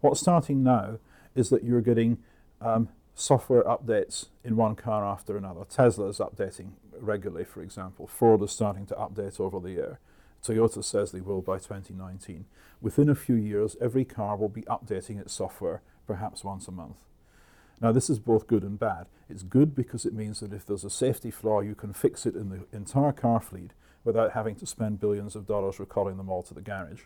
What's 0.00 0.20
starting 0.20 0.62
now 0.62 0.98
is 1.34 1.48
that 1.48 1.64
you're 1.64 1.80
getting 1.80 2.18
um, 2.60 2.90
software 3.18 3.64
updates 3.64 4.26
in 4.44 4.56
one 4.56 4.76
car 4.76 5.04
after 5.04 5.36
another. 5.36 5.64
Tesla 5.68 6.06
is 6.06 6.18
updating 6.18 6.70
regularly, 7.00 7.44
for 7.44 7.62
example. 7.62 8.06
Ford 8.06 8.42
is 8.42 8.52
starting 8.52 8.86
to 8.86 8.94
update 8.94 9.40
over 9.40 9.58
the 9.58 9.80
air. 9.80 9.98
Toyota 10.42 10.84
says 10.84 11.10
they 11.10 11.20
will 11.20 11.42
by 11.42 11.58
2019. 11.58 12.44
Within 12.80 13.08
a 13.08 13.16
few 13.16 13.34
years, 13.34 13.76
every 13.80 14.04
car 14.04 14.36
will 14.36 14.48
be 14.48 14.62
updating 14.62 15.20
its 15.20 15.32
software, 15.32 15.82
perhaps 16.06 16.44
once 16.44 16.68
a 16.68 16.72
month. 16.72 16.98
Now, 17.80 17.90
this 17.90 18.08
is 18.08 18.20
both 18.20 18.46
good 18.46 18.62
and 18.62 18.78
bad. 18.78 19.06
It's 19.28 19.42
good 19.42 19.74
because 19.74 20.06
it 20.06 20.14
means 20.14 20.38
that 20.40 20.52
if 20.52 20.64
there's 20.64 20.84
a 20.84 20.90
safety 20.90 21.32
flaw, 21.32 21.60
you 21.60 21.74
can 21.74 21.92
fix 21.92 22.24
it 22.24 22.36
in 22.36 22.50
the 22.50 22.66
entire 22.76 23.12
car 23.12 23.40
fleet 23.40 23.72
without 24.04 24.32
having 24.32 24.54
to 24.56 24.66
spend 24.66 25.00
billions 25.00 25.34
of 25.34 25.46
dollars 25.46 25.80
recalling 25.80 26.16
them 26.18 26.30
all 26.30 26.44
to 26.44 26.54
the 26.54 26.60
garage. 26.60 27.02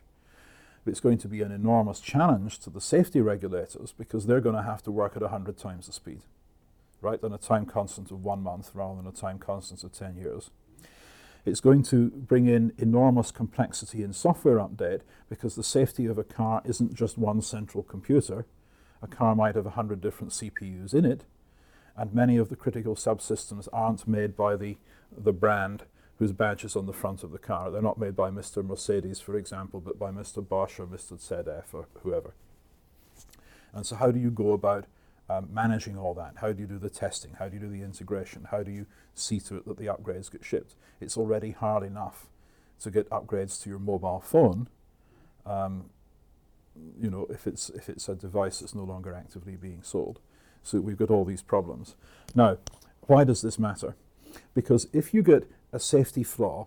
It's 0.85 1.01
going 1.01 1.19
to 1.19 1.29
be 1.29 1.43
an 1.43 1.53
enormous 1.53 2.01
challenge 2.01 2.59
to 2.61 2.71
the 2.71 2.81
safety 2.81 3.21
regulators 3.21 3.95
because 3.97 4.27
they're 4.27 4.41
going 4.41 4.57
to 4.57 4.63
have 4.63 4.83
to 4.85 4.91
work 4.91 5.15
at 5.15 5.23
100 5.23 5.57
times 5.57 5.87
the 5.87 5.93
speed, 5.93 6.23
right, 7.01 7.21
than 7.21 7.33
a 7.33 7.39
time 7.39 7.67
constant 7.67 8.11
of 8.11 8.25
one 8.25 8.43
month 8.43 8.71
rather 8.75 8.97
than 8.97 9.07
a 9.07 9.13
time 9.13 9.39
constant 9.39 9.85
of 9.85 9.93
10 9.93 10.17
years. 10.17 10.51
It's 11.45 11.61
going 11.61 11.83
to 11.85 12.11
bring 12.11 12.47
in 12.47 12.73
enormous 12.79 13.31
complexity 13.31 14.03
in 14.03 14.13
software 14.13 14.59
update 14.59 15.01
because 15.29 15.55
the 15.55 15.65
safety 15.65 16.07
of 16.07 16.19
a 16.19 16.25
car 16.25 16.63
isn't 16.65 16.95
just 16.95 17.19
one 17.19 17.43
central 17.43 17.83
computer 17.83 18.47
a 19.03 19.09
car 19.09 19.35
might 19.35 19.57
have 19.57 19.65
100 19.65 20.01
different 20.01 20.33
CPUs 20.33 20.95
in 20.95 21.05
it, 21.05 21.25
and 21.97 22.15
many 22.15 22.37
of 22.37 22.49
the 22.49 22.57
critical 22.57 22.95
subsystems 22.95 23.69
aren't 23.73 24.07
made 24.07 24.37
by 24.37 24.57
the, 24.57 24.79
the 25.15 25.33
brand 25.33 25.83
whose 26.19 26.33
badge 26.33 26.65
is 26.65 26.77
on 26.77 26.87
the 26.87 26.93
front 26.93 27.23
of 27.23 27.33
the 27.33 27.39
car. 27.39 27.71
They're 27.71 27.83
not 27.83 27.99
made 27.99 28.15
by 28.15 28.31
Mr. 28.31 28.65
Mercedes, 28.65 29.21
for 29.21 29.37
example, 29.37 29.81
but 29.81 29.99
by 29.99 30.11
Mr. 30.11 30.47
Bosch 30.47 30.79
or 30.79 30.87
Mr. 30.87 31.15
ZF 31.15 31.73
or 31.73 31.87
whoever. 32.03 32.35
And 33.73 33.87
so, 33.87 33.97
how 33.97 34.11
do 34.11 34.19
you 34.21 34.31
go 34.31 34.53
about 34.53 34.85
um, 35.29 35.49
managing 35.53 35.97
all 35.97 36.15
that? 36.15 36.35
How 36.37 36.53
do 36.53 36.61
you 36.61 36.67
do 36.67 36.79
the 36.79 36.91
testing? 36.91 37.35
How 37.39 37.49
do 37.49 37.55
you 37.57 37.61
do 37.61 37.69
the 37.69 37.83
integration? 37.83 38.49
How 38.51 38.63
do 38.63 38.71
you 38.71 38.87
see 39.15 39.41
to 39.41 39.57
it 39.57 39.67
that 39.67 39.79
the 39.79 39.87
upgrades 39.87 40.31
get 40.31 40.45
shipped? 40.45 40.75
It's 41.01 41.17
already 41.17 41.53
hard 41.53 41.83
enough 41.83 42.27
to 42.81 42.91
get 42.91 43.09
upgrades 43.11 43.63
to 43.63 43.71
your 43.71 43.79
mobile 43.79 44.21
phone. 44.21 44.69
Um, 45.47 45.87
you 47.01 47.11
know, 47.11 47.27
if 47.31 47.47
it's 47.47 47.71
if 47.71 47.89
it's 47.89 48.09
a 48.09 48.15
device 48.15 48.61
that's 48.61 48.75
no 48.75 48.85
longer 48.85 49.15
actively 49.15 49.57
being 49.57 49.83
sold. 49.83 50.21
So 50.63 50.81
we've 50.81 50.97
got 50.97 51.11
all 51.11 51.25
these 51.25 51.43
problems. 51.43 51.97
Now, 52.35 52.59
why 53.03 53.25
does 53.25 53.43
this 53.43 53.59
matter? 53.59 53.97
Because 54.55 54.87
if 54.93 55.13
you 55.13 55.23
get 55.23 55.51
a 55.73 55.81
safety 55.81 56.23
flaw 56.23 56.67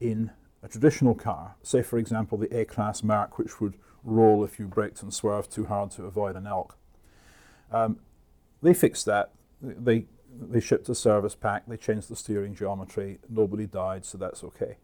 in 0.00 0.30
a 0.62 0.68
traditional 0.68 1.14
car, 1.14 1.56
say 1.62 1.82
for 1.82 1.98
example 1.98 2.38
the 2.38 2.54
A-class 2.56 3.02
Merc, 3.02 3.38
which 3.38 3.60
would 3.60 3.74
roll 4.04 4.44
if 4.44 4.58
you 4.58 4.66
braked 4.66 5.02
and 5.02 5.12
swerved 5.12 5.50
too 5.50 5.66
hard 5.66 5.90
to 5.92 6.04
avoid 6.04 6.36
an 6.36 6.46
elk, 6.46 6.76
um, 7.72 7.98
they 8.62 8.74
fixed 8.74 9.06
that. 9.06 9.32
They 9.60 10.06
they 10.38 10.60
shipped 10.60 10.88
a 10.88 10.94
service 10.94 11.34
pack. 11.34 11.64
They 11.66 11.76
changed 11.76 12.08
the 12.08 12.16
steering 12.16 12.54
geometry. 12.54 13.18
Nobody 13.28 13.66
died, 13.66 14.04
so 14.04 14.18
that's 14.18 14.44
okay. 14.44 14.76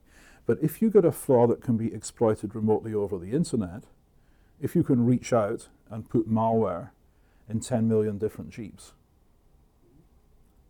But 0.47 0.59
if 0.63 0.83
you 0.83 0.91
get 0.91 1.05
a 1.05 1.13
flaw 1.13 1.47
that 1.47 1.63
can 1.63 1.77
be 1.77 1.93
exploited 1.93 2.55
remotely 2.55 2.95
over 2.95 3.19
the 3.19 3.33
internet, 3.33 3.85
if 4.61 4.75
you 4.75 4.83
can 4.83 5.05
reach 5.05 5.33
out 5.33 5.69
and 5.91 6.09
put 6.09 6.31
malware 6.31 6.91
in 7.49 7.61
10 7.61 7.89
million 7.89 8.19
different 8.19 8.51
Jeeps, 8.51 8.93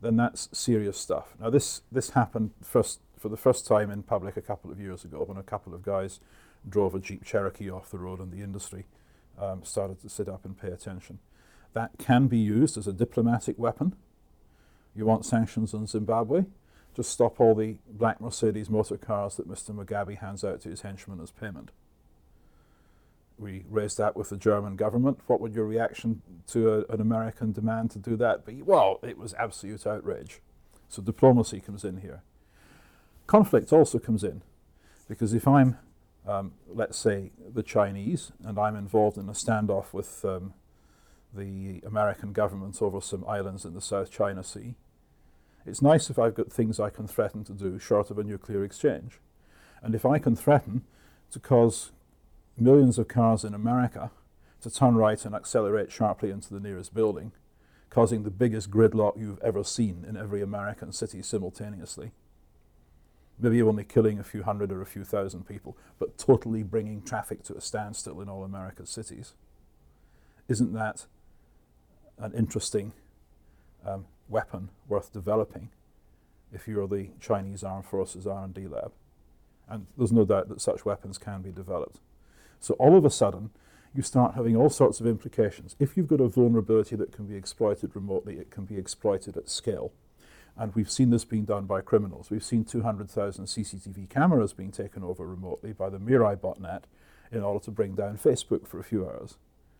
then 0.02 0.16
that's 0.16 0.48
serious 0.52 0.98
stuff. 0.98 1.34
Now, 1.40 1.48
this, 1.48 1.82
this 1.90 2.10
happened 2.10 2.50
first, 2.62 3.00
for 3.18 3.28
the 3.28 3.36
first 3.36 3.66
time 3.66 3.90
in 3.90 4.02
public 4.02 4.36
a 4.36 4.42
couple 4.42 4.70
of 4.70 4.80
years 4.80 5.04
ago 5.04 5.24
when 5.24 5.38
a 5.38 5.42
couple 5.42 5.74
of 5.74 5.82
guys 5.82 6.20
drove 6.68 6.94
a 6.94 7.00
Jeep 7.00 7.24
Cherokee 7.24 7.70
off 7.70 7.90
the 7.90 7.98
road 7.98 8.18
and 8.18 8.32
the 8.32 8.42
industry 8.42 8.84
um, 9.40 9.62
started 9.64 10.00
to 10.02 10.08
sit 10.08 10.28
up 10.28 10.44
and 10.44 10.60
pay 10.60 10.68
attention. 10.68 11.20
That 11.72 11.92
can 11.98 12.26
be 12.26 12.38
used 12.38 12.76
as 12.76 12.86
a 12.86 12.92
diplomatic 12.92 13.58
weapon. 13.58 13.94
You 14.94 15.06
want 15.06 15.24
sanctions 15.24 15.72
on 15.72 15.86
Zimbabwe? 15.86 16.44
Just 16.94 17.10
stop 17.10 17.40
all 17.40 17.54
the 17.54 17.76
black 17.88 18.20
Mercedes 18.20 18.68
motor 18.68 18.98
cars 18.98 19.36
that 19.36 19.48
Mr. 19.48 19.70
Mugabe 19.70 20.18
hands 20.18 20.44
out 20.44 20.60
to 20.62 20.68
his 20.68 20.82
henchmen 20.82 21.20
as 21.20 21.30
payment 21.30 21.70
we 23.38 23.64
raised 23.68 23.98
that 23.98 24.16
with 24.16 24.28
the 24.28 24.36
German 24.36 24.76
government. 24.76 25.18
What 25.26 25.40
would 25.40 25.54
your 25.54 25.66
reaction 25.66 26.22
to 26.48 26.72
a, 26.72 26.92
an 26.92 27.00
American 27.00 27.52
demand 27.52 27.90
to 27.92 27.98
do 27.98 28.16
that 28.16 28.44
be? 28.44 28.62
Well, 28.62 29.00
it 29.02 29.18
was 29.18 29.34
absolute 29.34 29.86
outrage. 29.86 30.40
So 30.88 31.02
diplomacy 31.02 31.60
comes 31.60 31.84
in 31.84 31.98
here. 31.98 32.22
Conflict 33.26 33.72
also 33.72 33.98
comes 33.98 34.24
in, 34.24 34.42
because 35.08 35.32
if 35.32 35.48
I'm, 35.48 35.78
um, 36.26 36.52
let's 36.68 36.98
say, 36.98 37.30
the 37.52 37.62
Chinese, 37.62 38.32
and 38.44 38.58
I'm 38.58 38.76
involved 38.76 39.16
in 39.16 39.28
a 39.28 39.32
standoff 39.32 39.92
with 39.92 40.24
um, 40.24 40.54
the 41.32 41.80
American 41.86 42.32
government 42.32 42.82
over 42.82 43.00
some 43.00 43.24
islands 43.26 43.64
in 43.64 43.74
the 43.74 43.80
South 43.80 44.10
China 44.10 44.44
Sea, 44.44 44.74
it's 45.64 45.80
nice 45.80 46.10
if 46.10 46.18
I've 46.18 46.34
got 46.34 46.52
things 46.52 46.80
I 46.80 46.90
can 46.90 47.06
threaten 47.06 47.44
to 47.44 47.52
do 47.52 47.78
short 47.78 48.10
of 48.10 48.18
a 48.18 48.24
nuclear 48.24 48.64
exchange. 48.64 49.20
And 49.80 49.94
if 49.94 50.04
I 50.04 50.18
can 50.18 50.36
threaten 50.36 50.82
to 51.30 51.38
cause 51.38 51.92
millions 52.58 52.98
of 52.98 53.08
cars 53.08 53.44
in 53.44 53.54
America 53.54 54.10
to 54.60 54.70
turn 54.70 54.94
right 54.94 55.24
and 55.24 55.34
accelerate 55.34 55.90
sharply 55.90 56.30
into 56.30 56.52
the 56.52 56.60
nearest 56.60 56.94
building, 56.94 57.32
causing 57.90 58.22
the 58.22 58.30
biggest 58.30 58.70
gridlock 58.70 59.18
you've 59.18 59.40
ever 59.40 59.64
seen 59.64 60.04
in 60.08 60.16
every 60.16 60.40
American 60.40 60.92
city 60.92 61.22
simultaneously. 61.22 62.12
Maybe 63.38 63.60
only 63.62 63.84
killing 63.84 64.18
a 64.18 64.24
few 64.24 64.44
hundred 64.44 64.70
or 64.70 64.80
a 64.80 64.86
few 64.86 65.04
thousand 65.04 65.48
people, 65.48 65.76
but 65.98 66.16
totally 66.16 66.62
bringing 66.62 67.02
traffic 67.02 67.42
to 67.44 67.56
a 67.56 67.60
standstill 67.60 68.20
in 68.20 68.28
all 68.28 68.44
America's 68.44 68.90
cities. 68.90 69.34
Isn't 70.48 70.72
that 70.74 71.06
an 72.18 72.32
interesting 72.34 72.92
um, 73.84 74.06
weapon 74.28 74.68
worth 74.86 75.12
developing 75.12 75.70
if 76.52 76.68
you're 76.68 76.86
the 76.86 77.08
Chinese 77.20 77.64
Armed 77.64 77.86
Forces 77.86 78.26
R&D 78.26 78.68
lab? 78.68 78.92
And 79.68 79.86
there's 79.96 80.12
no 80.12 80.24
doubt 80.24 80.48
that 80.50 80.60
such 80.60 80.84
weapons 80.84 81.18
can 81.18 81.42
be 81.42 81.50
developed. 81.50 81.98
So 82.62 82.74
all 82.74 82.96
of 82.96 83.04
a 83.04 83.10
sudden, 83.10 83.50
you 83.92 84.02
start 84.02 84.36
having 84.36 84.56
all 84.56 84.70
sorts 84.70 85.00
of 85.00 85.06
implications. 85.06 85.74
If 85.80 85.96
you've 85.96 86.06
got 86.06 86.20
a 86.20 86.28
vulnerability 86.28 86.94
that 86.94 87.12
can 87.12 87.26
be 87.26 87.34
exploited 87.34 87.90
remotely, 87.94 88.38
it 88.38 88.50
can 88.50 88.64
be 88.64 88.78
exploited 88.78 89.36
at 89.36 89.50
scale. 89.50 89.92
And 90.56 90.72
we've 90.74 90.90
seen 90.90 91.10
this 91.10 91.24
being 91.24 91.44
done 91.44 91.66
by 91.66 91.80
criminals. 91.80 92.30
We've 92.30 92.44
seen 92.44 92.64
200,000 92.64 93.46
CCTV 93.46 94.08
cameras 94.08 94.52
being 94.52 94.70
taken 94.70 95.02
over 95.02 95.26
remotely 95.26 95.72
by 95.72 95.90
the 95.90 95.98
Mirai 95.98 96.36
botnet 96.36 96.84
in 97.32 97.42
order 97.42 97.64
to 97.64 97.70
bring 97.72 97.96
down 97.96 98.16
Facebook 98.16 98.66
for 98.68 98.78
a 98.78 98.84
few 98.84 99.06
hours. 99.06 99.38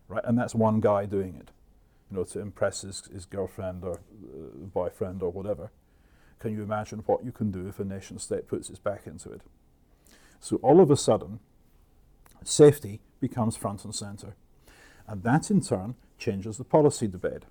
Right? 0.09 0.23
And 0.25 0.37
that's 0.37 0.53
one 0.53 0.81
guy 0.81 1.05
doing 1.05 1.35
it, 1.35 1.51
you 2.11 2.17
know, 2.17 2.25
to 2.25 2.39
impress 2.41 2.81
his, 2.81 3.05
his 3.13 3.25
girlfriend 3.25 3.85
or 3.85 3.93
uh, 3.93 4.65
boyfriend 4.73 5.23
or 5.23 5.31
whatever. 5.31 5.71
Can 6.39 6.51
you 6.51 6.63
imagine 6.63 6.99
what 7.05 7.23
you 7.23 7.31
can 7.31 7.49
do 7.49 7.65
if 7.67 7.79
a 7.79 7.85
nation 7.85 8.19
state 8.19 8.49
puts 8.49 8.69
its 8.69 8.79
back 8.79 9.07
into 9.07 9.31
it? 9.31 9.41
So 10.41 10.57
all 10.57 10.81
of 10.81 10.91
a 10.91 10.97
sudden, 10.97 11.39
safety 12.47 13.01
becomes 13.19 13.55
front 13.55 13.83
and 13.85 13.93
centre. 13.93 14.35
And 15.07 15.23
that 15.23 15.51
in 15.51 15.61
turn 15.61 15.95
changes 16.17 16.57
the 16.57 16.63
policy 16.63 17.07
debate. 17.07 17.43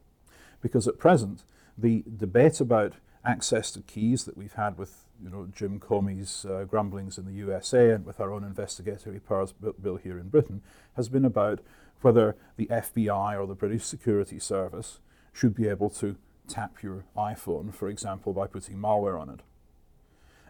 Because 0.61 0.87
at 0.87 0.99
present, 0.99 1.45
the 1.77 2.05
debate 2.17 2.61
about 2.61 2.95
access 3.25 3.71
to 3.73 3.81
keys 3.83 4.25
that 4.25 4.37
we've 4.37 4.55
had 4.55 4.79
with 4.79 5.05
you 5.23 5.31
know, 5.31 5.47
Jim 5.55 5.79
Comey's 5.79 6.45
uh, 6.45 6.65
grumblings 6.65 7.19
in 7.19 7.27
the 7.27 7.33
USA 7.33 7.91
and 7.91 8.05
with 8.05 8.21
our 8.21 8.33
own 8.33 8.43
investigatory 8.43 9.21
powers 9.21 9.53
bill 9.53 9.97
here 9.97 10.19
in 10.19 10.29
Britain 10.29 10.63
has 10.97 11.09
been 11.09 11.25
about 11.25 11.61
whether 12.01 12.37
the 12.57 12.67
FBI 12.67 13.39
or 13.39 13.47
the 13.47 13.55
British 13.55 13.85
Security 13.85 14.39
Service 14.39 14.99
should 15.33 15.55
be 15.55 15.69
able 15.69 15.89
to 15.91 16.17
tap 16.49 16.83
your 16.83 17.05
iPhone, 17.17 17.73
for 17.73 17.89
example, 17.89 18.33
by 18.33 18.47
putting 18.47 18.77
malware 18.77 19.21
on 19.21 19.31
it. 19.31 19.41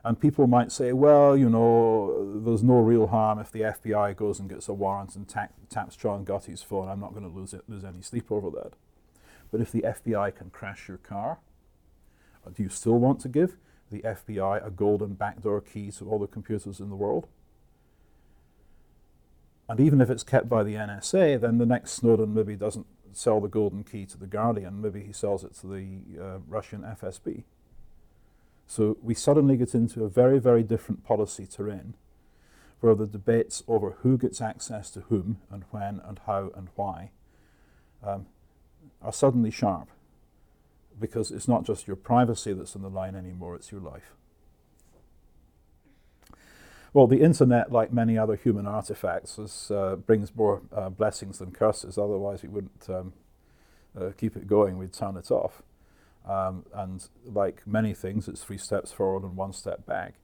And 0.04 0.18
people 0.18 0.48
might 0.48 0.72
say, 0.72 0.92
well, 0.92 1.36
you 1.36 1.48
know, 1.48 2.40
there's 2.44 2.64
no 2.64 2.78
real 2.78 3.06
harm 3.06 3.38
if 3.38 3.52
the 3.52 3.60
FBI 3.60 4.16
goes 4.16 4.40
and 4.40 4.48
gets 4.48 4.68
a 4.68 4.74
warrant 4.74 5.14
and 5.14 5.28
ta- 5.28 5.48
taps 5.70 5.94
John 5.94 6.24
Gotti's 6.24 6.62
phone. 6.62 6.88
I'm 6.88 6.98
not 6.98 7.14
going 7.14 7.28
to 7.28 7.34
lose, 7.34 7.54
lose 7.68 7.84
any 7.84 8.02
sleep 8.02 8.32
over 8.32 8.50
that. 8.50 8.72
But 9.52 9.60
if 9.60 9.70
the 9.70 9.82
FBI 9.82 10.34
can 10.34 10.50
crash 10.50 10.88
your 10.88 10.98
car, 10.98 11.38
uh, 12.44 12.50
do 12.50 12.64
you 12.64 12.68
still 12.68 12.98
want 12.98 13.20
to 13.20 13.28
give 13.28 13.56
the 13.90 14.00
FBI 14.00 14.66
a 14.66 14.70
golden 14.70 15.14
backdoor 15.14 15.60
key 15.60 15.92
to 15.92 16.08
all 16.08 16.18
the 16.18 16.26
computers 16.26 16.80
in 16.80 16.88
the 16.88 16.96
world? 16.96 17.28
And 19.68 19.78
even 19.78 20.00
if 20.00 20.10
it's 20.10 20.24
kept 20.24 20.48
by 20.48 20.64
the 20.64 20.74
NSA, 20.74 21.40
then 21.40 21.58
the 21.58 21.66
next 21.66 21.92
Snowden 21.92 22.34
maybe 22.34 22.56
doesn't 22.56 22.86
sell 23.12 23.40
the 23.40 23.48
golden 23.48 23.84
key 23.84 24.06
to 24.06 24.18
the 24.18 24.26
Guardian, 24.26 24.80
maybe 24.80 25.02
he 25.02 25.12
sells 25.12 25.44
it 25.44 25.54
to 25.60 25.66
the 25.66 26.00
uh, 26.20 26.38
Russian 26.48 26.80
FSB. 26.80 27.44
So 28.66 28.96
we 29.02 29.14
suddenly 29.14 29.56
get 29.56 29.74
into 29.74 30.04
a 30.04 30.08
very, 30.08 30.38
very 30.38 30.62
different 30.62 31.04
policy 31.04 31.46
terrain 31.46 31.94
where 32.80 32.94
the 32.94 33.06
debates 33.06 33.62
over 33.68 33.96
who 34.02 34.18
gets 34.18 34.40
access 34.40 34.90
to 34.90 35.00
whom 35.02 35.38
and 35.50 35.64
when 35.70 36.00
and 36.04 36.20
how 36.26 36.50
and 36.56 36.68
why 36.74 37.10
um, 38.02 38.26
are 39.00 39.12
suddenly 39.12 39.50
sharp 39.50 39.88
because 41.00 41.30
it's 41.30 41.48
not 41.48 41.64
just 41.64 41.86
your 41.86 41.96
privacy 41.96 42.52
that's 42.52 42.76
on 42.76 42.82
the 42.82 42.90
line 42.90 43.14
anymore, 43.14 43.54
it's 43.54 43.72
your 43.72 43.80
life. 43.80 44.14
Well, 46.92 47.06
the 47.06 47.22
internet, 47.22 47.72
like 47.72 47.92
many 47.92 48.18
other 48.18 48.36
human 48.36 48.66
artifacts, 48.66 49.38
is, 49.38 49.70
uh, 49.70 49.96
brings 49.96 50.34
more 50.36 50.60
uh, 50.74 50.90
blessings 50.90 51.38
than 51.38 51.50
curses. 51.50 51.96
Otherwise, 51.96 52.42
we 52.42 52.50
wouldn't 52.50 52.90
um, 52.90 53.14
uh, 53.98 54.10
keep 54.16 54.36
it 54.36 54.46
going. 54.46 54.76
We'd 54.76 54.92
turn 54.92 55.16
it 55.16 55.30
off. 55.30 55.62
Um, 56.28 56.64
and 56.72 57.06
like 57.24 57.66
many 57.66 57.94
things, 57.94 58.28
it's 58.28 58.44
three 58.44 58.58
steps 58.58 58.92
forward 58.92 59.24
and 59.24 59.36
one 59.36 59.52
step 59.52 59.86
back. 59.86 60.14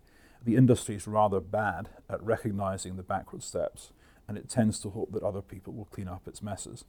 The 0.45 0.57
industry 0.57 0.95
is 0.95 1.07
rather 1.07 1.41
bad 1.41 1.89
at 2.09 2.23
recognizing 2.23 2.97
the 2.97 3.03
backward 3.03 3.43
steps, 3.43 3.93
and 4.29 4.39
it 4.39 4.49
tends 4.49 4.79
to 4.81 4.91
hope 4.91 5.13
that 5.13 5.23
other 5.23 5.43
people 5.43 5.73
will 5.73 5.87
clean 5.87 6.09
up 6.09 6.29
its 6.29 6.43
messes, 6.43 6.85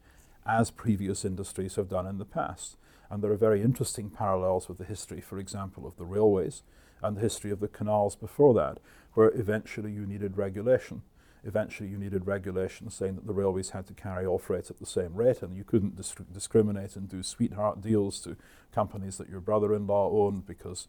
as 0.45 0.71
previous 0.71 1.25
industries 1.25 1.75
have 1.75 1.89
done 1.89 2.05
in 2.05 2.19
the 2.19 2.25
past. 2.25 2.77
And 3.09 3.23
there 3.23 3.31
are 3.31 3.37
very 3.37 3.63
interesting 3.63 4.11
parallels 4.11 4.69
with 4.69 4.77
the 4.77 4.85
history, 4.85 5.21
for 5.21 5.39
example, 5.39 5.87
of 5.87 5.97
the 5.97 6.05
railways 6.05 6.61
and 7.01 7.17
the 7.17 7.21
history 7.21 7.49
of 7.49 7.59
the 7.59 7.67
canals 7.67 8.15
before 8.15 8.53
that, 8.53 8.79
where 9.13 9.31
eventually 9.31 9.91
you 9.91 10.05
needed 10.05 10.37
regulation. 10.37 11.01
Eventually, 11.43 11.89
you 11.89 11.97
needed 11.97 12.27
regulation 12.27 12.89
saying 12.89 13.15
that 13.15 13.27
the 13.27 13.33
railways 13.33 13.69
had 13.69 13.87
to 13.87 13.93
carry 13.93 14.25
all 14.25 14.39
freight 14.39 14.69
at 14.69 14.79
the 14.79 14.85
same 14.85 15.13
rate, 15.15 15.41
and 15.41 15.55
you 15.55 15.63
couldn't 15.63 15.95
dis- 15.95 16.15
discriminate 16.31 16.95
and 16.95 17.07
do 17.07 17.23
sweetheart 17.23 17.81
deals 17.81 18.19
to 18.21 18.35
companies 18.73 19.17
that 19.17 19.29
your 19.29 19.39
brother-in-law 19.39 20.11
owned 20.11 20.45
because, 20.45 20.87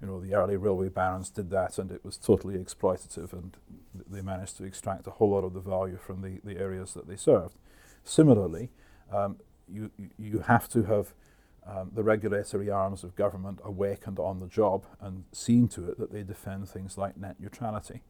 you 0.00 0.06
know, 0.06 0.20
the 0.20 0.34
early 0.34 0.56
railway 0.56 0.88
barons 0.88 1.30
did 1.30 1.50
that, 1.50 1.78
and 1.78 1.90
it 1.90 2.04
was 2.04 2.18
totally 2.18 2.56
exploitative, 2.56 3.32
and 3.32 3.56
th- 3.94 4.04
they 4.10 4.20
managed 4.20 4.58
to 4.58 4.64
extract 4.64 5.06
a 5.06 5.12
whole 5.12 5.30
lot 5.30 5.44
of 5.44 5.54
the 5.54 5.60
value 5.60 5.96
from 5.96 6.20
the, 6.20 6.40
the 6.44 6.58
areas 6.60 6.92
that 6.94 7.08
they 7.08 7.16
served. 7.16 7.56
Similarly, 8.04 8.70
um, 9.10 9.36
you 9.66 9.90
you 10.18 10.40
have 10.40 10.68
to 10.68 10.82
have 10.84 11.14
um, 11.66 11.90
the 11.94 12.02
regulatory 12.02 12.70
arms 12.70 13.04
of 13.04 13.14
government 13.14 13.60
awake 13.64 14.06
and 14.06 14.18
on 14.18 14.40
the 14.40 14.46
job 14.46 14.86
and 15.00 15.24
seeing 15.32 15.68
to 15.68 15.88
it 15.88 15.98
that 15.98 16.12
they 16.12 16.22
defend 16.22 16.68
things 16.68 16.96
like 16.96 17.16
net 17.16 17.36
neutrality, 17.38 18.02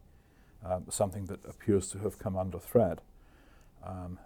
um, 0.64 0.84
something 0.88 1.26
that 1.26 1.40
appears 1.46 1.88
to 1.88 1.98
have 1.98 2.18
come 2.18 2.36
under 2.36 2.58
threat. 2.58 3.00
Um, 3.84 4.18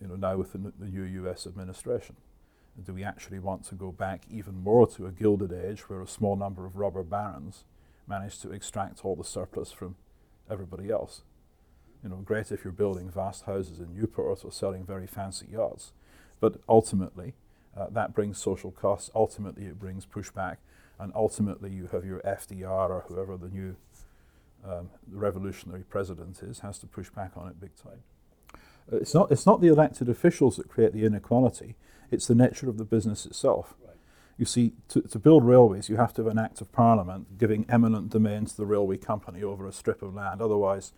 you 0.00 0.08
know, 0.08 0.16
now 0.16 0.36
with 0.36 0.52
the, 0.52 0.72
the, 0.78 0.86
new 0.86 1.02
U.S. 1.02 1.46
administration, 1.46 2.16
do 2.82 2.94
we 2.94 3.04
actually 3.04 3.38
want 3.38 3.64
to 3.66 3.74
go 3.74 3.92
back 3.92 4.22
even 4.30 4.62
more 4.62 4.86
to 4.88 5.06
a 5.06 5.12
gilded 5.12 5.52
age 5.52 5.88
where 5.88 6.00
a 6.00 6.06
small 6.06 6.34
number 6.34 6.64
of 6.66 6.76
robber 6.76 7.02
barons 7.02 7.64
managed 8.08 8.40
to 8.42 8.50
extract 8.50 9.04
all 9.04 9.14
the 9.14 9.24
surplus 9.24 9.70
from 9.70 9.96
everybody 10.50 10.90
else? 10.90 11.22
You 12.02 12.08
know, 12.08 12.16
great 12.16 12.50
if 12.50 12.64
you're 12.64 12.72
building 12.72 13.10
vast 13.10 13.44
houses 13.44 13.78
in 13.78 13.94
Newport 13.94 14.44
or 14.44 14.50
selling 14.50 14.84
very 14.84 15.06
fancy 15.06 15.46
yachts, 15.52 15.92
but 16.40 16.56
ultimately 16.68 17.34
uh, 17.76 17.86
that 17.90 18.14
brings 18.14 18.38
social 18.38 18.70
costs. 18.70 19.10
Ultimately, 19.14 19.64
it 19.64 19.78
brings 19.78 20.04
pushback, 20.04 20.56
and 20.98 21.12
ultimately, 21.14 21.70
you 21.70 21.88
have 21.92 22.04
your 22.04 22.20
FDR 22.20 22.90
or 22.90 23.04
whoever 23.08 23.36
the 23.36 23.48
new 23.48 23.76
um, 24.64 24.90
the 25.06 25.18
revolutionary 25.18 25.82
president 25.82 26.42
is 26.42 26.60
has 26.60 26.78
to 26.78 26.86
push 26.86 27.10
back 27.10 27.32
on 27.36 27.48
it 27.48 27.60
big 27.60 27.74
time. 27.76 28.02
Uh, 28.92 28.96
it's 28.96 29.14
not. 29.14 29.30
It's 29.30 29.46
not 29.46 29.60
the 29.60 29.68
elected 29.68 30.08
officials 30.08 30.56
that 30.56 30.68
create 30.68 30.92
the 30.92 31.04
inequality. 31.04 31.76
It's 32.10 32.26
the 32.26 32.34
nature 32.34 32.68
of 32.68 32.78
the 32.78 32.84
business 32.84 33.26
itself. 33.26 33.74
Right. 33.84 33.96
You 34.38 34.44
see, 34.44 34.74
to, 34.88 35.02
to 35.02 35.18
build 35.18 35.44
railways, 35.44 35.88
you 35.88 35.96
have 35.96 36.12
to 36.14 36.24
have 36.24 36.30
an 36.30 36.38
act 36.38 36.60
of 36.60 36.72
parliament 36.72 37.38
giving 37.38 37.66
eminent 37.68 38.10
domain 38.10 38.46
to 38.46 38.56
the 38.56 38.66
railway 38.66 38.96
company 38.96 39.42
over 39.42 39.66
a 39.66 39.72
strip 39.72 40.02
of 40.02 40.14
land. 40.14 40.40
Otherwise, 40.40 40.92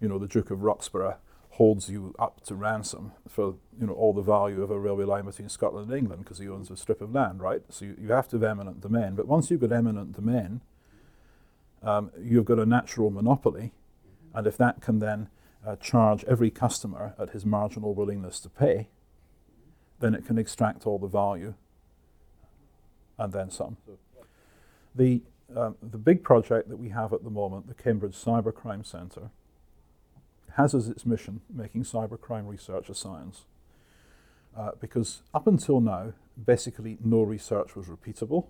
you 0.00 0.08
know, 0.08 0.18
the 0.18 0.26
Duke 0.26 0.50
of 0.50 0.60
Roxburghe 0.60 1.16
holds 1.50 1.88
you 1.88 2.14
up 2.18 2.40
to 2.44 2.52
ransom 2.54 3.12
for 3.28 3.54
you 3.78 3.86
know 3.86 3.92
all 3.92 4.12
the 4.12 4.22
value 4.22 4.60
of 4.60 4.70
a 4.72 4.78
railway 4.78 5.04
line 5.04 5.24
between 5.24 5.48
Scotland 5.48 5.88
and 5.88 5.96
England 5.96 6.24
because 6.24 6.38
he 6.38 6.48
owns 6.48 6.70
a 6.70 6.76
strip 6.76 7.00
of 7.00 7.14
land, 7.14 7.40
right? 7.40 7.62
So 7.68 7.84
you, 7.84 7.96
you 8.00 8.12
have 8.12 8.28
to 8.28 8.36
have 8.36 8.42
eminent 8.42 8.80
domain. 8.80 9.14
But 9.14 9.28
once 9.28 9.50
you've 9.50 9.60
got 9.60 9.72
eminent 9.72 10.16
domain, 10.16 10.62
um, 11.84 12.10
you've 12.20 12.44
got 12.44 12.58
a 12.58 12.66
natural 12.66 13.10
monopoly, 13.10 13.72
and 14.34 14.46
if 14.46 14.56
that 14.56 14.80
can 14.80 14.98
then 14.98 15.28
uh, 15.66 15.76
charge 15.76 16.24
every 16.24 16.50
customer 16.50 17.14
at 17.18 17.30
his 17.30 17.44
marginal 17.46 17.94
willingness 17.94 18.40
to 18.40 18.48
pay, 18.48 18.88
then 20.00 20.14
it 20.14 20.26
can 20.26 20.38
extract 20.38 20.86
all 20.86 20.98
the 20.98 21.06
value 21.06 21.54
and 23.18 23.32
then 23.32 23.50
some. 23.50 23.76
The, 24.94 25.22
um, 25.56 25.76
the 25.82 25.98
big 25.98 26.22
project 26.22 26.68
that 26.68 26.76
we 26.76 26.88
have 26.90 27.12
at 27.12 27.24
the 27.24 27.30
moment, 27.30 27.68
the 27.68 27.74
Cambridge 27.74 28.14
Cybercrime 28.14 28.84
Centre, 28.84 29.30
has 30.52 30.74
as 30.74 30.88
its 30.88 31.04
mission 31.04 31.40
making 31.52 31.82
cybercrime 31.82 32.48
research 32.48 32.88
a 32.88 32.94
science. 32.94 33.44
Uh, 34.56 34.70
because 34.80 35.22
up 35.32 35.46
until 35.46 35.80
now, 35.80 36.12
basically 36.42 36.96
no 37.04 37.22
research 37.22 37.74
was 37.74 37.86
repeatable. 37.86 38.46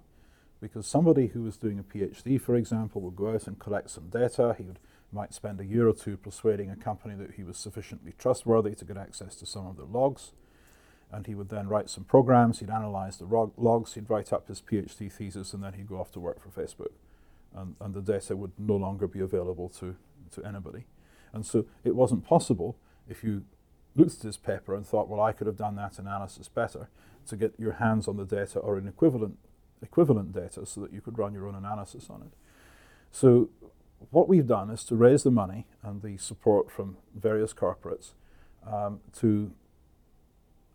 Because 0.65 0.87
somebody 0.87 1.27
who 1.27 1.43
was 1.43 1.59
doing 1.59 1.79
a 1.79 1.83
PhD, 1.83 2.41
for 2.41 2.55
example, 2.55 3.03
would 3.03 3.17
go 3.17 3.35
out 3.35 3.47
and 3.47 3.59
collect 3.59 3.91
some 3.91 4.09
data. 4.09 4.55
He 4.57 4.65
would, 4.65 4.79
might 5.13 5.35
spend 5.35 5.61
a 5.61 5.65
year 5.67 5.87
or 5.87 5.93
two 5.93 6.17
persuading 6.17 6.71
a 6.71 6.75
company 6.77 7.15
that 7.17 7.33
he 7.33 7.43
was 7.43 7.59
sufficiently 7.59 8.15
trustworthy 8.17 8.75
to 8.77 8.85
get 8.87 8.97
access 8.97 9.35
to 9.37 9.45
some 9.45 9.67
of 9.67 9.77
the 9.77 9.85
logs. 9.85 10.33
And 11.13 11.27
he 11.27 11.35
would 11.35 11.51
then 11.51 11.69
write 11.69 11.91
some 11.91 12.05
programs, 12.05 12.61
he'd 12.61 12.71
analyze 12.71 13.19
the 13.19 13.27
log- 13.27 13.53
logs, 13.59 13.93
he'd 13.93 14.09
write 14.09 14.33
up 14.33 14.49
his 14.49 14.63
PhD 14.63 15.13
thesis, 15.13 15.53
and 15.53 15.63
then 15.63 15.75
he'd 15.75 15.87
go 15.87 16.01
off 16.01 16.11
to 16.13 16.19
work 16.19 16.41
for 16.41 16.49
Facebook. 16.49 16.95
And, 17.55 17.77
and 17.79 17.93
the 17.93 18.01
data 18.01 18.35
would 18.35 18.53
no 18.59 18.77
longer 18.77 19.07
be 19.07 19.21
available 19.21 19.69
to, 19.81 19.97
to 20.31 20.45
anybody. 20.47 20.87
And 21.35 21.45
so 21.45 21.67
it 21.85 21.95
wasn't 21.95 22.25
possible 22.25 22.79
if 23.07 23.23
you 23.23 23.45
looked 23.95 24.15
at 24.15 24.21
this 24.21 24.39
paper 24.39 24.75
and 24.75 24.87
thought, 24.87 25.11
well, 25.11 25.21
I 25.21 25.33
could 25.33 25.47
have 25.47 25.59
done 25.59 25.77
that 25.77 25.99
analysis 25.99 26.49
better, 26.49 26.89
to 27.27 27.37
get 27.37 27.53
your 27.59 27.73
hands 27.73 28.09
on 28.09 28.17
the 28.17 28.25
data 28.25 28.59
or 28.59 28.79
an 28.79 28.89
equivalent 28.89 29.37
equivalent 29.85 30.33
data 30.33 30.67
so 30.67 30.81
that 30.81 30.93
you 30.93 31.01
could 31.01 31.19
run 31.19 31.33
your 31.33 31.47
own 31.47 31.55
analysis 31.55 32.09
on 32.11 32.23
it. 32.23 32.33
So 33.13 33.51
what 34.11 34.29
we've 34.29 34.47
done 34.47 34.71
is 34.71 34.85
to 34.85 34.97
raise 34.97 35.23
the 35.23 35.31
money 35.31 35.67
and 35.83 36.03
the 36.03 36.17
support 36.17 36.71
from 36.71 36.97
various 37.15 37.53
corporates 37.53 38.13
um, 38.67 39.01
to 39.21 39.53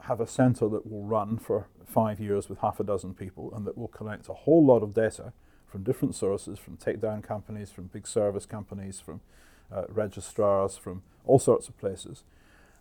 have 0.01 0.21
a 0.21 0.27
center 0.27 0.69
that 0.69 0.89
will 0.89 1.03
run 1.03 1.37
for 1.37 1.67
five 1.85 2.19
years 2.19 2.47
with 2.47 2.59
half 2.59 2.79
a 2.79 2.83
dozen 2.83 3.13
people 3.13 3.51
and 3.53 3.65
that 3.65 3.77
will 3.77 3.87
collect 3.89 4.29
a 4.29 4.33
whole 4.33 4.65
lot 4.65 4.81
of 4.81 4.93
data 4.93 5.33
from 5.67 5.83
different 5.83 6.15
sources, 6.15 6.57
from 6.57 6.77
takedown 6.77 7.21
companies, 7.21 7.69
from 7.71 7.85
big 7.87 8.07
service 8.07 8.45
companies, 8.45 8.99
from 8.99 9.21
uh, 9.71 9.83
registrars 9.89 10.77
from 10.77 11.03
all 11.25 11.39
sorts 11.39 11.67
of 11.67 11.77
places, 11.77 12.23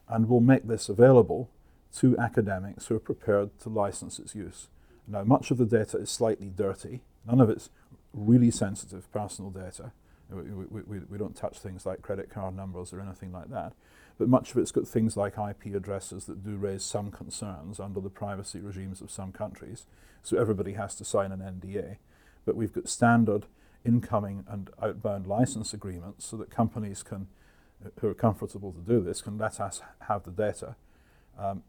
and 0.09 0.29
we'll 0.29 0.41
make 0.41 0.67
this 0.67 0.89
available 0.89 1.51
to 1.95 2.17
academics 2.19 2.87
who 2.87 2.97
are 2.97 3.01
prepared 3.01 3.51
to 3.61 3.69
license 3.69 4.19
its 4.19 4.35
use. 4.35 4.69
Now, 5.09 5.25
much 5.25 5.51
of 5.51 5.57
the 5.57 5.65
data 5.65 5.97
is 5.99 6.11
slightly 6.11 6.51
dirty. 6.55 7.01
None 7.27 7.41
of 7.41 7.49
it's 7.49 7.71
really 8.13 8.51
sensitive 8.51 9.11
personal 9.11 9.51
data. 9.51 9.93
We, 10.31 10.43
we, 10.43 10.83
we, 10.83 10.99
we 11.09 11.19
don't 11.19 11.35
touch 11.35 11.59
things 11.59 11.87
like 11.87 12.03
credit 12.03 12.29
card 12.29 12.55
numbers 12.55 12.93
or 12.93 13.01
anything 13.01 13.33
like 13.33 13.49
that. 13.51 13.73
But 14.19 14.29
much 14.29 14.51
of 14.51 14.59
it's 14.59 14.73
got 14.73 14.87
things 14.87 15.17
like 15.17 15.35
IP 15.39 15.75
addresses 15.75 16.27
that 16.27 16.45
do 16.45 16.57
raise 16.57 16.85
some 16.85 17.11
concerns 17.11 17.81
under 17.81 18.01
the 18.01 18.11
privacy 18.11 18.61
regimes 18.61 19.01
of 19.01 19.11
some 19.11 19.33
countries. 19.33 19.87
So 20.23 20.37
everybody 20.37 20.73
has 20.73 20.95
to 20.97 21.05
sign 21.05 21.33
an 21.33 21.41
NDA. 21.41 21.97
But 22.45 22.57
we've 22.57 22.73
got 22.73 22.89
standard 22.89 23.47
incoming 23.87 24.45
and 24.49 24.71
outbound 24.83 25.27
license 25.27 25.73
agreements 25.73 26.27
so 26.27 26.37
that 26.37 26.51
companies 26.51 27.03
can, 27.03 27.29
who 28.01 28.09
are 28.09 28.15
comfortable 28.15 28.73
to 28.73 28.81
do 28.81 29.01
this, 29.01 29.23
can 29.23 29.39
let 29.39 29.61
us 29.61 29.81
have 30.09 30.25
the 30.25 30.31
data 30.31 30.77
um, 31.39 31.63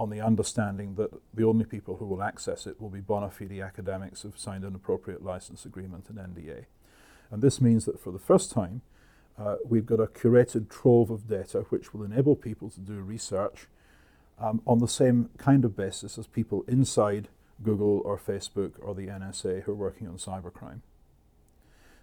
on 0.00 0.08
the 0.08 0.20
understanding 0.20 0.94
that 0.94 1.10
the 1.34 1.44
only 1.44 1.66
people 1.66 1.98
who 1.98 2.06
will 2.06 2.22
access 2.22 2.66
it 2.66 2.80
will 2.80 2.88
be 2.88 3.00
bona 3.00 3.30
fide 3.30 3.60
academics 3.60 4.22
who've 4.22 4.38
signed 4.38 4.64
an 4.64 4.74
appropriate 4.74 5.22
license 5.22 5.66
agreement 5.66 6.06
and 6.08 6.16
NDA. 6.16 6.64
And 7.30 7.42
this 7.42 7.60
means 7.60 7.84
that 7.84 8.00
for 8.00 8.10
the 8.10 8.18
first 8.18 8.50
time, 8.50 8.80
uh, 9.38 9.56
we've 9.62 9.84
got 9.84 10.00
a 10.00 10.06
curated 10.06 10.70
trove 10.70 11.10
of 11.10 11.28
data 11.28 11.66
which 11.68 11.92
will 11.92 12.02
enable 12.02 12.34
people 12.34 12.70
to 12.70 12.80
do 12.80 12.94
research 12.94 13.66
um, 14.38 14.62
on 14.66 14.78
the 14.78 14.88
same 14.88 15.28
kind 15.36 15.66
of 15.66 15.76
basis 15.76 16.16
as 16.16 16.26
people 16.26 16.64
inside 16.66 17.28
Google 17.62 18.00
or 18.02 18.16
Facebook 18.16 18.72
or 18.80 18.94
the 18.94 19.08
NSA 19.08 19.64
who 19.64 19.72
are 19.72 19.74
working 19.74 20.08
on 20.08 20.14
cybercrime. 20.14 20.80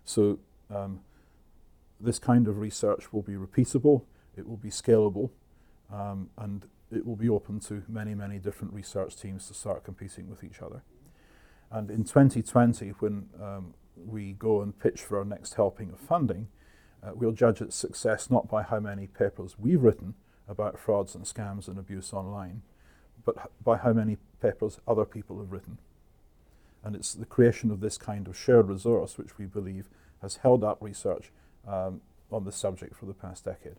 So 0.05 0.37
um, 0.69 0.99
this 1.99 2.19
kind 2.19 2.47
of 2.47 2.59
research 2.59 3.11
will 3.11 3.23
be 3.23 3.33
repeatable, 3.33 4.03
it 4.37 4.47
will 4.47 4.57
be 4.57 4.69
scalable, 4.69 5.31
um, 5.91 6.29
and 6.37 6.67
it 6.91 7.05
will 7.05 7.15
be 7.15 7.29
open 7.29 7.59
to 7.59 7.83
many, 7.88 8.15
many 8.15 8.39
different 8.39 8.73
research 8.73 9.15
teams 9.15 9.47
to 9.47 9.53
start 9.53 9.83
competing 9.83 10.29
with 10.29 10.43
each 10.43 10.61
other. 10.61 10.83
And 11.69 11.91
in 11.91 12.03
2020, 12.03 12.89
when 12.99 13.27
um, 13.41 13.73
we 13.95 14.33
go 14.33 14.61
and 14.61 14.77
pitch 14.77 15.01
for 15.01 15.17
our 15.17 15.25
next 15.25 15.55
helping 15.55 15.91
of 15.91 15.99
funding, 15.99 16.47
uh, 17.03 17.11
we'll 17.13 17.33
judge 17.33 17.61
its 17.61 17.75
success 17.75 18.29
not 18.29 18.47
by 18.49 18.63
how 18.63 18.79
many 18.79 19.07
papers 19.07 19.55
we've 19.59 19.81
written 19.81 20.15
about 20.47 20.79
frauds 20.79 21.13
and 21.13 21.25
scams 21.25 21.67
and 21.67 21.77
abuse 21.77 22.13
online, 22.13 22.61
but 23.25 23.51
by 23.63 23.77
how 23.77 23.91
many 23.91 24.17
papers 24.41 24.79
other 24.88 25.05
people 25.05 25.39
have 25.39 25.51
written. 25.51 25.77
And 26.83 26.95
it's 26.95 27.13
the 27.13 27.25
creation 27.25 27.69
of 27.69 27.81
this 27.81 27.97
kind 27.97 28.27
of 28.27 28.38
shared 28.38 28.69
resource 28.69 29.17
which 29.17 29.38
we 29.38 29.45
believe 29.45 29.89
has 30.21 30.38
held 30.38 30.63
up 30.63 30.77
research 30.81 31.31
um, 31.67 32.01
on 32.31 32.45
this 32.45 32.55
subject 32.55 32.95
for 32.95 33.05
the 33.05 33.13
past 33.13 33.43
decade. 33.43 33.75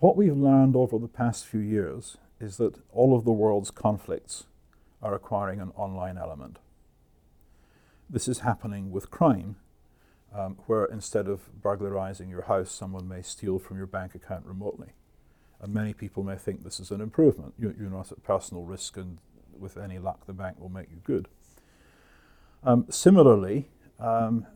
What 0.00 0.16
we've 0.16 0.36
learned 0.36 0.76
over 0.76 0.98
the 0.98 1.08
past 1.08 1.46
few 1.46 1.60
years 1.60 2.16
is 2.40 2.56
that 2.58 2.78
all 2.92 3.16
of 3.16 3.24
the 3.24 3.32
world's 3.32 3.70
conflicts 3.70 4.44
are 5.02 5.14
acquiring 5.14 5.60
an 5.60 5.72
online 5.76 6.18
element. 6.18 6.58
This 8.10 8.28
is 8.28 8.40
happening 8.40 8.90
with 8.90 9.10
crime, 9.10 9.56
um, 10.34 10.56
where 10.66 10.84
instead 10.84 11.28
of 11.28 11.62
burglarizing 11.62 12.28
your 12.28 12.42
house, 12.42 12.70
someone 12.70 13.08
may 13.08 13.22
steal 13.22 13.58
from 13.58 13.78
your 13.78 13.86
bank 13.86 14.14
account 14.14 14.44
remotely. 14.46 14.88
And 15.60 15.72
many 15.72 15.94
people 15.94 16.22
may 16.22 16.36
think 16.36 16.64
this 16.64 16.80
is 16.80 16.90
an 16.90 17.00
improvement. 17.00 17.54
You, 17.58 17.74
you're 17.78 17.88
not 17.88 18.12
at 18.12 18.22
personal 18.22 18.64
risk, 18.64 18.96
and 18.96 19.18
with 19.58 19.78
any 19.78 19.98
luck, 19.98 20.26
the 20.26 20.32
bank 20.32 20.58
will 20.58 20.68
make 20.68 20.90
you 20.90 20.98
good. 21.04 21.28
Um, 22.62 22.86
similarly, 22.90 23.70
um, 23.98 24.46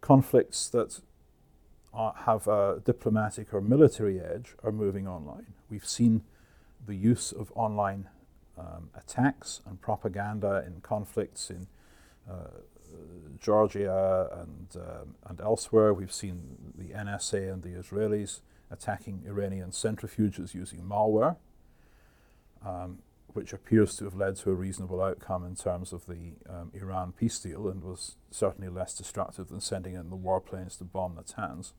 conflicts 0.00 0.68
that 0.70 1.00
are, 1.98 2.14
have 2.24 2.46
a 2.46 2.80
diplomatic 2.84 3.52
or 3.52 3.60
military 3.60 4.20
edge 4.20 4.54
are 4.62 4.70
moving 4.70 5.08
online. 5.08 5.46
We've 5.68 5.84
seen 5.86 6.22
the 6.86 6.94
use 6.94 7.32
of 7.32 7.52
online 7.56 8.08
um, 8.56 8.90
attacks 8.94 9.60
and 9.66 9.80
propaganda 9.80 10.64
in 10.64 10.80
conflicts 10.80 11.50
in 11.50 11.66
uh, 12.30 12.60
Georgia 13.40 14.28
and, 14.32 14.68
um, 14.76 15.14
and 15.26 15.40
elsewhere. 15.40 15.92
We've 15.92 16.12
seen 16.12 16.72
the 16.76 16.94
NSA 16.94 17.52
and 17.52 17.62
the 17.62 17.70
Israelis 17.70 18.40
attacking 18.70 19.24
Iranian 19.26 19.70
centrifuges 19.70 20.54
using 20.54 20.82
malware, 20.82 21.36
um, 22.64 22.98
which 23.28 23.52
appears 23.52 23.96
to 23.96 24.04
have 24.04 24.14
led 24.14 24.36
to 24.36 24.50
a 24.50 24.54
reasonable 24.54 25.02
outcome 25.02 25.44
in 25.44 25.56
terms 25.56 25.92
of 25.92 26.06
the 26.06 26.34
um, 26.48 26.70
Iran 26.74 27.12
peace 27.12 27.40
deal 27.40 27.68
and 27.68 27.82
was 27.82 28.14
certainly 28.30 28.68
less 28.68 28.94
destructive 28.94 29.48
than 29.48 29.60
sending 29.60 29.94
in 29.94 30.10
the 30.10 30.16
warplanes 30.16 30.78
to 30.78 30.84
bomb 30.84 31.16
Natanz. 31.16 31.72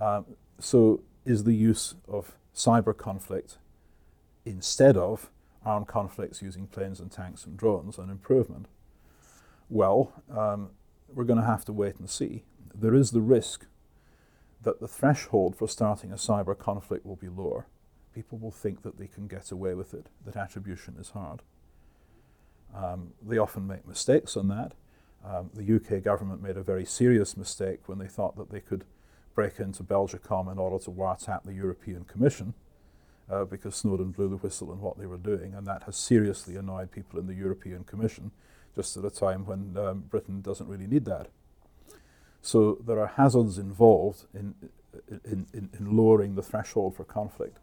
Um, 0.00 0.26
so, 0.58 1.02
is 1.24 1.44
the 1.44 1.54
use 1.54 1.94
of 2.08 2.36
cyber 2.54 2.96
conflict 2.96 3.58
instead 4.44 4.96
of 4.96 5.30
armed 5.64 5.88
conflicts 5.88 6.40
using 6.40 6.66
planes 6.66 7.00
and 7.00 7.10
tanks 7.10 7.44
and 7.44 7.56
drones 7.56 7.98
an 7.98 8.10
improvement? 8.10 8.66
Well, 9.68 10.12
um, 10.30 10.70
we're 11.12 11.24
going 11.24 11.40
to 11.40 11.46
have 11.46 11.64
to 11.66 11.72
wait 11.72 11.96
and 11.98 12.08
see. 12.08 12.44
There 12.74 12.94
is 12.94 13.10
the 13.10 13.20
risk 13.20 13.66
that 14.62 14.80
the 14.80 14.88
threshold 14.88 15.56
for 15.56 15.68
starting 15.68 16.12
a 16.12 16.16
cyber 16.16 16.56
conflict 16.56 17.04
will 17.04 17.16
be 17.16 17.28
lower. 17.28 17.66
People 18.14 18.38
will 18.38 18.50
think 18.50 18.82
that 18.82 18.98
they 18.98 19.06
can 19.06 19.26
get 19.26 19.50
away 19.50 19.74
with 19.74 19.92
it, 19.94 20.06
that 20.24 20.36
attribution 20.36 20.96
is 20.98 21.10
hard. 21.10 21.42
Um, 22.74 23.12
they 23.22 23.38
often 23.38 23.66
make 23.66 23.86
mistakes 23.86 24.36
on 24.36 24.48
that. 24.48 24.72
Um, 25.24 25.50
the 25.54 25.76
UK 25.76 26.02
government 26.02 26.42
made 26.42 26.56
a 26.56 26.62
very 26.62 26.84
serious 26.84 27.36
mistake 27.36 27.88
when 27.88 27.98
they 27.98 28.06
thought 28.06 28.36
that 28.36 28.50
they 28.50 28.60
could 28.60 28.84
break 29.36 29.60
into 29.60 29.84
Belgacom 29.84 30.50
in 30.50 30.58
order 30.58 30.82
to 30.82 30.90
wiretap 30.90 31.44
the 31.44 31.52
European 31.52 32.04
Commission 32.04 32.54
uh, 33.30 33.44
because 33.44 33.76
Snowden 33.76 34.10
blew 34.10 34.28
the 34.28 34.36
whistle 34.36 34.70
on 34.72 34.80
what 34.80 34.98
they 34.98 35.06
were 35.06 35.16
doing, 35.18 35.54
and 35.54 35.66
that 35.66 35.84
has 35.84 35.96
seriously 35.96 36.56
annoyed 36.56 36.90
people 36.90 37.20
in 37.20 37.26
the 37.28 37.34
European 37.34 37.84
Commission 37.84 38.32
just 38.74 38.96
at 38.96 39.04
a 39.04 39.10
time 39.10 39.46
when 39.46 39.76
um, 39.76 40.00
Britain 40.00 40.40
doesn't 40.40 40.68
really 40.68 40.86
need 40.86 41.04
that. 41.04 41.28
So 42.42 42.78
there 42.86 42.98
are 43.00 43.06
hazards 43.06 43.58
involved 43.58 44.26
in, 44.34 44.54
in, 45.24 45.46
in, 45.52 45.70
in 45.78 45.96
lowering 45.96 46.34
the 46.34 46.42
threshold 46.42 46.96
for 46.96 47.04
conflict. 47.04 47.58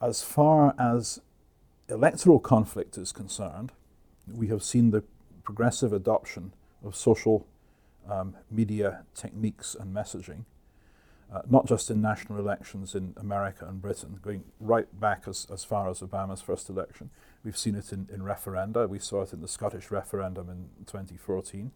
As 0.00 0.22
far 0.22 0.74
as 0.78 1.20
electoral 1.88 2.40
conflict 2.40 2.96
is 2.98 3.12
concerned, 3.12 3.72
we 4.26 4.48
have 4.48 4.62
seen 4.62 4.90
the 4.90 5.04
progressive 5.44 5.92
adoption 5.92 6.52
of 6.84 6.94
social 6.94 7.46
um, 8.08 8.36
media 8.50 9.04
techniques 9.14 9.76
and 9.78 9.94
messaging, 9.94 10.44
uh, 11.32 11.42
not 11.48 11.66
just 11.66 11.90
in 11.90 12.00
national 12.00 12.38
elections 12.38 12.94
in 12.94 13.14
America 13.16 13.66
and 13.66 13.82
Britain, 13.82 14.18
going 14.22 14.44
right 14.60 14.88
back 14.98 15.24
as, 15.26 15.46
as 15.52 15.64
far 15.64 15.88
as 15.90 16.00
Obama's 16.00 16.40
first 16.40 16.70
election, 16.70 17.10
We've 17.44 17.56
seen 17.56 17.76
it 17.76 17.92
in, 17.92 18.08
in 18.12 18.20
referenda. 18.20 18.88
We 18.88 18.98
saw 18.98 19.22
it 19.22 19.32
in 19.32 19.40
the 19.40 19.48
Scottish 19.48 19.90
referendum 19.90 20.50
in 20.50 20.84
2014, 20.86 21.70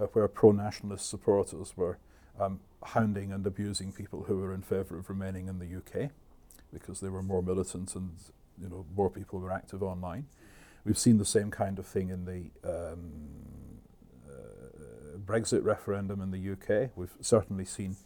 uh, 0.00 0.06
where 0.06 0.26
pro 0.28 0.52
nationalist 0.52 1.08
supporters 1.08 1.76
were 1.76 1.98
um, 2.40 2.60
hounding 2.82 3.32
and 3.32 3.46
abusing 3.46 3.92
people 3.92 4.24
who 4.24 4.38
were 4.38 4.54
in 4.54 4.62
favour 4.62 4.98
of 4.98 5.08
remaining 5.08 5.48
in 5.48 5.58
the 5.58 5.76
UK 5.76 6.10
because 6.72 7.00
they 7.00 7.08
were 7.08 7.22
more 7.22 7.42
militant 7.42 7.94
and 7.94 8.10
you 8.60 8.68
know 8.68 8.84
more 8.96 9.10
people 9.10 9.38
were 9.38 9.52
active 9.52 9.82
online. 9.82 10.26
We've 10.84 10.98
seen 10.98 11.18
the 11.18 11.24
same 11.24 11.50
kind 11.50 11.78
of 11.78 11.86
thing 11.86 12.10
in 12.10 12.24
the 12.24 12.50
um, 12.68 13.28
uh, 14.28 15.18
Brexit 15.24 15.64
referendum 15.64 16.20
in 16.20 16.30
the 16.30 16.52
UK. 16.52 16.90
We've 16.96 17.14
certainly 17.20 17.64
seen 17.64 17.96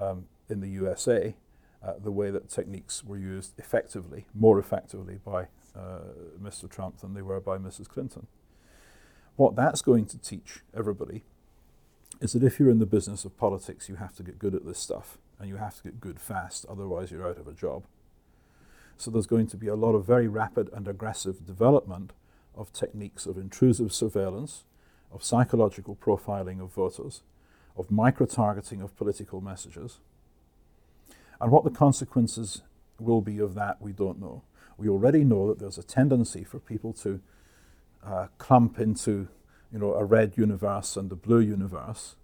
um, 0.00 0.26
in 0.48 0.60
the 0.60 0.68
USA 0.68 1.34
uh, 1.82 1.94
the 2.02 2.10
way 2.10 2.30
that 2.30 2.48
techniques 2.48 3.04
were 3.04 3.18
used 3.18 3.52
effectively, 3.58 4.26
more 4.34 4.58
effectively 4.58 5.18
by 5.24 5.46
uh, 5.76 6.00
Mr. 6.40 6.68
Trump 6.68 7.00
than 7.00 7.14
they 7.14 7.22
were 7.22 7.40
by 7.40 7.56
Mrs. 7.56 7.88
Clinton. 7.88 8.26
What 9.36 9.54
that's 9.54 9.82
going 9.82 10.06
to 10.06 10.18
teach 10.18 10.60
everybody 10.76 11.22
is 12.20 12.32
that 12.32 12.42
if 12.42 12.58
you're 12.58 12.70
in 12.70 12.80
the 12.80 12.86
business 12.86 13.24
of 13.24 13.38
politics, 13.38 13.88
you 13.88 13.96
have 13.96 14.14
to 14.16 14.24
get 14.24 14.38
good 14.38 14.54
at 14.54 14.66
this 14.66 14.78
stuff 14.78 15.18
and 15.38 15.48
you 15.48 15.56
have 15.56 15.76
to 15.76 15.82
get 15.84 16.00
good 16.00 16.18
fast, 16.18 16.66
otherwise, 16.68 17.12
you're 17.12 17.28
out 17.28 17.38
of 17.38 17.46
a 17.46 17.52
job. 17.52 17.84
So, 18.96 19.12
there's 19.12 19.28
going 19.28 19.46
to 19.48 19.56
be 19.56 19.68
a 19.68 19.76
lot 19.76 19.94
of 19.94 20.04
very 20.04 20.26
rapid 20.26 20.68
and 20.72 20.88
aggressive 20.88 21.46
development 21.46 22.12
of 22.56 22.72
techniques 22.72 23.24
of 23.24 23.38
intrusive 23.38 23.92
surveillance, 23.92 24.64
of 25.12 25.22
psychological 25.22 25.94
profiling 25.94 26.60
of 26.60 26.72
voters, 26.72 27.22
of 27.78 27.90
micro 27.90 28.26
targeting 28.26 28.82
of 28.82 28.96
political 28.96 29.40
messages. 29.40 29.98
And 31.40 31.52
what 31.52 31.64
the 31.64 31.70
consequences 31.70 32.62
will 32.98 33.20
be 33.20 33.38
of 33.38 33.54
that, 33.54 33.80
we 33.80 33.92
don't 33.92 34.20
know 34.20 34.42
we 34.78 34.88
already 34.88 35.24
know 35.24 35.48
that 35.48 35.58
there's 35.58 35.76
a 35.76 35.82
tendency 35.82 36.44
for 36.44 36.60
people 36.60 36.92
to 36.94 37.20
uh, 38.06 38.28
clump 38.38 38.78
into 38.78 39.28
you 39.72 39.78
know, 39.78 39.92
a 39.92 40.04
red 40.04 40.38
universe 40.38 40.96
and 40.96 41.12
a 41.12 41.16
blue 41.16 41.40
universe, 41.40 42.16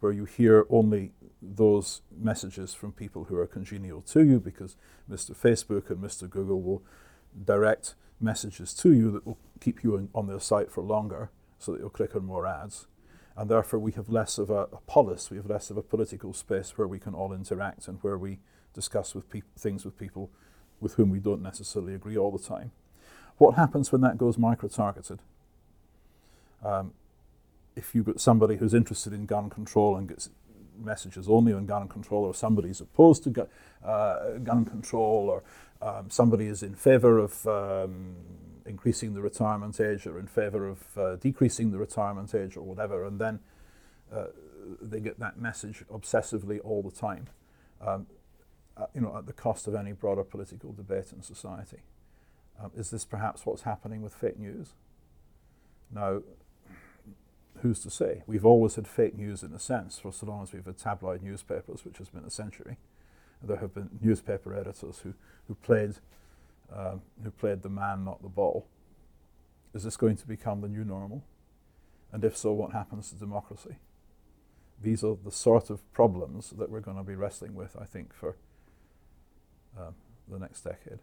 where 0.00 0.10
you 0.10 0.24
hear 0.24 0.66
only 0.70 1.12
those 1.40 2.00
messages 2.18 2.74
from 2.74 2.90
people 2.90 3.24
who 3.24 3.36
are 3.36 3.46
congenial 3.46 4.00
to 4.00 4.24
you, 4.24 4.40
because 4.40 4.76
Mr. 5.08 5.36
Facebook 5.36 5.90
and 5.90 5.98
Mr. 5.98 6.28
Google 6.28 6.60
will 6.60 6.82
direct 7.44 7.94
messages 8.18 8.74
to 8.74 8.92
you 8.92 9.10
that 9.12 9.26
will 9.26 9.38
keep 9.60 9.84
you 9.84 10.08
on 10.14 10.26
their 10.26 10.40
site 10.40 10.72
for 10.72 10.82
longer, 10.82 11.30
so 11.58 11.72
that 11.72 11.80
you'll 11.80 11.90
click 11.90 12.16
on 12.16 12.24
more 12.24 12.46
ads. 12.46 12.86
And 13.40 13.48
therefore, 13.48 13.78
we 13.78 13.92
have 13.92 14.10
less 14.10 14.36
of 14.36 14.50
a, 14.50 14.68
a 14.70 14.80
polis, 14.86 15.30
we 15.30 15.38
have 15.38 15.48
less 15.48 15.70
of 15.70 15.78
a 15.78 15.82
political 15.82 16.34
space 16.34 16.76
where 16.76 16.86
we 16.86 16.98
can 16.98 17.14
all 17.14 17.32
interact 17.32 17.88
and 17.88 17.96
where 18.02 18.18
we 18.18 18.38
discuss 18.74 19.14
with 19.14 19.30
peop- 19.30 19.56
things 19.58 19.82
with 19.82 19.98
people 19.98 20.30
with 20.78 20.96
whom 20.96 21.08
we 21.08 21.20
don't 21.20 21.40
necessarily 21.40 21.94
agree 21.94 22.18
all 22.18 22.30
the 22.30 22.38
time. 22.38 22.70
What 23.38 23.54
happens 23.54 23.90
when 23.90 24.02
that 24.02 24.18
goes 24.18 24.36
micro 24.36 24.68
targeted? 24.68 25.20
Um, 26.62 26.92
if 27.74 27.94
you've 27.94 28.04
got 28.04 28.20
somebody 28.20 28.56
who's 28.56 28.74
interested 28.74 29.14
in 29.14 29.24
gun 29.24 29.48
control 29.48 29.96
and 29.96 30.06
gets 30.06 30.28
messages 30.78 31.26
only 31.26 31.54
on 31.54 31.64
gun 31.64 31.88
control, 31.88 32.24
or 32.24 32.34
somebody's 32.34 32.82
opposed 32.82 33.24
to 33.24 33.30
gu- 33.30 33.48
uh, 33.82 34.36
gun 34.44 34.66
control, 34.66 35.30
or 35.30 35.42
um, 35.80 36.10
somebody 36.10 36.44
is 36.44 36.62
in 36.62 36.74
favor 36.74 37.18
of 37.18 37.46
um, 37.46 38.16
increasing 38.70 39.12
the 39.12 39.20
retirement 39.20 39.78
age 39.80 40.06
or 40.06 40.18
in 40.18 40.26
favor 40.26 40.66
of 40.66 40.78
uh, 40.96 41.16
decreasing 41.16 41.70
the 41.70 41.78
retirement 41.78 42.34
age 42.34 42.56
or 42.56 42.62
whatever, 42.62 43.04
and 43.04 43.20
then 43.20 43.40
uh, 44.14 44.26
they 44.80 45.00
get 45.00 45.18
that 45.18 45.38
message 45.38 45.84
obsessively 45.92 46.58
all 46.64 46.82
the 46.82 46.90
time. 46.90 47.26
Um, 47.86 48.06
uh, 48.76 48.86
you 48.94 49.00
know, 49.02 49.14
at 49.16 49.26
the 49.26 49.32
cost 49.32 49.66
of 49.66 49.74
any 49.74 49.92
broader 49.92 50.24
political 50.24 50.72
debate 50.72 51.12
in 51.12 51.22
society. 51.22 51.80
Um, 52.62 52.70
is 52.74 52.90
this 52.90 53.04
perhaps 53.04 53.44
what's 53.44 53.62
happening 53.62 54.00
with 54.00 54.14
fake 54.14 54.38
news? 54.38 54.72
Now, 55.92 56.22
who's 57.60 57.80
to 57.80 57.90
say? 57.90 58.22
We've 58.26 58.44
always 58.44 58.76
had 58.76 58.86
fake 58.86 59.16
news 59.16 59.42
in 59.42 59.52
a 59.52 59.58
sense, 59.58 59.98
for 59.98 60.12
so 60.12 60.26
long 60.26 60.42
as 60.42 60.52
we've 60.52 60.64
had 60.64 60.78
tabloid 60.78 61.22
newspapers, 61.22 61.84
which 61.84 61.98
has 61.98 62.08
been 62.08 62.24
a 62.24 62.30
century. 62.30 62.76
There 63.42 63.58
have 63.58 63.74
been 63.74 63.90
newspaper 64.00 64.54
editors 64.54 65.00
who, 65.00 65.14
who 65.48 65.54
played 65.54 65.96
um, 66.74 67.02
who 67.22 67.30
played 67.30 67.62
the 67.62 67.68
man, 67.68 68.04
not 68.04 68.22
the 68.22 68.28
ball. 68.28 68.66
Is 69.74 69.84
this 69.84 69.96
going 69.96 70.16
to 70.16 70.26
become 70.26 70.60
the 70.60 70.68
new 70.68 70.84
normal? 70.84 71.24
And 72.12 72.24
if 72.24 72.36
so, 72.36 72.52
what 72.52 72.72
happens 72.72 73.10
to 73.10 73.16
democracy? 73.16 73.76
These 74.82 75.04
are 75.04 75.16
the 75.22 75.30
sort 75.30 75.70
of 75.70 75.80
problems 75.92 76.50
that 76.50 76.70
we're 76.70 76.80
going 76.80 76.96
to 76.96 77.02
be 77.02 77.14
wrestling 77.14 77.54
with, 77.54 77.76
I 77.80 77.84
think, 77.84 78.14
for 78.14 78.36
um, 79.78 79.94
the 80.28 80.38
next 80.38 80.62
decade. 80.62 80.98